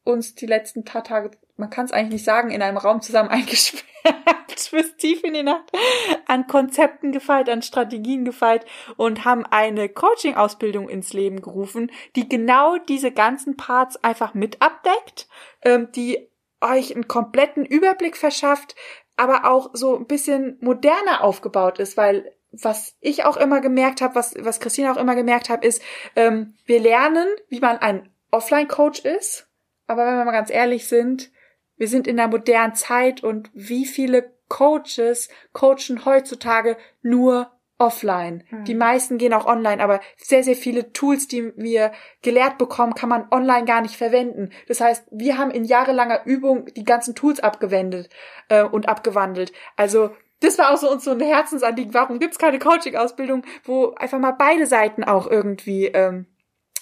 uns 0.03 0.35
die 0.35 0.45
letzten 0.45 0.83
paar 0.83 1.03
Tage, 1.03 1.31
man 1.61 1.69
kann 1.69 1.85
es 1.85 1.91
eigentlich 1.91 2.13
nicht 2.13 2.25
sagen, 2.25 2.49
in 2.51 2.61
einem 2.61 2.77
Raum 2.77 3.01
zusammen 3.01 3.29
eingesperrt, 3.29 3.85
bis 4.71 4.97
tief 4.97 5.23
in 5.23 5.33
die 5.33 5.43
Nacht, 5.43 5.71
an 6.27 6.47
Konzepten 6.47 7.11
gefeilt, 7.11 7.49
an 7.49 7.61
Strategien 7.61 8.25
gefeilt 8.25 8.65
und 8.97 9.23
haben 9.23 9.45
eine 9.45 9.87
Coaching-Ausbildung 9.87 10.89
ins 10.89 11.13
Leben 11.13 11.41
gerufen, 11.41 11.91
die 12.15 12.27
genau 12.27 12.77
diese 12.77 13.11
ganzen 13.11 13.55
Parts 13.55 14.03
einfach 14.03 14.33
mit 14.33 14.61
abdeckt, 14.61 15.27
ähm, 15.61 15.89
die 15.93 16.27
euch 16.59 16.93
einen 16.93 17.07
kompletten 17.07 17.65
Überblick 17.65 18.17
verschafft, 18.17 18.75
aber 19.17 19.49
auch 19.49 19.69
so 19.73 19.95
ein 19.95 20.07
bisschen 20.07 20.57
moderner 20.61 21.23
aufgebaut 21.23 21.79
ist, 21.79 21.95
weil 21.95 22.33
was 22.51 22.97
ich 22.99 23.23
auch 23.23 23.37
immer 23.37 23.61
gemerkt 23.61 24.01
habe, 24.01 24.15
was, 24.15 24.35
was 24.39 24.59
Christine 24.59 24.91
auch 24.91 24.97
immer 24.97 25.15
gemerkt 25.15 25.49
hat, 25.49 25.63
ist, 25.63 25.81
ähm, 26.15 26.55
wir 26.65 26.79
lernen, 26.81 27.27
wie 27.49 27.59
man 27.59 27.77
ein 27.77 28.09
Offline-Coach 28.31 29.05
ist, 29.05 29.47
aber 29.87 30.05
wenn 30.05 30.17
wir 30.17 30.25
mal 30.25 30.31
ganz 30.31 30.49
ehrlich 30.49 30.87
sind, 30.87 31.31
wir 31.81 31.87
sind 31.87 32.05
in 32.05 32.17
der 32.17 32.27
modernen 32.27 32.75
Zeit 32.75 33.23
und 33.23 33.49
wie 33.55 33.87
viele 33.87 34.35
Coaches 34.49 35.29
coachen 35.51 36.05
heutzutage 36.05 36.77
nur 37.01 37.49
offline. 37.79 38.43
Mhm. 38.51 38.65
Die 38.65 38.75
meisten 38.75 39.17
gehen 39.17 39.33
auch 39.33 39.47
online, 39.47 39.81
aber 39.81 39.99
sehr, 40.15 40.43
sehr 40.43 40.55
viele 40.55 40.93
Tools, 40.93 41.27
die 41.27 41.51
wir 41.57 41.91
gelehrt 42.21 42.59
bekommen, 42.59 42.93
kann 42.93 43.09
man 43.09 43.27
online 43.31 43.65
gar 43.65 43.81
nicht 43.81 43.95
verwenden. 43.95 44.51
Das 44.67 44.79
heißt, 44.79 45.07
wir 45.09 45.39
haben 45.39 45.49
in 45.49 45.63
jahrelanger 45.63 46.23
Übung 46.25 46.65
die 46.65 46.83
ganzen 46.83 47.15
Tools 47.15 47.39
abgewendet 47.39 48.09
äh, 48.49 48.61
und 48.61 48.87
abgewandelt. 48.87 49.51
Also 49.75 50.11
das 50.39 50.59
war 50.59 50.71
auch 50.71 50.77
so 50.77 50.91
uns 50.91 51.03
so 51.03 51.13
ein 51.13 51.19
Herzensanliegen. 51.19 51.95
Warum 51.95 52.19
gibt's 52.19 52.37
keine 52.37 52.59
Coaching-Ausbildung, 52.59 53.41
wo 53.63 53.95
einfach 53.95 54.19
mal 54.19 54.35
beide 54.37 54.67
Seiten 54.67 55.03
auch 55.03 55.25
irgendwie 55.25 55.87
ähm, 55.87 56.27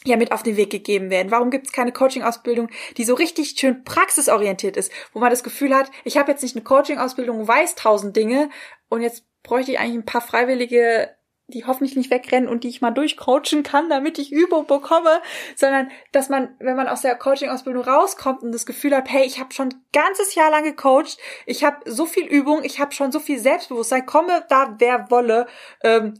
ja 0.05 0.17
mit 0.17 0.31
auf 0.31 0.43
den 0.43 0.57
Weg 0.57 0.69
gegeben 0.69 1.09
werden? 1.09 1.31
Warum 1.31 1.51
gibt 1.51 1.67
es 1.67 1.73
keine 1.73 1.91
Coaching-Ausbildung, 1.91 2.69
die 2.97 3.03
so 3.03 3.13
richtig 3.13 3.55
schön 3.57 3.83
praxisorientiert 3.83 4.77
ist, 4.77 4.91
wo 5.13 5.19
man 5.19 5.29
das 5.29 5.43
Gefühl 5.43 5.75
hat, 5.75 5.91
ich 6.03 6.17
habe 6.17 6.31
jetzt 6.31 6.43
nicht 6.43 6.55
eine 6.55 6.63
Coaching-Ausbildung, 6.63 7.47
weiß 7.47 7.75
tausend 7.75 8.15
Dinge 8.15 8.49
und 8.89 9.01
jetzt 9.01 9.25
bräuchte 9.43 9.71
ich 9.71 9.79
eigentlich 9.79 9.95
ein 9.95 10.05
paar 10.05 10.21
Freiwillige, 10.21 11.09
die 11.47 11.65
hoffentlich 11.65 11.95
nicht 11.95 12.11
wegrennen 12.11 12.47
und 12.47 12.63
die 12.63 12.69
ich 12.69 12.81
mal 12.81 12.91
durchcoachen 12.91 13.63
kann, 13.63 13.89
damit 13.89 14.19
ich 14.19 14.31
Übung 14.31 14.67
bekomme, 14.67 15.21
sondern 15.55 15.89
dass 16.11 16.29
man, 16.29 16.55
wenn 16.59 16.75
man 16.75 16.87
aus 16.87 17.01
der 17.01 17.15
Coaching-Ausbildung 17.15 17.83
rauskommt 17.83 18.43
und 18.43 18.51
das 18.51 18.65
Gefühl 18.65 18.95
hat, 18.95 19.09
hey, 19.09 19.25
ich 19.25 19.39
habe 19.39 19.53
schon 19.53 19.69
ein 19.69 19.85
ganzes 19.91 20.35
Jahr 20.35 20.51
lang 20.51 20.63
gecoacht, 20.63 21.17
ich 21.45 21.63
habe 21.63 21.77
so 21.89 22.05
viel 22.05 22.25
Übung, 22.25 22.63
ich 22.63 22.79
habe 22.79 22.93
schon 22.93 23.11
so 23.11 23.19
viel 23.19 23.39
Selbstbewusstsein, 23.39 24.05
komme 24.05 24.45
da 24.49 24.75
wer 24.77 25.09
wolle, 25.09 25.47
ähm, 25.83 26.13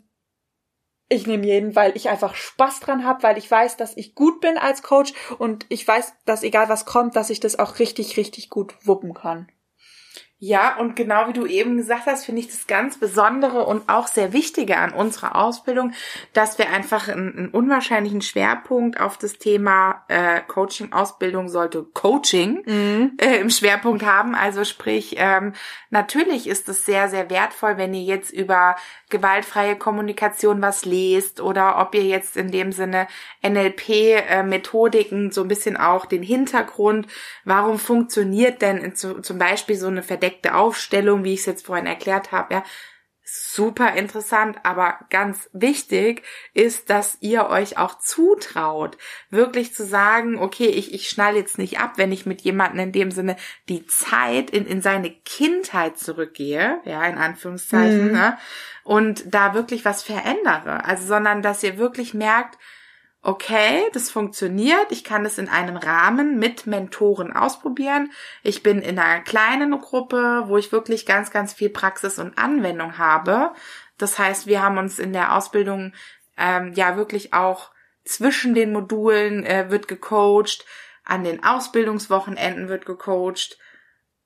ich 1.09 1.25
nehme 1.25 1.45
jeden, 1.45 1.75
weil 1.75 1.95
ich 1.95 2.07
einfach 2.07 2.35
Spaß 2.35 2.79
dran 2.79 3.03
habe, 3.03 3.23
weil 3.23 3.37
ich 3.37 3.49
weiß, 3.49 3.77
dass 3.77 3.97
ich 3.97 4.13
gut 4.13 4.41
bin 4.41 4.57
als 4.57 4.83
Coach 4.83 5.13
und 5.39 5.65
ich 5.69 5.87
weiß, 5.87 6.13
dass 6.25 6.43
egal 6.43 6.69
was 6.69 6.85
kommt, 6.85 7.15
dass 7.15 7.31
ich 7.31 7.39
das 7.39 7.57
auch 7.57 7.79
richtig, 7.79 8.15
richtig 8.15 8.49
gut 8.49 8.75
wuppen 8.83 9.15
kann. 9.15 9.51
Ja, 10.41 10.77
und 10.77 10.95
genau 10.95 11.27
wie 11.27 11.33
du 11.33 11.45
eben 11.45 11.75
gesagt 11.75 12.05
hast, 12.05 12.25
finde 12.25 12.39
ich 12.39 12.47
das 12.47 12.65
ganz 12.65 12.97
Besondere 12.97 13.65
und 13.65 13.89
auch 13.89 14.07
sehr 14.07 14.31
Wichtige 14.31 14.77
an 14.77 14.93
unserer 14.93 15.35
Ausbildung, 15.35 15.91
dass 16.31 16.57
wir 16.57 16.69
einfach 16.69 17.09
einen, 17.09 17.37
einen 17.37 17.49
unwahrscheinlichen 17.49 18.21
Schwerpunkt 18.21 19.01
auf 19.01 19.17
das 19.17 19.37
Thema 19.37 19.98
äh, 20.09 20.41
Coaching-Ausbildung 20.41 21.49
sollte 21.49 21.83
Coaching 21.93 22.63
mhm. 22.65 23.11
äh, 23.21 23.37
im 23.37 23.51
Schwerpunkt 23.51 24.03
haben. 24.03 24.33
Also 24.33 24.63
sprich, 24.65 25.15
ähm, 25.17 25.53
natürlich 25.91 26.47
ist 26.47 26.67
es 26.67 26.83
sehr, 26.83 27.09
sehr 27.09 27.29
wertvoll, 27.29 27.77
wenn 27.77 27.93
ihr 27.93 28.03
jetzt 28.03 28.31
über 28.31 28.75
gewaltfreie 29.09 29.75
Kommunikation 29.75 30.61
was 30.61 30.83
lest 30.83 31.39
oder 31.39 31.79
ob 31.79 31.93
ihr 31.93 32.03
jetzt 32.03 32.37
in 32.37 32.51
dem 32.51 32.71
Sinne 32.71 33.07
NLP-Methodiken 33.43 35.29
äh, 35.29 35.31
so 35.31 35.41
ein 35.43 35.47
bisschen 35.47 35.77
auch 35.77 36.07
den 36.07 36.23
Hintergrund, 36.23 37.07
warum 37.45 37.77
funktioniert 37.77 38.63
denn 38.63 38.95
zum 38.95 39.37
Beispiel 39.37 39.75
so 39.75 39.87
eine 39.87 40.01
verdeckte 40.01 40.55
Aufstellung, 40.55 41.23
wie 41.23 41.33
ich 41.33 41.41
es 41.41 41.45
jetzt 41.45 41.67
vorhin 41.67 41.85
erklärt 41.85 42.31
habe, 42.31 42.55
ja, 42.55 42.63
super 43.31 43.93
interessant, 43.93 44.57
aber 44.63 44.99
ganz 45.09 45.49
wichtig 45.53 46.23
ist, 46.53 46.89
dass 46.89 47.17
ihr 47.19 47.49
euch 47.49 47.77
auch 47.77 47.97
zutraut, 47.99 48.97
wirklich 49.29 49.73
zu 49.73 49.85
sagen, 49.85 50.37
okay, 50.37 50.67
ich, 50.67 50.93
ich 50.93 51.09
schnall 51.09 51.35
jetzt 51.35 51.57
nicht 51.57 51.79
ab, 51.79 51.93
wenn 51.97 52.11
ich 52.11 52.25
mit 52.25 52.41
jemandem 52.41 52.79
in 52.79 52.91
dem 52.91 53.11
Sinne 53.11 53.35
die 53.67 53.85
Zeit 53.87 54.49
in, 54.49 54.65
in 54.65 54.81
seine 54.81 55.11
Kindheit 55.11 55.97
zurückgehe, 55.97 56.79
ja, 56.85 57.05
in 57.05 57.17
Anführungszeichen, 57.17 58.07
mhm. 58.07 58.13
ne, 58.13 58.37
und 58.83 59.23
da 59.33 59.53
wirklich 59.53 59.85
was 59.85 60.03
verändere. 60.03 60.85
Also, 60.85 61.05
sondern 61.05 61.41
dass 61.41 61.63
ihr 61.63 61.77
wirklich 61.77 62.13
merkt, 62.13 62.57
okay, 63.21 63.83
das 63.93 64.09
funktioniert, 64.09 64.91
ich 64.91 65.03
kann 65.03 65.25
es 65.25 65.37
in 65.37 65.49
einem 65.49 65.75
Rahmen 65.75 66.39
mit 66.39 66.67
Mentoren 66.67 67.33
ausprobieren. 67.33 68.11
Ich 68.43 68.63
bin 68.63 68.81
in 68.81 68.97
einer 68.97 69.21
kleinen 69.21 69.77
Gruppe, 69.79 70.43
wo 70.45 70.57
ich 70.57 70.71
wirklich 70.71 71.05
ganz, 71.05 71.31
ganz 71.31 71.53
viel 71.53 71.69
Praxis 71.69 72.17
und 72.17 72.37
Anwendung 72.37 72.97
habe. 72.97 73.51
Das 73.97 74.17
heißt, 74.17 74.47
wir 74.47 74.63
haben 74.63 74.77
uns 74.77 74.99
in 74.99 75.11
der 75.11 75.35
Ausbildung 75.35 75.93
ähm, 76.37 76.73
ja 76.73 76.95
wirklich 76.95 77.33
auch 77.33 77.71
zwischen 78.05 78.53
den 78.53 78.71
Modulen 78.71 79.45
äh, 79.45 79.69
wird 79.69 79.87
gecoacht, 79.87 80.65
an 81.03 81.23
den 81.23 81.43
Ausbildungswochenenden 81.43 82.69
wird 82.69 82.85
gecoacht. 82.85 83.57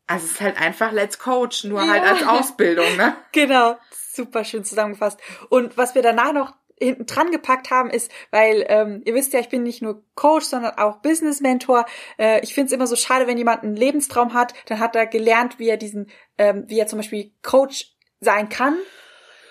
Also 0.06 0.26
es 0.26 0.34
ist 0.34 0.42
halt 0.42 0.62
einfach 0.62 0.92
Let's 0.92 1.18
Coach, 1.18 1.64
nur 1.64 1.82
ja. 1.82 1.92
halt 1.92 2.04
als 2.04 2.28
Ausbildung, 2.28 2.96
ne? 2.98 3.16
genau, 3.32 3.78
super 3.90 4.44
schön 4.44 4.64
zusammengefasst. 4.64 5.20
Und 5.50 5.78
was 5.78 5.96
wir 5.96 6.02
danach 6.02 6.34
noch 6.34 6.54
hinten 6.80 7.06
dran 7.06 7.32
gepackt 7.32 7.72
haben, 7.72 7.90
ist, 7.90 8.12
weil 8.32 8.66
ähm, 8.68 9.02
ihr 9.06 9.14
wisst 9.14 9.34
ja, 9.34 9.40
ich 9.40 9.50
bin 9.50 9.64
nicht 9.64 9.82
nur 9.82 10.04
Coach, 10.16 10.46
sondern 10.46 10.78
auch 10.78 10.98
Business 10.98 11.42
Mentor. 11.42 11.86
Äh, 12.18 12.42
ich 12.42 12.54
finde 12.54 12.68
es 12.68 12.72
immer 12.72 12.88
so 12.88 12.96
schade, 12.96 13.28
wenn 13.28 13.38
jemand 13.38 13.64
einen 13.64 13.76
Lebenstraum 13.76 14.34
hat, 14.34 14.54
dann 14.68 14.80
hat 14.80 14.96
er 14.96 15.08
gelernt, 15.08 15.60
wie 15.60 15.70
er 15.70 15.78
diesen, 15.78 16.10
ähm, 16.38 16.66
wie 16.68 16.80
er 16.80 16.88
zum 16.88 17.00
Beispiel 17.00 17.32
Coach 17.42 17.96
sein 18.20 18.50
kann. 18.50 18.78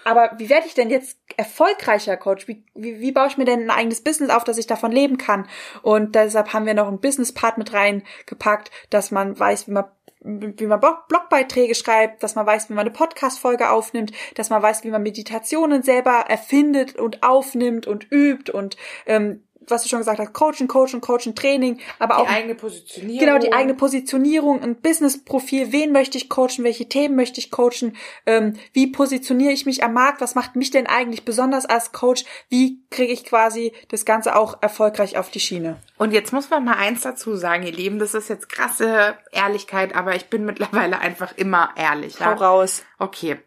Aber 0.04 0.32
wie 0.38 0.48
werde 0.48 0.66
ich 0.66 0.74
denn 0.74 0.90
jetzt 0.90 1.18
erfolgreicher 1.36 2.16
Coach? 2.16 2.48
Wie, 2.48 2.64
wie, 2.74 3.00
wie 3.00 3.12
baue 3.12 3.28
ich 3.28 3.36
mir 3.36 3.44
denn 3.44 3.62
ein 3.62 3.70
eigenes 3.70 4.02
Business 4.02 4.30
auf, 4.30 4.44
dass 4.44 4.58
ich 4.58 4.66
davon 4.66 4.90
leben 4.90 5.16
kann? 5.16 5.48
Und 5.82 6.14
deshalb 6.14 6.52
haben 6.52 6.66
wir 6.66 6.74
noch 6.74 6.88
einen 6.88 7.00
Business-Part 7.00 7.58
mit 7.58 7.72
reingepackt, 7.72 8.70
dass 8.90 9.10
man 9.10 9.38
weiß, 9.38 9.68
wie 9.68 9.72
man 9.72 9.84
wie 10.24 10.66
man 10.66 10.80
Blogbeiträge 10.80 11.74
schreibt, 11.74 12.22
dass 12.22 12.34
man 12.34 12.46
weiß, 12.46 12.68
wie 12.68 12.74
man 12.74 12.86
eine 12.86 12.94
Podcast-Folge 12.94 13.70
aufnimmt, 13.70 14.12
dass 14.36 14.50
man 14.50 14.62
weiß, 14.62 14.84
wie 14.84 14.90
man 14.90 15.02
Meditationen 15.02 15.82
selber 15.82 16.24
erfindet 16.28 16.96
und 16.96 17.22
aufnimmt 17.22 17.86
und 17.86 18.10
übt 18.10 18.52
und 18.52 18.76
ähm, 19.06 19.42
was 19.68 19.82
du 19.82 19.88
schon 19.88 20.00
gesagt 20.00 20.18
hast, 20.18 20.32
Coaching, 20.32 20.68
Coaching, 20.68 21.00
Coaching, 21.00 21.34
Training, 21.34 21.80
aber 21.98 22.16
die 22.16 22.20
auch 22.20 22.26
die 22.26 22.34
eigene 22.34 22.54
Positionierung. 22.54 23.18
Genau, 23.18 23.38
die 23.38 23.52
eigene 23.52 23.74
Positionierung, 23.74 24.62
ein 24.62 24.76
Business-Profil, 24.76 25.72
wen 25.72 25.92
möchte 25.92 26.18
ich 26.18 26.28
coachen, 26.28 26.64
welche 26.64 26.88
Themen 26.88 27.16
möchte 27.16 27.40
ich 27.40 27.50
coachen, 27.50 27.96
ähm, 28.26 28.54
wie 28.72 28.88
positioniere 28.88 29.52
ich 29.52 29.66
mich 29.66 29.84
am 29.84 29.94
Markt, 29.94 30.20
was 30.20 30.34
macht 30.34 30.56
mich 30.56 30.70
denn 30.70 30.86
eigentlich 30.86 31.24
besonders 31.24 31.66
als 31.66 31.92
Coach, 31.92 32.24
wie 32.48 32.82
kriege 32.90 33.12
ich 33.12 33.24
quasi 33.24 33.72
das 33.88 34.04
Ganze 34.04 34.36
auch 34.36 34.62
erfolgreich 34.62 35.16
auf 35.16 35.30
die 35.30 35.40
Schiene. 35.40 35.76
Und 35.98 36.12
jetzt 36.12 36.32
muss 36.32 36.50
man 36.50 36.64
mal 36.64 36.76
eins 36.76 37.02
dazu 37.02 37.36
sagen, 37.36 37.64
ihr 37.64 37.72
Lieben, 37.72 37.98
das 37.98 38.14
ist 38.14 38.28
jetzt 38.28 38.48
krasse 38.48 39.16
Ehrlichkeit, 39.30 39.94
aber 39.94 40.16
ich 40.16 40.26
bin 40.26 40.44
mittlerweile 40.44 40.98
einfach 40.98 41.36
immer 41.36 41.70
ehrlich. 41.76 42.20
Hau 42.20 42.32
raus. 42.32 42.82
Okay. 42.98 43.38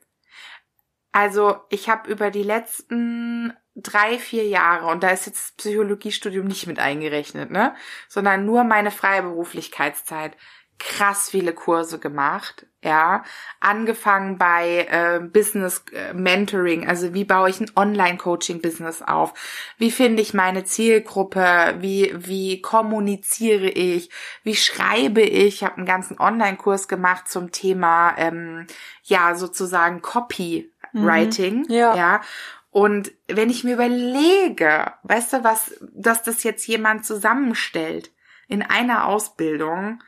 Also 1.16 1.56
ich 1.70 1.88
habe 1.88 2.12
über 2.12 2.30
die 2.30 2.44
letzten 2.44 3.54
drei, 3.74 4.20
vier 4.20 4.46
Jahre, 4.50 4.88
und 4.88 5.02
da 5.02 5.12
ist 5.12 5.26
jetzt 5.28 5.46
das 5.46 5.52
Psychologiestudium 5.56 6.46
nicht 6.46 6.68
mit 6.68 6.78
eingerechnet, 6.78 7.52
ne? 7.52 7.74
Sondern 8.10 8.46
nur 8.46 8.66
meine 8.66 8.92
Freiberuflichkeitszeit, 8.92 10.36
krass 10.78 11.30
viele 11.30 11.54
Kurse 11.54 12.00
gemacht, 12.00 12.68
ja, 12.84 13.24
angefangen 13.62 14.38
bei 14.38 14.88
äh, 14.90 15.20
Business 15.22 15.86
äh, 15.94 16.14
Mentoring, 16.14 16.88
also 16.88 17.14
wie 17.14 17.24
baue 17.24 17.50
ich 17.50 17.60
ein 17.62 17.72
Online-Coaching-Business 17.76 19.02
auf, 19.02 19.34
wie 19.78 19.90
finde 19.92 20.22
ich 20.22 20.34
meine 20.34 20.66
Zielgruppe, 20.66 21.76
wie 21.80 22.14
wie 22.16 22.62
kommuniziere 22.62 23.70
ich, 23.70 24.10
wie 24.44 24.56
schreibe 24.56 25.22
ich, 25.22 25.56
ich 25.56 25.64
habe 25.64 25.78
einen 25.78 25.86
ganzen 25.86 26.20
Online-Kurs 26.20 26.88
gemacht 26.88 27.30
zum 27.30 27.52
Thema 27.52 28.14
ähm, 28.18 28.68
ja 29.04 29.36
sozusagen 29.36 30.02
Copywriting, 30.02 30.75
mhm. 31.02 31.08
ja. 31.70 31.96
ja, 31.96 32.22
und 32.76 33.14
wenn 33.28 33.50
ich 33.50 33.64
mir 33.64 33.76
überlege, 33.76 34.92
weißt 35.04 35.32
du 35.32 35.44
was, 35.46 35.74
dass 35.94 36.24
das 36.24 36.44
jetzt 36.44 36.68
jemand 36.68 37.06
zusammenstellt 37.06 38.12
in 38.50 38.62
einer 38.62 39.06
Ausbildung, 39.08 40.04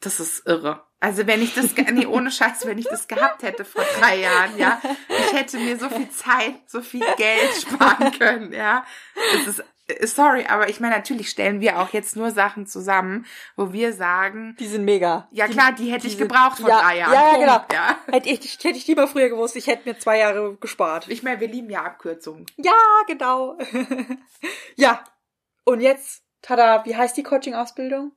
das 0.00 0.20
ist 0.20 0.46
irre. 0.46 0.84
Also 1.02 1.26
wenn 1.26 1.42
ich 1.42 1.52
das, 1.52 1.74
nee, 1.92 2.06
ohne 2.06 2.30
Scheiß, 2.30 2.64
wenn 2.64 2.78
ich 2.78 2.86
das 2.86 3.08
gehabt 3.08 3.42
hätte 3.42 3.64
vor 3.64 3.82
drei 3.98 4.20
Jahren, 4.20 4.56
ja, 4.56 4.80
ich 5.08 5.32
hätte 5.32 5.58
mir 5.58 5.76
so 5.76 5.88
viel 5.88 6.08
Zeit, 6.10 6.54
so 6.68 6.80
viel 6.80 7.04
Geld 7.16 7.52
sparen 7.60 8.16
können, 8.16 8.52
ja. 8.52 8.86
Das 9.32 9.48
ist, 9.48 9.64
äh, 9.88 10.06
sorry, 10.06 10.46
aber 10.48 10.68
ich 10.68 10.78
meine, 10.78 10.94
natürlich 10.94 11.28
stellen 11.28 11.60
wir 11.60 11.80
auch 11.80 11.88
jetzt 11.92 12.14
nur 12.14 12.30
Sachen 12.30 12.68
zusammen, 12.68 13.26
wo 13.56 13.72
wir 13.72 13.92
sagen. 13.92 14.54
Die 14.60 14.68
sind 14.68 14.84
mega. 14.84 15.26
Ja 15.32 15.48
klar, 15.48 15.72
die 15.72 15.90
hätte 15.90 16.06
die 16.06 16.12
ich 16.12 16.18
gebraucht 16.18 16.60
vor 16.60 16.68
ja, 16.68 16.80
drei 16.80 16.98
Jahren. 16.98 17.12
Ja, 17.12 17.32
ja, 17.32 17.38
genau. 17.38 17.64
Ja. 17.72 17.98
Hätte 18.06 18.28
ich, 18.28 18.58
hätte 18.62 18.78
ich 18.78 18.86
lieber 18.86 19.08
früher 19.08 19.28
gewusst, 19.28 19.56
ich 19.56 19.66
hätte 19.66 19.88
mir 19.88 19.98
zwei 19.98 20.18
Jahre 20.18 20.56
gespart. 20.60 21.08
Ich 21.08 21.24
meine, 21.24 21.40
wir 21.40 21.48
lieben 21.48 21.68
ja 21.68 21.82
Abkürzungen. 21.82 22.46
Ja, 22.58 22.72
genau. 23.08 23.58
ja. 24.76 25.02
Und 25.64 25.80
jetzt, 25.80 26.22
tada, 26.42 26.84
wie 26.84 26.94
heißt 26.94 27.16
die 27.16 27.24
Coaching-Ausbildung? 27.24 28.12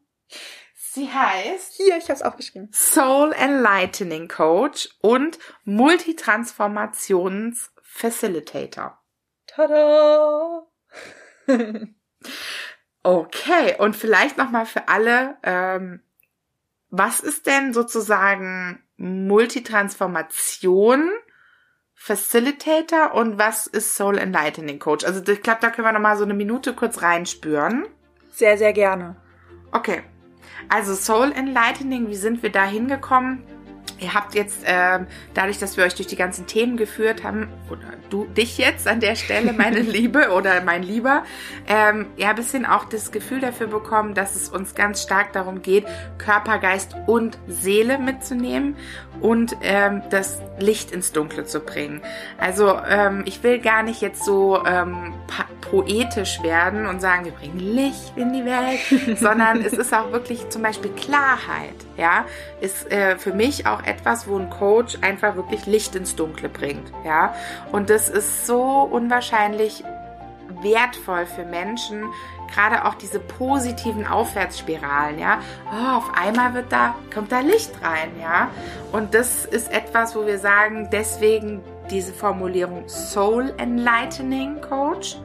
Sie 0.95 1.11
heißt 1.11 1.73
hier, 1.73 1.97
ich 1.97 2.05
habe 2.05 2.13
es 2.13 2.21
aufgeschrieben. 2.21 2.69
Soul 2.71 3.33
Enlightening 3.33 4.29
Coach 4.29 4.87
und 5.01 5.37
Multitransformations 5.65 7.73
Facilitator. 7.83 8.97
Tada! 9.45 10.65
okay, 13.03 13.75
und 13.77 13.97
vielleicht 13.97 14.37
noch 14.37 14.51
mal 14.51 14.65
für 14.65 14.87
alle, 14.87 15.35
ähm, 15.43 16.01
was 16.91 17.19
ist 17.19 17.45
denn 17.45 17.73
sozusagen 17.73 18.81
Multitransformation? 18.95 21.11
Facilitator 21.93 23.15
und 23.15 23.37
was 23.37 23.67
ist 23.67 23.97
Soul 23.97 24.17
Enlightening 24.17 24.79
Coach? 24.79 25.03
Also 25.03 25.21
ich 25.29 25.41
glaube, 25.41 25.59
da 25.59 25.71
können 25.71 25.87
wir 25.87 25.91
noch 25.91 25.99
mal 25.99 26.15
so 26.15 26.23
eine 26.23 26.35
Minute 26.35 26.73
kurz 26.73 27.01
reinspüren. 27.01 27.85
Sehr, 28.31 28.57
sehr 28.57 28.71
gerne. 28.71 29.17
Okay. 29.73 30.03
Also 30.69 30.95
Soul 30.95 31.31
Enlightening, 31.31 32.09
wie 32.09 32.15
sind 32.15 32.43
wir 32.43 32.51
da 32.51 32.65
hingekommen? 32.65 33.43
Ihr 33.99 34.13
habt 34.13 34.35
jetzt, 34.35 34.63
äh, 34.65 34.99
dadurch, 35.33 35.57
dass 35.57 35.77
wir 35.77 35.85
euch 35.85 35.95
durch 35.95 36.07
die 36.07 36.17
ganzen 36.17 36.47
Themen 36.47 36.75
geführt 36.75 37.23
haben, 37.23 37.47
oder 37.69 37.93
du, 38.09 38.25
dich 38.25 38.57
jetzt 38.57 38.87
an 38.87 38.99
der 38.99 39.15
Stelle, 39.15 39.53
meine 39.53 39.79
Liebe 39.79 40.31
oder 40.31 40.61
mein 40.61 40.83
Lieber, 40.83 41.23
ähm, 41.67 42.07
ja, 42.17 42.29
ein 42.29 42.35
bisschen 42.35 42.65
auch 42.65 42.85
das 42.85 43.11
Gefühl 43.11 43.39
dafür 43.39 43.67
bekommen, 43.67 44.13
dass 44.13 44.35
es 44.35 44.49
uns 44.49 44.75
ganz 44.75 45.01
stark 45.01 45.31
darum 45.33 45.61
geht, 45.61 45.85
Körper, 46.17 46.59
Geist 46.59 46.95
und 47.07 47.37
Seele 47.47 47.97
mitzunehmen 47.97 48.75
und 49.21 49.55
ähm, 49.61 50.01
das 50.09 50.39
Licht 50.59 50.91
ins 50.91 51.11
Dunkle 51.13 51.45
zu 51.45 51.61
bringen. 51.61 52.01
Also 52.37 52.77
ähm, 52.87 53.23
ich 53.25 53.43
will 53.43 53.59
gar 53.59 53.83
nicht 53.83 54.01
jetzt 54.01 54.25
so 54.25 54.63
ähm, 54.65 55.13
poetisch 55.61 56.43
werden 56.43 56.85
und 56.85 57.01
sagen, 57.01 57.25
wir 57.25 57.31
bringen 57.31 57.59
Licht 57.59 58.13
in 58.17 58.33
die 58.33 58.45
Welt, 58.45 59.17
sondern 59.19 59.61
es 59.61 59.73
ist 59.73 59.93
auch 59.93 60.11
wirklich 60.11 60.49
zum 60.49 60.61
Beispiel 60.61 60.91
Klarheit, 60.91 61.75
ja, 61.97 62.25
ist 62.61 62.91
äh, 62.91 63.17
für 63.17 63.33
mich 63.33 63.67
auch 63.67 63.83
etwas, 63.83 64.27
wo 64.27 64.37
ein 64.37 64.49
Coach 64.49 64.97
einfach 65.01 65.35
wirklich 65.35 65.65
Licht 65.65 65.95
ins 65.95 66.15
Dunkle 66.15 66.49
bringt, 66.49 66.91
ja. 67.05 67.33
Und 67.71 67.89
das 67.89 68.09
ist 68.09 68.45
so 68.45 68.61
unwahrscheinlich 68.91 69.83
wertvoll 70.61 71.25
für 71.25 71.45
Menschen, 71.45 72.03
gerade 72.53 72.85
auch 72.85 72.95
diese 72.95 73.19
positiven 73.19 74.07
Aufwärtsspiralen, 74.07 75.19
ja. 75.19 75.39
Oh, 75.71 75.97
auf 75.97 76.11
einmal 76.15 76.53
wird 76.53 76.71
da, 76.71 76.95
kommt 77.13 77.31
da 77.31 77.39
Licht 77.39 77.71
rein, 77.81 78.11
ja. 78.21 78.49
Und 78.91 79.13
das 79.13 79.45
ist 79.45 79.71
etwas, 79.71 80.15
wo 80.15 80.25
wir 80.25 80.39
sagen, 80.39 80.89
deswegen 80.91 81.61
diese 81.89 82.13
Formulierung 82.13 82.87
Soul 82.87 83.53
Enlightening 83.57 84.61
Coach 84.61 85.17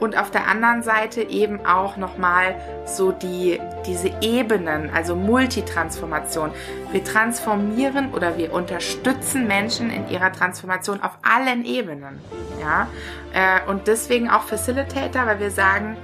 und 0.00 0.16
auf 0.18 0.30
der 0.30 0.46
anderen 0.46 0.82
Seite 0.82 1.22
eben 1.22 1.64
auch 1.64 1.96
nochmal 1.96 2.54
so 2.84 3.12
die, 3.12 3.60
diese 3.86 4.10
Ebenen, 4.20 4.90
also 4.90 5.16
Multitransformation. 5.16 6.50
Wir 6.92 7.02
transformieren 7.02 8.12
oder 8.12 8.36
wir 8.36 8.52
unterstützen 8.52 9.46
Menschen 9.46 9.90
in 9.90 10.08
ihrer 10.08 10.32
Transformation 10.32 11.02
auf 11.02 11.18
allen 11.22 11.64
Ebenen. 11.64 12.20
Ja? 12.60 12.88
Äh, 13.32 13.68
und 13.70 13.86
deswegen 13.86 14.28
auch 14.28 14.42
Facilitator, 14.42 15.26
weil 15.26 15.40
wir 15.40 15.50
sagen, 15.50 15.96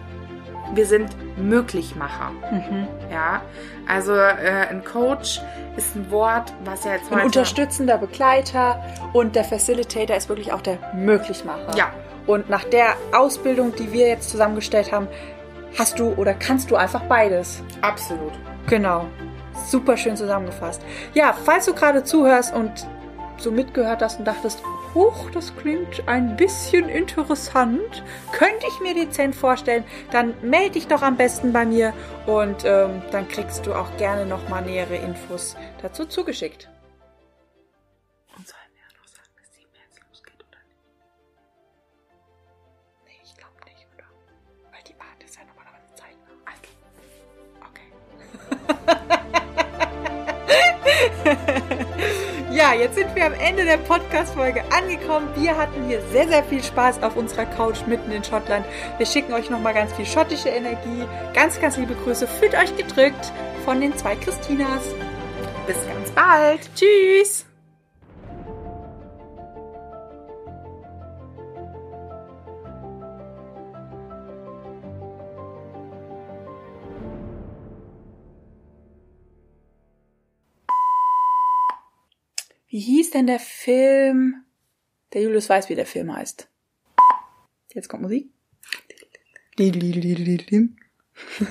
wir 0.74 0.86
sind 0.86 1.10
Möglichmacher. 1.36 2.30
Mhm. 2.50 2.86
Ja, 3.10 3.42
also 3.86 4.14
äh, 4.14 4.68
ein 4.70 4.84
Coach 4.84 5.40
ist 5.76 5.96
ein 5.96 6.10
Wort, 6.10 6.52
was 6.64 6.84
ja 6.84 6.92
jetzt 6.92 7.10
heute... 7.10 7.20
Ein 7.20 7.26
unterstützender 7.26 7.98
Begleiter 7.98 8.82
und 9.12 9.34
der 9.34 9.44
Facilitator 9.44 10.16
ist 10.16 10.28
wirklich 10.28 10.52
auch 10.52 10.62
der 10.62 10.78
Möglichmacher. 10.94 11.76
Ja, 11.76 11.90
und 12.26 12.48
nach 12.48 12.64
der 12.64 12.94
Ausbildung, 13.12 13.74
die 13.74 13.92
wir 13.92 14.08
jetzt 14.08 14.30
zusammengestellt 14.30 14.92
haben, 14.92 15.08
hast 15.78 15.98
du 15.98 16.12
oder 16.14 16.34
kannst 16.34 16.70
du 16.70 16.76
einfach 16.76 17.02
beides. 17.02 17.62
Absolut. 17.80 18.32
Genau. 18.68 19.06
Super 19.66 19.96
schön 19.96 20.16
zusammengefasst. 20.16 20.82
Ja, 21.14 21.34
falls 21.44 21.66
du 21.66 21.74
gerade 21.74 22.04
zuhörst 22.04 22.54
und 22.54 22.86
so 23.42 23.50
mitgehört 23.50 24.02
hast 24.02 24.18
und 24.18 24.24
dachtest, 24.24 24.62
huch, 24.94 25.30
das 25.30 25.54
klingt 25.56 26.06
ein 26.06 26.36
bisschen 26.36 26.88
interessant, 26.88 28.02
könnte 28.32 28.66
ich 28.68 28.80
mir 28.80 28.94
dezent 28.94 29.34
vorstellen, 29.34 29.84
dann 30.10 30.34
melde 30.42 30.72
dich 30.72 30.86
doch 30.86 31.02
am 31.02 31.16
besten 31.16 31.52
bei 31.52 31.64
mir 31.64 31.92
und 32.26 32.64
ähm, 32.64 33.02
dann 33.10 33.28
kriegst 33.28 33.66
du 33.66 33.74
auch 33.74 33.96
gerne 33.96 34.26
nochmal 34.26 34.62
nähere 34.62 34.96
Infos 34.96 35.56
dazu 35.82 36.06
zugeschickt. 36.06 36.68
Jetzt 52.82 52.96
sind 52.96 53.14
wir 53.14 53.24
am 53.26 53.34
Ende 53.34 53.64
der 53.64 53.76
Podcast-Folge 53.76 54.64
angekommen. 54.76 55.28
Wir 55.36 55.56
hatten 55.56 55.86
hier 55.86 56.02
sehr, 56.10 56.26
sehr 56.26 56.42
viel 56.42 56.60
Spaß 56.60 57.00
auf 57.04 57.16
unserer 57.16 57.46
Couch 57.46 57.86
mitten 57.86 58.10
in 58.10 58.24
Schottland. 58.24 58.66
Wir 58.98 59.06
schicken 59.06 59.32
euch 59.32 59.50
nochmal 59.50 59.72
ganz 59.72 59.92
viel 59.92 60.04
schottische 60.04 60.48
Energie. 60.48 61.04
Ganz, 61.32 61.60
ganz 61.60 61.76
liebe 61.76 61.94
Grüße. 61.94 62.26
Fühlt 62.26 62.54
euch 62.54 62.76
gedrückt 62.76 63.32
von 63.64 63.80
den 63.80 63.96
zwei 63.96 64.16
Christinas. 64.16 64.82
Bis 65.64 65.76
ganz 65.86 66.10
bald. 66.10 66.68
Tschüss. 66.74 67.51
Wie 82.72 82.80
hieß 82.80 83.10
denn 83.10 83.26
der 83.26 83.38
Film? 83.38 84.46
Der 85.12 85.20
Julius 85.20 85.50
weiß, 85.50 85.68
wie 85.68 85.74
der 85.74 85.84
Film 85.84 86.10
heißt. 86.10 86.48
Jetzt 87.74 87.90
kommt 87.90 88.02
Musik. 88.02 88.30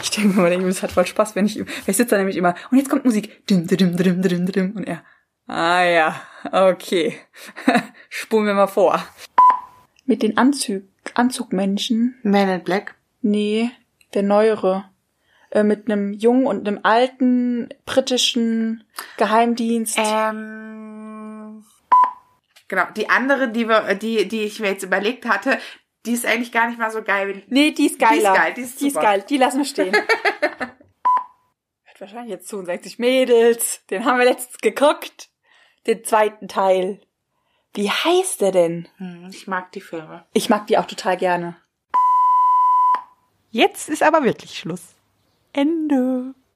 ich 0.00 0.10
denke 0.10 0.36
mal, 0.36 0.48
der 0.48 0.60
Julius 0.60 0.84
hat 0.84 0.92
voll 0.92 1.08
Spaß, 1.08 1.34
wenn 1.34 1.46
ich, 1.46 1.58
ich 1.58 1.66
sitze 1.96 2.10
da 2.10 2.18
nämlich 2.18 2.36
immer, 2.36 2.54
und 2.70 2.78
jetzt 2.78 2.88
kommt 2.88 3.04
Musik. 3.04 3.42
Und 4.76 4.84
er, 4.86 5.04
ah 5.48 5.82
ja, 5.82 6.22
okay. 6.52 7.16
Spulen 8.10 8.46
wir 8.46 8.54
mal 8.54 8.68
vor. 8.68 9.04
Mit 10.06 10.22
den 10.22 10.36
Anzug, 10.36 10.84
Anzugmenschen. 11.14 12.14
Man 12.22 12.48
in 12.48 12.62
Black? 12.62 12.94
Nee, 13.22 13.72
der 14.14 14.22
neuere. 14.22 14.91
Äh, 15.52 15.64
mit 15.64 15.90
einem 15.90 16.14
jungen 16.14 16.46
und 16.46 16.66
einem 16.66 16.80
alten 16.82 17.68
britischen 17.84 18.84
Geheimdienst. 19.18 19.98
Ähm, 19.98 21.62
genau, 22.68 22.84
die 22.96 23.10
andere, 23.10 23.50
die, 23.50 23.68
wir, 23.68 23.94
die, 23.94 24.26
die 24.26 24.44
ich 24.44 24.60
mir 24.60 24.68
jetzt 24.70 24.82
überlegt 24.82 25.26
hatte, 25.26 25.58
die 26.06 26.12
ist 26.12 26.24
eigentlich 26.24 26.52
gar 26.52 26.68
nicht 26.68 26.78
mal 26.78 26.90
so 26.90 27.02
geil. 27.02 27.42
Nee, 27.48 27.72
die 27.72 27.84
ist 27.84 27.98
geiler. 27.98 28.14
Die 28.14 28.22
ist 28.22 28.34
geil, 28.34 28.54
die 28.54 28.60
ist, 28.62 28.80
die 28.80 28.86
ist 28.86 28.94
geil. 28.94 29.24
Die 29.28 29.36
lassen 29.36 29.58
wir 29.58 29.66
stehen. 29.66 29.94
Hört 31.84 32.00
wahrscheinlich 32.00 32.30
jetzt 32.30 32.48
zu 32.48 32.56
und 32.56 32.64
sagt 32.64 32.84
sich, 32.84 32.98
Mädels, 32.98 33.84
den 33.90 34.06
haben 34.06 34.18
wir 34.18 34.24
letztens 34.24 34.56
geguckt. 34.56 35.28
den 35.86 36.02
zweiten 36.02 36.48
Teil. 36.48 37.02
Wie 37.74 37.90
heißt 37.90 38.40
der 38.40 38.52
denn? 38.52 38.88
Hm, 38.96 39.28
ich 39.30 39.46
mag 39.46 39.70
die 39.72 39.82
Filme. 39.82 40.24
Ich 40.32 40.48
mag 40.48 40.66
die 40.66 40.78
auch 40.78 40.86
total 40.86 41.18
gerne. 41.18 41.56
Jetzt 43.50 43.90
ist 43.90 44.02
aber 44.02 44.24
wirklich 44.24 44.58
Schluss. 44.58 44.94
Ende. 45.54 46.34